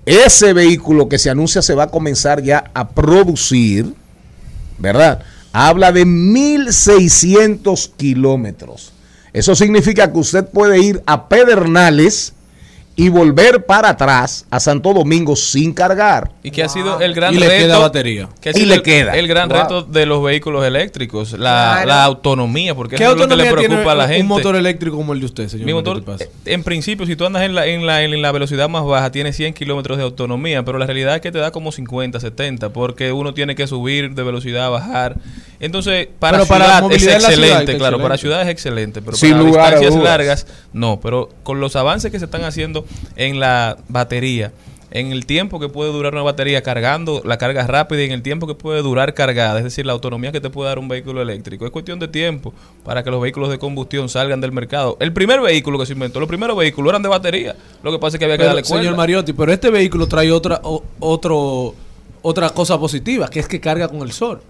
[0.06, 3.94] Ese vehículo que se anuncia se va a comenzar ya a producir,
[4.78, 5.24] ¿verdad?
[5.52, 8.94] Habla de 1600 kilómetros.
[9.34, 12.33] Eso significa que usted puede ir a Pedernales
[12.96, 16.30] y volver para atrás a Santo Domingo sin cargar.
[16.44, 17.64] Y que ha sido el gran Y le reto.
[17.66, 18.30] queda batería.
[18.40, 19.16] Que Y le el, queda.
[19.16, 19.58] el gran Wow.
[19.58, 21.38] reto de los vehículos eléctricos, la,
[21.84, 21.88] Claro.
[21.88, 24.22] la autonomía, porque ¿Qué eso es lo que le autonomía preocupa tiene a la gente.
[24.22, 25.66] un motor eléctrico como el de usted, señor?
[25.66, 28.70] Mi motor, eh, en principio, si tú andas en la, en, la, en la velocidad
[28.70, 31.72] más baja, tiene 100 kilómetros de autonomía, pero la realidad es que te da como
[31.72, 35.16] 50, 70, porque uno tiene que subir de velocidad, bajar.
[35.60, 39.16] Entonces, para Pero para ciudad es la ciudad excelente, claro, para ciudad es excelente, pero
[39.18, 41.00] Sin para lugar distancias largas, no.
[41.02, 42.83] Pero con los avances que se están haciendo
[43.16, 44.52] en la batería,
[44.92, 48.22] en el tiempo que puede durar una batería cargando, la carga rápida y en el
[48.22, 51.22] tiempo que puede durar cargada, es decir, la autonomía que te puede dar un vehículo
[51.22, 51.66] eléctrico.
[51.66, 52.54] Es cuestión de tiempo
[52.86, 54.96] para que los vehículos de combustión salgan del mercado.
[55.00, 57.56] El primer vehículo que se inventó, los primeros vehículos eran de batería.
[57.82, 58.84] Lo que pasa es que había que Pero, darle cuerda.
[58.84, 61.74] señor Mariotti, pero este vehículo trae otra o- otro
[62.26, 64.42] otra cosa positiva, que es que carga con el sol.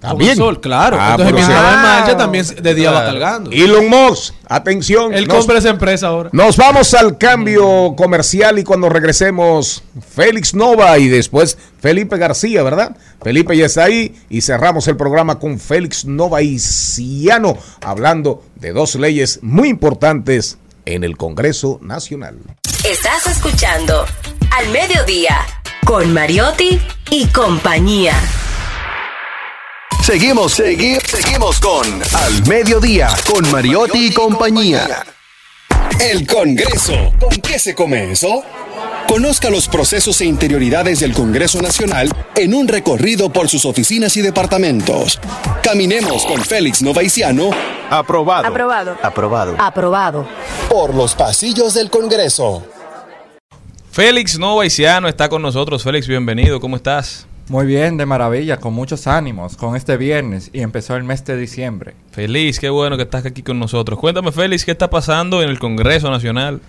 [0.00, 0.30] Con También.
[0.30, 0.96] el sol, claro.
[0.98, 3.50] Ah, Entonces, mientras va en marcha, también de día va cargando.
[3.50, 5.12] Elon Musk, atención.
[5.12, 6.30] Él nos- compra esa empresa ahora.
[6.32, 9.82] Nos vamos al cambio comercial y cuando regresemos,
[10.14, 12.96] Félix Nova y después Felipe García, ¿verdad?
[13.22, 18.72] Felipe ya está ahí y cerramos el programa con Félix Nova y Ciano hablando de
[18.72, 20.56] dos leyes muy importantes
[20.86, 22.38] en el Congreso Nacional.
[22.84, 24.06] Estás escuchando
[24.58, 25.36] Al Mediodía
[25.84, 28.14] con Mariotti y compañía.
[30.10, 35.04] Seguimos, segui- seguimos con Al Mediodía, con Mariotti y compañía.
[36.00, 37.12] El Congreso.
[37.20, 38.42] ¿Con qué se come eso?
[39.06, 44.22] Conozca los procesos e interioridades del Congreso Nacional en un recorrido por sus oficinas y
[44.22, 45.20] departamentos.
[45.62, 47.50] Caminemos con Félix Novaiciano.
[47.88, 48.48] Aprobado.
[48.48, 48.96] Aprobado.
[49.04, 49.54] Aprobado.
[49.60, 50.28] Aprobado.
[50.68, 52.66] Por los pasillos del Congreso.
[53.92, 55.84] Félix Novaiciano está con nosotros.
[55.84, 56.58] Félix, bienvenido.
[56.58, 57.28] ¿Cómo estás?
[57.50, 61.36] Muy bien, de maravilla, con muchos ánimos, con este viernes y empezó el mes de
[61.36, 61.94] diciembre.
[62.12, 63.98] Feliz, qué bueno que estás aquí con nosotros.
[63.98, 66.60] Cuéntame, Félix, ¿qué está pasando en el Congreso Nacional?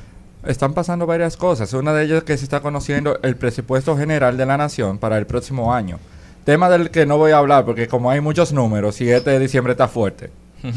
[0.44, 1.72] Están pasando varias cosas.
[1.74, 5.20] Una de ellas es que se está conociendo el presupuesto general de la nación para
[5.20, 6.00] el próximo año.
[6.46, 9.40] Tema del que no voy a hablar porque como hay muchos números y este de
[9.40, 10.32] diciembre está fuerte.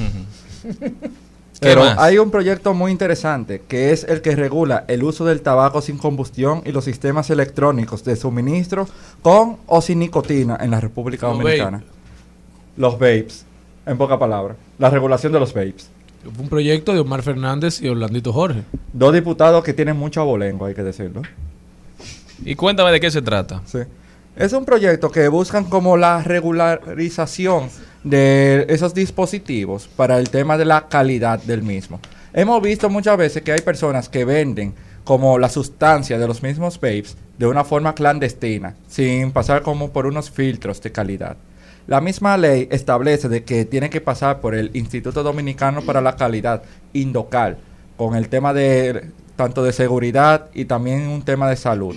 [1.55, 1.99] ¿Qué Pero más?
[1.99, 5.99] hay un proyecto muy interesante que es el que regula el uso del tabaco sin
[5.99, 8.89] combustión y los sistemas electrónicos de suministro
[9.23, 11.85] con o sin nicotina en la República Los Dominicana.
[12.77, 13.47] Los vapes,
[13.87, 14.57] en poca palabra.
[14.79, 15.89] La regulación de los vapes.
[16.39, 18.63] Un proyecto de Omar Fernández y Orlandito Jorge.
[18.93, 21.23] Dos diputados que tienen mucho abolengo, hay que decirlo.
[22.45, 23.63] Y cuéntame de qué se trata.
[23.67, 23.79] Sí.
[24.37, 27.69] Es un proyecto que buscan como la regularización
[28.05, 31.99] de esos dispositivos para el tema de la calidad del mismo.
[32.33, 34.75] Hemos visto muchas veces que hay personas que venden
[35.05, 40.07] como la sustancia de los mismos vapes de una forma clandestina, sin pasar como por
[40.07, 41.37] unos filtros de calidad.
[41.87, 46.17] La misma ley establece de que tiene que pasar por el Instituto Dominicano para la
[46.17, 46.63] Calidad,
[46.95, 47.59] Indocal,
[47.99, 51.95] con el tema de tanto de seguridad y también un tema de salud.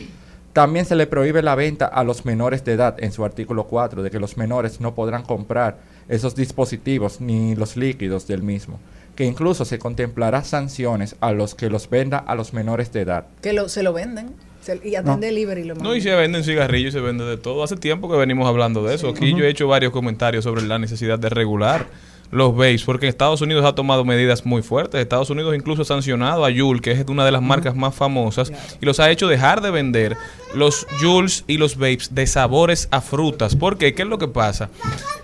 [0.51, 4.03] También se le prohíbe la venta a los menores de edad en su artículo 4,
[4.03, 5.77] de que los menores no podrán comprar
[6.09, 8.79] esos dispositivos ni los líquidos del mismo,
[9.15, 13.25] que incluso se contemplará sanciones a los que los venda a los menores de edad.
[13.41, 14.29] Que lo, se lo venden.
[14.61, 14.99] se- y No.
[14.99, 17.63] hacen delivery y lo No, y se venden cigarrillos y se vende de todo.
[17.63, 19.09] Hace tiempo que venimos hablando de eso.
[19.09, 21.87] Aquí yo he hecho varios comentarios sobre la necesidad de regular
[22.31, 25.01] los vapes, porque en Estados Unidos ha tomado medidas muy fuertes.
[25.01, 28.51] Estados Unidos incluso ha sancionado a Juul, que es una de las marcas más famosas,
[28.81, 30.17] y los ha hecho dejar de vender
[30.53, 33.55] los Juuls y los vapes de sabores a frutas.
[33.55, 33.93] ¿Por qué?
[33.93, 34.69] ¿Qué es lo que pasa?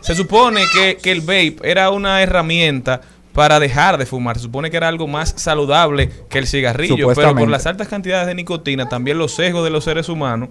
[0.01, 3.01] Se supone que, que el vape era una herramienta
[3.33, 4.37] para dejar de fumar.
[4.37, 8.27] Se supone que era algo más saludable que el cigarrillo, pero por las altas cantidades
[8.27, 10.49] de nicotina, también los sesgos de los seres humanos,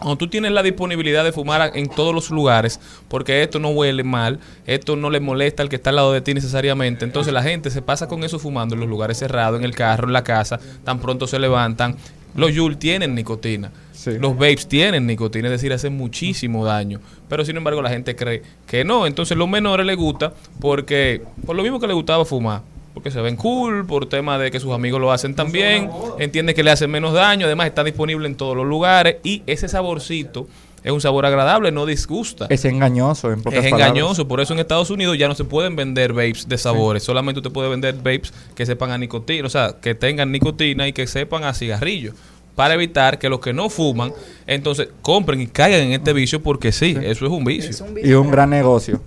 [0.00, 4.02] cuando tú tienes la disponibilidad de fumar en todos los lugares, porque esto no huele
[4.02, 7.42] mal, esto no le molesta al que está al lado de ti necesariamente, entonces la
[7.42, 10.24] gente se pasa con eso fumando en los lugares cerrados, en el carro, en la
[10.24, 11.96] casa, tan pronto se levantan.
[12.34, 13.72] Los Juul tienen nicotina,
[14.06, 18.42] los vapes tienen nicotina, es decir, hacen muchísimo daño, pero sin embargo la gente cree
[18.66, 22.62] que no, entonces los menores les gusta porque, por lo mismo que les gustaba fumar,
[22.94, 26.62] porque se ven cool, por tema de que sus amigos lo hacen también, entienden que
[26.62, 30.48] le hacen menos daño, además está disponible en todos los lugares y ese saborcito
[30.82, 32.46] es un sabor agradable, no disgusta.
[32.48, 33.90] Es engañoso, en pocas Es palabras.
[33.90, 37.40] engañoso, por eso en Estados Unidos ya no se pueden vender vapes de sabores, solamente
[37.40, 41.06] usted puede vender vapes que sepan a nicotina, o sea, que tengan nicotina y que
[41.06, 42.14] sepan a cigarrillo,
[42.56, 44.12] para evitar que los que no fuman,
[44.46, 47.86] entonces compren y caigan en este vicio porque sí, eso es un vicio.
[48.02, 49.00] Y un gran negocio.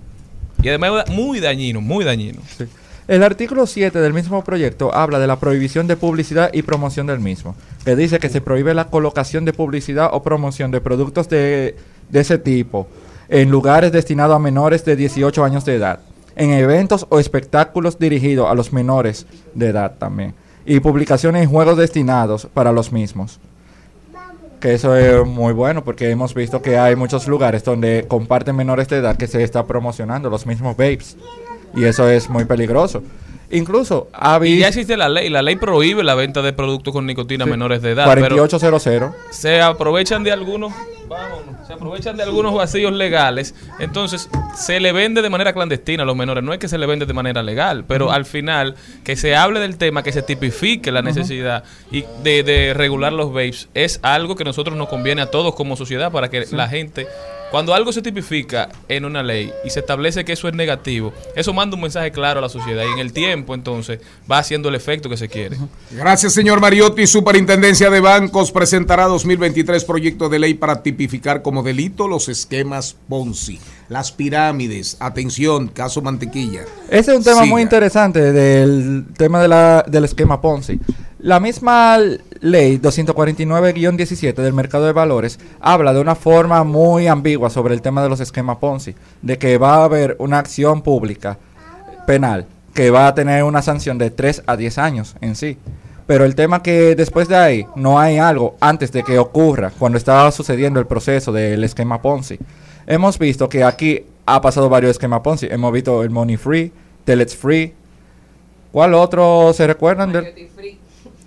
[0.62, 2.40] Y además muy dañino, muy dañino.
[3.06, 7.20] El artículo 7 del mismo proyecto habla de la prohibición de publicidad y promoción del
[7.20, 7.54] mismo,
[7.84, 11.76] que dice que se prohíbe la colocación de publicidad o promoción de productos de,
[12.08, 12.88] de ese tipo
[13.28, 16.00] en lugares destinados a menores de 18 años de edad,
[16.34, 21.76] en eventos o espectáculos dirigidos a los menores de edad también, y publicaciones en juegos
[21.76, 23.38] destinados para los mismos.
[24.60, 28.88] Que eso es muy bueno porque hemos visto que hay muchos lugares donde comparten menores
[28.88, 31.18] de edad que se está promocionando los mismos vapes.
[31.76, 33.02] Y eso es muy peligroso.
[33.50, 37.06] Incluso ha Y ya existe la ley, la ley prohíbe la venta de productos con
[37.06, 38.04] nicotina a menores de edad.
[38.14, 39.12] pero 4800.
[39.30, 40.72] se aprovechan de algunos,
[41.08, 46.06] vámonos, se aprovechan de algunos vacíos legales, entonces se le vende de manera clandestina a
[46.06, 48.74] los menores, no es que se le vende de manera legal, pero al final
[49.04, 53.28] que se hable del tema, que se tipifique la necesidad y de, de regular los
[53.28, 56.68] vapes es algo que a nosotros nos conviene a todos como sociedad para que la
[56.68, 57.06] gente
[57.50, 61.52] cuando algo se tipifica en una ley y se establece que eso es negativo, eso
[61.52, 64.00] manda un mensaje claro a la sociedad y en el tiempo entonces
[64.30, 65.56] va haciendo el efecto que se quiere.
[65.92, 67.06] Gracias, señor Mariotti.
[67.06, 73.60] Superintendencia de Bancos presentará 2023 proyecto de ley para tipificar como delito los esquemas Ponzi,
[73.88, 74.96] las pirámides.
[75.00, 76.62] Atención, caso Mantequilla.
[76.90, 77.46] Ese es un tema Siga.
[77.52, 80.80] muy interesante del tema de la- del esquema Ponzi.
[81.24, 81.96] La misma
[82.40, 88.02] ley 249-17 del mercado de valores habla de una forma muy ambigua sobre el tema
[88.02, 91.38] de los esquemas Ponzi, de que va a haber una acción pública
[92.06, 92.44] penal
[92.74, 95.56] que va a tener una sanción de 3 a 10 años en sí.
[96.06, 99.96] Pero el tema que después de ahí no hay algo antes de que ocurra, cuando
[99.96, 102.38] estaba sucediendo el proceso del esquema Ponzi.
[102.86, 105.48] Hemos visto que aquí ha pasado varios esquemas Ponzi.
[105.50, 106.70] Hemos visto el Money Free,
[107.06, 107.72] Telex Free.
[108.72, 110.12] ¿Cuál otro se recuerdan?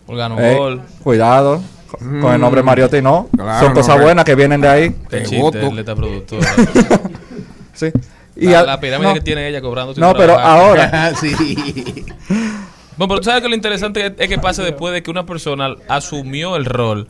[0.08, 0.82] Organo Eh, Gol.
[1.04, 1.62] cuidado
[1.92, 3.28] con con el nombre Mariotti, no.
[3.36, 4.96] Claro, Son cosas buenas que vienen de ahí.
[5.10, 6.48] Qué chiste, productora.
[7.74, 7.92] sí.
[8.36, 9.14] La, a- la pirámide no.
[9.16, 9.94] que tiene ella cobrando.
[9.98, 10.60] No, pero trabajar.
[10.60, 11.12] ahora.
[12.98, 15.24] Bueno, pero tú sabes que lo interesante es, es que pasa después de que una
[15.24, 17.08] persona asumió el rol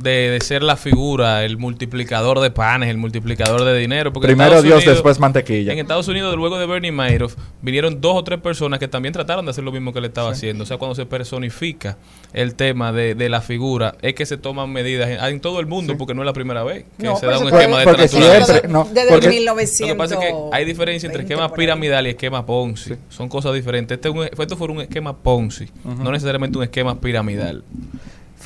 [0.00, 4.12] de, de ser la figura, el multiplicador de panes, el multiplicador de dinero.
[4.12, 5.72] Porque Primero Estados Dios, Unidos- después mantequilla.
[5.72, 9.44] En Estados Unidos, luego de Bernie Madoff, vinieron dos o tres personas que también trataron
[9.44, 10.64] de hacer lo mismo que él estaba haciendo.
[10.64, 11.96] O sea, cuando se personifica
[12.32, 15.66] el tema de, de la figura, es que se toman medidas en, en todo el
[15.66, 18.08] mundo, porque no es la primera vez que No, se da un esquema de Porque
[18.08, 19.80] siempre- no, Desde porque- el 1900.
[19.80, 22.94] Lo que pasa es que hay diferencia entre esquema piramidal y esquema Ponzi.
[23.08, 23.96] Son cosas diferentes.
[23.96, 27.64] Este, es un- esto fue un esquema Ponzi, no necesariamente un esquema piramidal.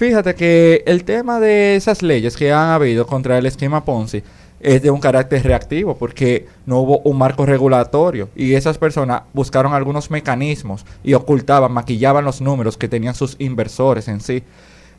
[0.03, 4.21] Fíjate que el tema de esas leyes que han habido contra el esquema Ponzi
[4.59, 9.75] es de un carácter reactivo porque no hubo un marco regulatorio y esas personas buscaron
[9.75, 14.43] algunos mecanismos y ocultaban, maquillaban los números que tenían sus inversores en sí.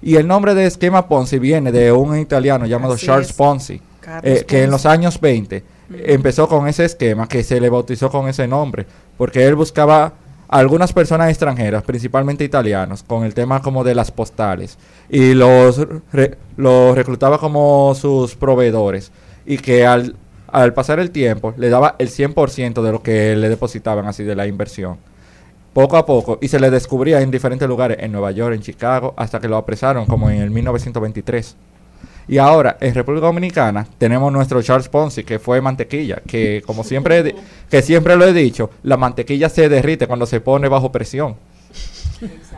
[0.01, 3.35] Y el nombre de esquema Ponzi viene de un italiano llamado Así Charles es.
[3.35, 3.81] Ponzi,
[4.23, 5.65] eh, que en los años 20
[6.05, 8.85] empezó con ese esquema que se le bautizó con ese nombre,
[9.17, 10.13] porque él buscaba
[10.53, 14.77] algunas personas extranjeras, principalmente italianos, con el tema como de las postales,
[15.09, 15.85] y los,
[16.57, 19.11] los reclutaba como sus proveedores,
[19.47, 20.15] y que al,
[20.47, 24.35] al pasar el tiempo le daba el 100% de lo que le depositaban así de
[24.35, 24.97] la inversión.
[25.73, 29.15] Poco a poco, y se le descubría en diferentes lugares, en Nueva York, en Chicago,
[29.17, 31.55] hasta que lo apresaron como en el 1923.
[32.27, 37.35] Y ahora, en República Dominicana, tenemos nuestro Charles Ponzi, que fue mantequilla, que como siempre,
[37.69, 41.35] que siempre lo he dicho, la mantequilla se derrite cuando se pone bajo presión.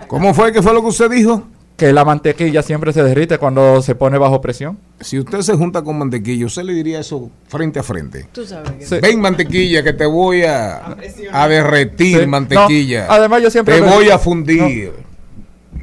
[0.07, 0.51] ¿Cómo fue?
[0.51, 1.43] ¿Qué fue lo que usted dijo?
[1.75, 4.77] Que la mantequilla siempre se derrite cuando se pone bajo presión.
[5.01, 8.27] Si usted se junta con mantequilla, usted le diría eso frente a frente.
[8.31, 8.95] Tú sabes que Sí.
[9.01, 10.95] Ven mantequilla que te voy a,
[11.33, 12.27] a derretir Sí.
[12.27, 13.07] mantequilla.
[13.07, 14.93] No, además yo siempre te voy a fundir.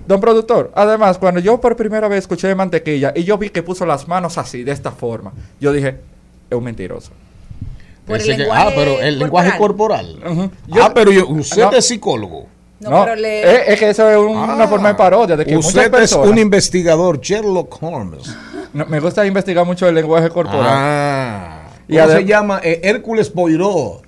[0.06, 3.62] Don productor, además, cuando yo por primera vez escuché de mantequilla y yo vi que
[3.62, 5.97] puso las manos así, de esta forma, yo dije,
[6.51, 7.12] es un mentiroso.
[8.06, 10.19] Por el Ese que- lenguaje ah, pero el lenguaje corporal.
[10.28, 10.51] Ujú.
[10.81, 11.73] ah, pero yo, usted no.
[11.73, 12.47] es psicólogo.
[12.81, 15.55] No, pero le- es, es que eso es un- una forma de parodia de que
[15.55, 18.35] muchas Usted es un investigador, Sherlock Holmes.
[18.74, 20.66] No, me gusta investigar mucho el lenguaje corporal.
[20.66, 22.60] Ah, Y ¿Cómo adem- se llama?
[22.64, 24.01] Eh, Hércules Poirot.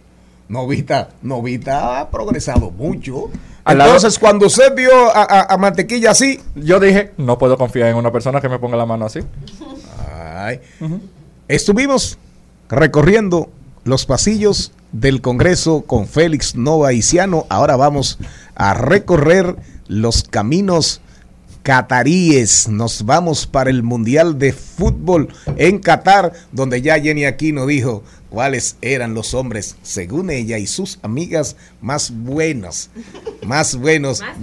[0.49, 3.31] Novita, Novita ha progresado mucho.
[3.67, 7.97] Entonces, cuando usted vio a, a- a Mantequilla así, Yo dije, no puedo confiar en
[7.97, 9.21] una persona que me ponga la mano así.
[10.37, 10.61] ay,
[11.49, 12.19] estuvimos
[12.69, 13.49] recorriendo
[13.85, 17.47] los pasillos del Congreso con Félix Nova Iciano.
[17.49, 18.19] Ahora vamos
[18.55, 19.57] a recorrer
[19.89, 21.01] los caminos
[21.63, 22.69] cataríes.
[22.69, 28.03] Nos vamos para el Mundial de Fútbol en Qatar, donde ya Jenny Aquino dijo
[28.35, 32.91] cuáles eran los hombres, según ella y sus amigas, más buenos,
[33.47, 34.21] más buenos,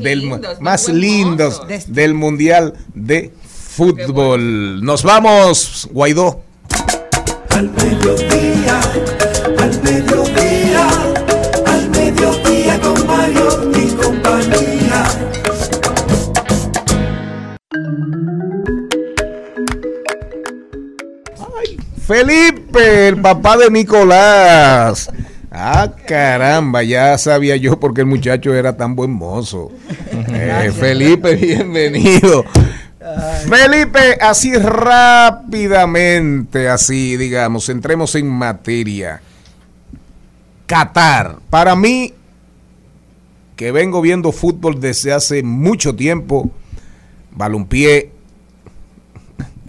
[0.61, 3.33] Más del, lindos, más del Mundial de
[3.75, 4.81] Fútbol.
[4.81, 6.41] Nos vamos, Guaidó.
[7.49, 8.79] Al mediodía,
[9.59, 10.50] al mediodía,
[22.11, 25.09] Felipe, el papá de Nicolás.
[25.49, 29.71] Ah, caramba, ya sabía yo por qué el muchacho era tan buen mozo.
[30.33, 32.43] Eh, Felipe, bienvenido.
[33.47, 39.21] Felipe, así rápidamente, así digamos, entremos en materia.
[40.65, 42.13] Qatar, para mí,
[43.55, 46.51] que vengo viendo fútbol desde hace mucho tiempo,
[47.31, 48.11] balompié,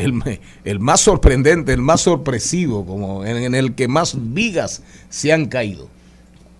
[0.02, 5.32] el, el más sorprendente, el más sorpresivo, como en, en el que más vigas se
[5.32, 5.88] han caído.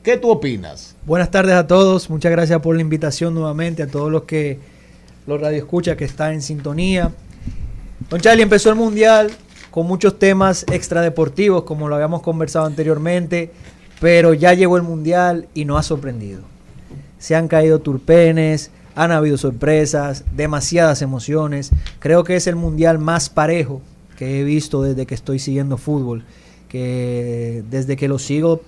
[0.03, 0.97] ¿Qué tú opinas?
[1.07, 4.59] Buenas tardes a todos, muchas gracias por la invitación nuevamente a todos los que
[5.27, 7.13] los radioescuchas que están en sintonía.
[8.11, 9.31] Don Charlie empezó el mundial
[9.71, 13.53] con muchos temas extradeportivos, como lo habíamos conversado anteriormente,
[14.01, 16.41] pero ya llegó el mundial y no ha sorprendido.
[17.19, 21.71] Se han caído turpenes, han habido sorpresas, demasiadas emociones.
[21.99, 23.81] Creo que es el mundial más parejo
[24.17, 26.25] que he visto desde que estoy siguiendo fútbol,
[26.69, 28.61] que desde que lo sigo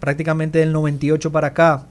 [0.00, 1.84] prácticamente del 98 para acá,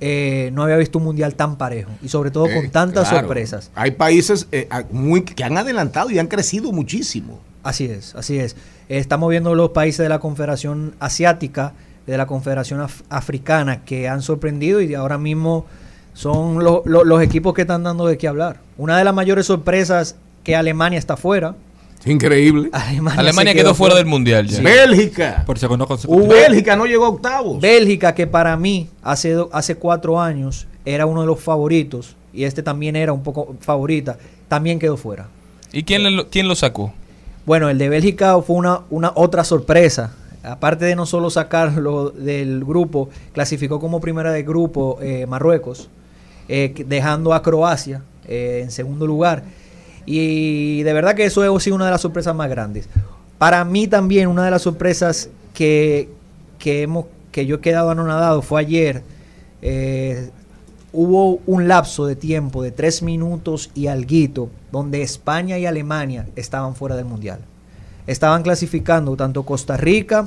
[0.00, 3.26] eh, no había visto un mundial tan parejo y sobre todo con Eh, tantas claro.
[3.26, 3.70] sorpresas.
[3.74, 7.40] Hay países eh, muy, que han adelantado y han crecido muchísimo.
[7.62, 8.56] Así es, así es.
[8.88, 11.72] Estamos viendo los países de la Confederación Asiática,
[12.06, 15.64] de la Confederación Af- Africana, que han sorprendido y ahora mismo
[16.16, 18.56] son lo- lo- los equipos que están dando de qué hablar.
[18.78, 21.54] Una de las mayores sorpresas que Alemania está fuera.
[22.06, 22.70] Increíble.
[22.72, 24.58] Alemania, quedó fuera del mundial ya.
[24.58, 24.62] Sí.
[24.62, 25.42] Bélgica.
[25.44, 26.26] Por segundo consecutivo.
[26.28, 27.60] Bélgica no llegó a octavos.
[27.60, 32.44] Bélgica, que para mí hace, do- hace cuatro años era uno de los favoritos, y
[32.44, 34.16] este también era un poco favorita,
[34.48, 35.26] también quedó fuera.
[35.72, 36.94] ¿Y quién, le lo, quién lo sacó?
[37.44, 40.14] Bueno, el de Bélgica fue una, una otra sorpresa.
[40.44, 45.90] Aparte de no solo sacarlo del grupo, clasificó como primera de grupo eh, Marruecos,
[46.48, 49.42] eh, dejando a Croacia eh, en segundo lugar.
[50.04, 52.88] Y de verdad que eso ha sido una de las sorpresas más grandes.
[53.38, 56.08] Para mí también una de las sorpresas que,
[56.58, 59.02] que, hemos, que yo he quedado anonadado fue ayer.
[59.62, 60.30] eh,
[60.92, 66.74] hubo un lapso de tiempo de tres minutos y alguito donde España y Alemania estaban
[66.74, 67.40] fuera del Mundial.
[68.06, 70.26] Estaban clasificando tanto Costa Rica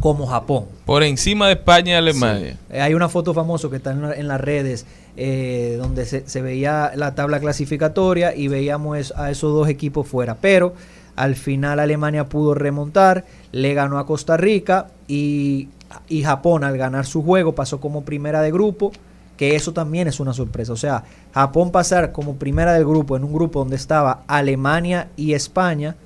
[0.00, 0.66] como Japón.
[0.84, 2.56] Por encima de España y Alemania.
[2.70, 2.76] Sí.
[2.76, 4.86] Hay una foto famosa que está en, la- en las redes
[5.20, 10.36] eh, donde se, se veía la tabla clasificatoria y veíamos a esos dos equipos fuera.
[10.40, 10.74] Pero
[11.16, 15.70] al final Alemania pudo remontar, le ganó a Costa Rica y,
[16.08, 18.92] y Japón al ganar su juego pasó como primera de grupo,
[19.36, 20.72] que eso también es una sorpresa.
[20.72, 21.02] O sea,
[21.34, 25.96] Japón pasar como primera del grupo en un grupo donde estaba Alemania y España,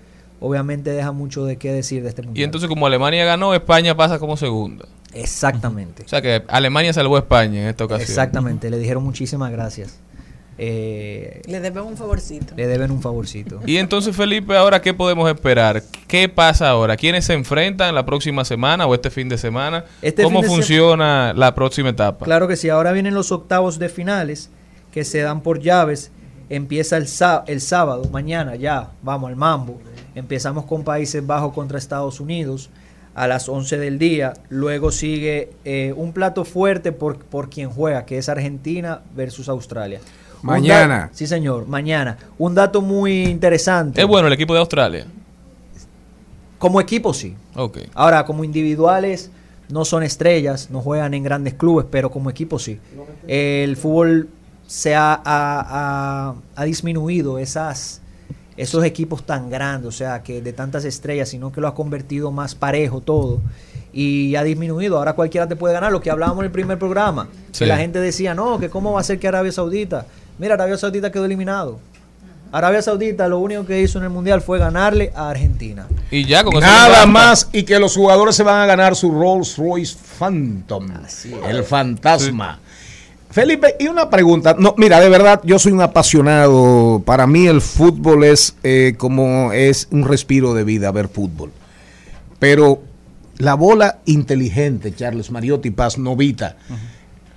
[0.41, 2.41] obviamente deja mucho de qué decir de este mundial.
[2.41, 4.87] Y entonces como Alemania ganó, España pasa como segunda.
[5.15, 6.05] Exactamente.
[6.05, 8.09] O sea que Alemania salvó a España en esta ocasión.
[8.09, 9.99] Exactamente, le dijeron muchísimas gracias.
[10.59, 12.55] Eh, Le debemos un favorcito.
[12.57, 13.61] le deben un favorcito.
[13.67, 15.83] Y entonces, Felipe, ahora qué podemos esperar?
[16.07, 16.97] ¿Qué pasa ahora?
[16.97, 19.87] ¿Quiénes se enfrentan la próxima semana o este fin de semana?
[20.03, 22.25] Este ¿Cómo de funciona la próxima etapa?
[22.27, 24.51] Claro que sí, ahora vienen los octavos de finales
[24.93, 26.13] que se dan por llaves.
[26.51, 27.07] Empieza el,
[27.47, 29.81] el sábado, mañana ya, vamos al mambo.
[30.15, 32.69] Empezamos con Países Bajos contra Estados Unidos
[33.15, 34.35] a las 11 del día.
[34.49, 40.01] Luego sigue eh, un plato fuerte por, por quien juega, que es Argentina versus Australia.
[40.43, 41.09] Mañana.
[41.13, 42.19] Sí, señor, mañana.
[42.39, 44.01] Un dato muy interesante.
[44.01, 45.07] ¿Es bueno el equipo de Australia?
[46.59, 47.35] Como equipo sí.
[47.55, 47.79] Ok.
[47.95, 49.31] Ahora, como individuales,
[49.69, 52.79] no son estrellas, no juegan en grandes clubes, pero como equipo sí.
[53.27, 54.29] El fútbol
[54.67, 58.02] se ha, ha- ha- ha disminuido esas,
[58.63, 62.31] esos equipos tan grandes, o sea, que de tantas estrellas, sino que lo ha convertido
[62.31, 63.41] más parejo todo.
[63.93, 64.97] Y ha disminuido.
[64.97, 67.29] Ahora cualquiera te puede ganar, lo que hablábamos en el primer programa.
[67.51, 67.61] Sí.
[67.61, 70.07] Que la gente decía, no, que cómo va a ser que Arabia Saudita.
[70.39, 71.79] Mira, Arabia Saudita quedó eliminado.
[72.53, 75.87] Arabia Saudita lo único que hizo en el Mundial fue ganarle a Argentina.
[76.11, 79.11] Y ya con eso Nada más y que los jugadores se van a ganar su
[79.11, 80.91] Rolls Royce Phantom,
[81.49, 82.61] el fantasma.
[83.33, 84.55] Felipe, y una pregunta.
[84.59, 87.03] No, mira, de verdad, yo soy un apasionado.
[87.05, 91.51] Para mí el fútbol es eh, como es un respiro de vida ver fútbol.
[92.39, 92.81] Pero
[93.39, 96.57] la bola inteligente, Charles Mariotti Paz Novita.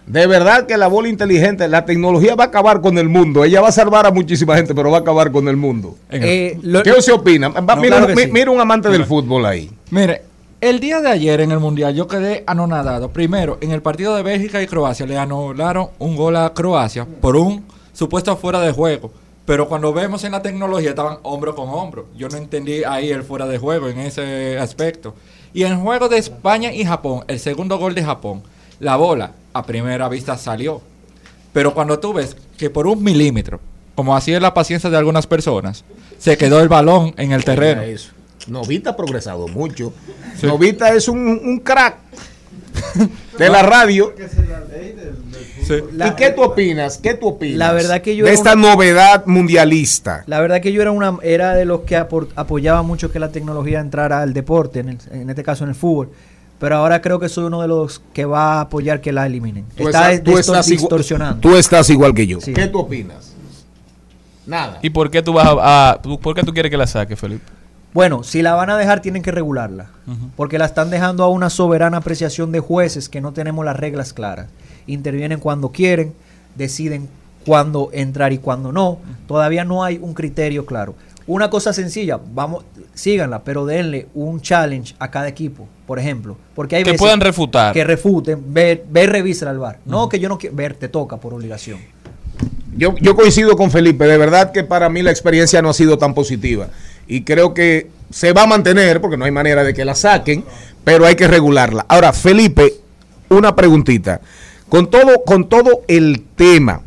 [0.05, 3.43] De verdad que la bola inteligente, la tecnología va a acabar con el mundo.
[3.43, 5.97] Ella va a salvar a muchísima gente, pero va a acabar con el mundo.
[6.11, 7.49] Eh, lo- ¿Qué se opina?
[7.49, 8.29] Va, No, mira, claro que mi- sí.
[8.31, 9.71] mira un amante del fútbol ahí.
[9.89, 10.21] Mire,
[10.69, 13.09] el día de ayer en el Mundial yo quedé anonadado.
[13.09, 17.35] Primero, en el partido de Bélgica y Croacia le anularon un gol a Croacia por
[17.35, 17.63] un
[17.93, 19.11] supuesto fuera de juego.
[19.45, 22.07] Pero cuando vemos en la tecnología estaban hombro con hombro.
[22.17, 25.13] Yo no entendí ahí el fuera de juego en ese aspecto.
[25.53, 28.41] Y en el juego de España y Japón, el segundo gol de Japón,
[28.79, 30.81] la bola a primera vista salió.
[31.53, 33.59] Pero cuando tú ves que por un milímetro,
[33.93, 35.85] como así es la paciencia de algunas personas,
[36.17, 37.83] se quedó el balón en el terreno.
[38.47, 39.93] Novita ha progresado mucho.
[40.43, 41.97] Novita es un, un crack
[43.37, 44.13] de la radio.
[45.67, 46.97] ¿Y qué tú opinas?
[46.99, 47.57] ¿Qué tú opinas?
[47.57, 50.23] La verdad que yo de esta una- novedad mundialista.
[50.27, 53.29] La verdad que yo era una era de los que apor- apoyaba mucho que la
[53.31, 56.09] tecnología entrara al deporte, en, el- en este caso en el fútbol.
[56.59, 59.65] Pero ahora creo que soy uno de los que va a apoyar que la eliminen.
[59.75, 61.41] Tú Está estás- tú estás igual- distorsionando.
[61.41, 62.39] Tú estás igual que yo.
[62.39, 62.53] Sí.
[62.53, 63.33] ¿Qué tú opinas?
[64.45, 64.77] Nada.
[64.83, 67.43] ¿Y por qué tú vas a, a- por qué tú quieres que la saque, Felipe?
[67.95, 69.87] Bueno, si la van a dejar tienen que regularla,
[70.35, 74.11] porque la están dejando a una soberana apreciación de jueces que no tenemos las reglas
[74.11, 74.47] claras.
[74.85, 76.13] Intervienen cuando quieren,
[76.57, 77.07] deciden
[77.45, 78.99] cuándo entrar y cuándo no.
[79.29, 80.95] Todavía no hay un criterio claro.
[81.25, 82.65] Una cosa sencilla, vamos,
[82.95, 87.21] síganla, pero denle un challenge a cada equipo, por ejemplo, porque hay Que veces puedan
[87.21, 87.73] refutar.
[87.73, 89.79] que refuten, ve, ve revisa al bar.
[89.85, 91.79] No que yo no quiero ver, te toca por obligación.
[92.77, 95.97] Yo, yo coincido con Felipe, de verdad que para mí la experiencia no ha sido
[95.97, 96.67] tan positiva
[97.07, 100.43] y creo que se va a mantener porque no hay manera de que la saquen,
[100.83, 101.85] pero hay que regularla.
[101.87, 102.73] Ahora, Felipe,
[103.29, 104.21] una preguntita.
[104.69, 106.81] Con todo, con todo el tema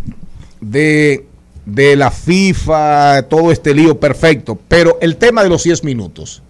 [0.60, 1.26] de,
[1.64, 6.42] de la FIFA, todo este lío perfecto, pero el tema de los 10 minutos.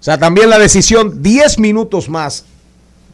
[0.00, 2.44] O sea, también la decisión 10 minutos más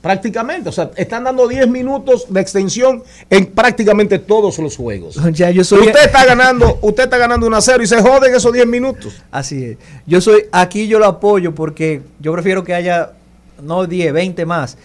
[0.03, 5.17] prácticamente, o sea, están dando 10 minutos de extensión en prácticamente todos los juegos.
[5.33, 8.35] Ya, yo soy- Usted está ganando, usted está ganando 1 a 0 y se joden
[8.35, 9.15] esos 10 minutos.
[9.31, 9.77] Así es.
[10.07, 13.13] Yo soy, aquí yo lo apoyo porque yo prefiero que haya,
[13.63, 14.77] no 10, 20 más.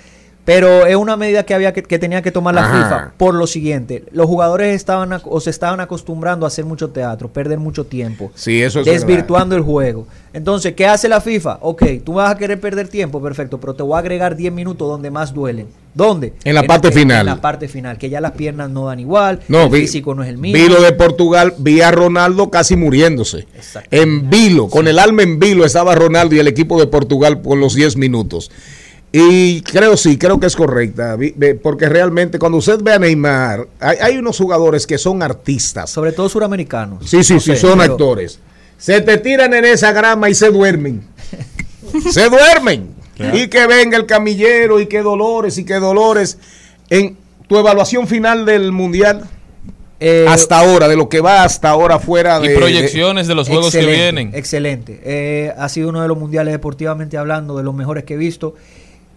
[0.48, 2.84] Pero es una medida que había que, que tenía que tomar la Ajá.
[2.84, 4.06] FIFA por lo siguiente.
[4.14, 8.32] Los jugadores estaban o se estaban acostumbrando a hacer mucho teatro, perder mucho tiempo.
[8.34, 10.08] Sí, eso es Desvirtuando el juego.
[10.32, 11.58] Entonces, ¿qué hace la FIFA?
[11.62, 14.88] Ok, tú vas a querer perder tiempo, perfecto, pero te voy a agregar 10 minutos
[14.88, 15.68] donde más duelen.
[15.94, 16.34] ¿Dónde?
[16.46, 17.22] En la parte final.
[17.22, 20.16] En la parte final, que ya las piernas no dan igual, No, el vi, físico
[20.16, 20.62] no es el mismo.
[20.64, 23.48] vi lo de Portugal, vi a Ronaldo casi muriéndose.
[23.92, 27.58] En vilo, con el alma en vilo estaba Ronaldo y el equipo de Portugal por
[27.58, 28.50] los 10 minutos.
[29.20, 31.18] Y creo sí, creo que es correcta,
[31.64, 35.90] porque realmente cuando usted ve a Neymar, hay, hay unos jugadores que son artistas.
[35.90, 37.10] Sobre todo suramericanos.
[37.10, 38.40] Sí, sí, No sí, sé, son pero- actores.
[38.78, 41.04] Se te tiran en esa grama y se duermen.
[42.12, 42.90] se duermen.
[43.16, 43.36] Claro.
[43.36, 46.38] Y que venga el camillero y que dolores y que dolores.
[46.90, 47.18] En
[47.48, 49.28] tu evaluación final del mundial,
[50.28, 52.56] hasta ahora, de lo que va hasta ahora fuera Y de.
[52.56, 54.30] proyecciones de los juegos que vienen.
[54.36, 55.02] Excelente.
[55.04, 58.54] Eh, ha sido uno de los mundiales deportivamente hablando, de los mejores que he visto.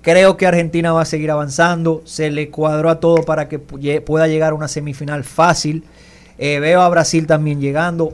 [0.03, 2.01] Creo que Argentina va a seguir avanzando.
[2.05, 5.85] Se le cuadró a todo para que pueda llegar a una semifinal fácil.
[6.39, 8.13] Eh, veo a Brasil también llegando.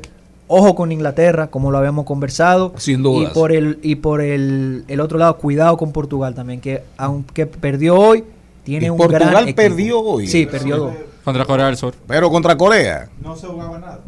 [0.48, 2.72] Ojo con Inglaterra, como lo habíamos conversado.
[2.76, 3.30] Sin dudas.
[3.30, 7.46] Y por el, y por el, el otro lado, cuidado con Portugal también, que aunque
[7.46, 8.24] perdió hoy,
[8.64, 9.56] tiene ¿Y un Portugal gran equipo.
[9.56, 10.26] perdió hoy?
[10.28, 10.94] Sí, perdió dos.
[11.24, 11.94] Contra Corea del Sur.
[12.06, 13.08] Pero contra Corea.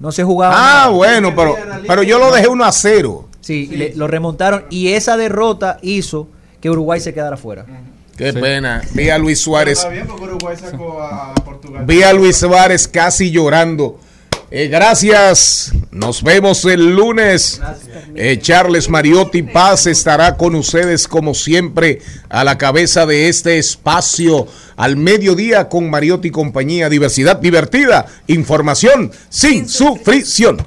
[0.01, 0.89] No se jugaba Ah, nada.
[0.91, 1.57] bueno, pero,
[1.87, 3.29] pero yo lo dejé 1 a 0.
[3.41, 6.29] Sí, le- lo remontaron y esa derrota hizo
[6.61, 7.65] que Uruguay se quedara fuera.
[8.17, 8.83] Qué pena.
[8.95, 9.87] Vi a Luis Suárez.
[9.91, 11.85] Bien porque Uruguay sacó a Portugal.
[11.87, 14.01] Vi a Luis Suárez casi llorando.
[14.51, 15.73] Eh, gracias.
[15.93, 17.61] Nos vemos el lunes.
[18.15, 24.49] Eh, Charles Mariotti Paz estará con ustedes como siempre a la cabeza de este espacio
[24.77, 26.89] al mediodía con Mariotti y compañía.
[26.89, 28.07] Diversidad divertida.
[28.27, 30.67] Información sin sufrición.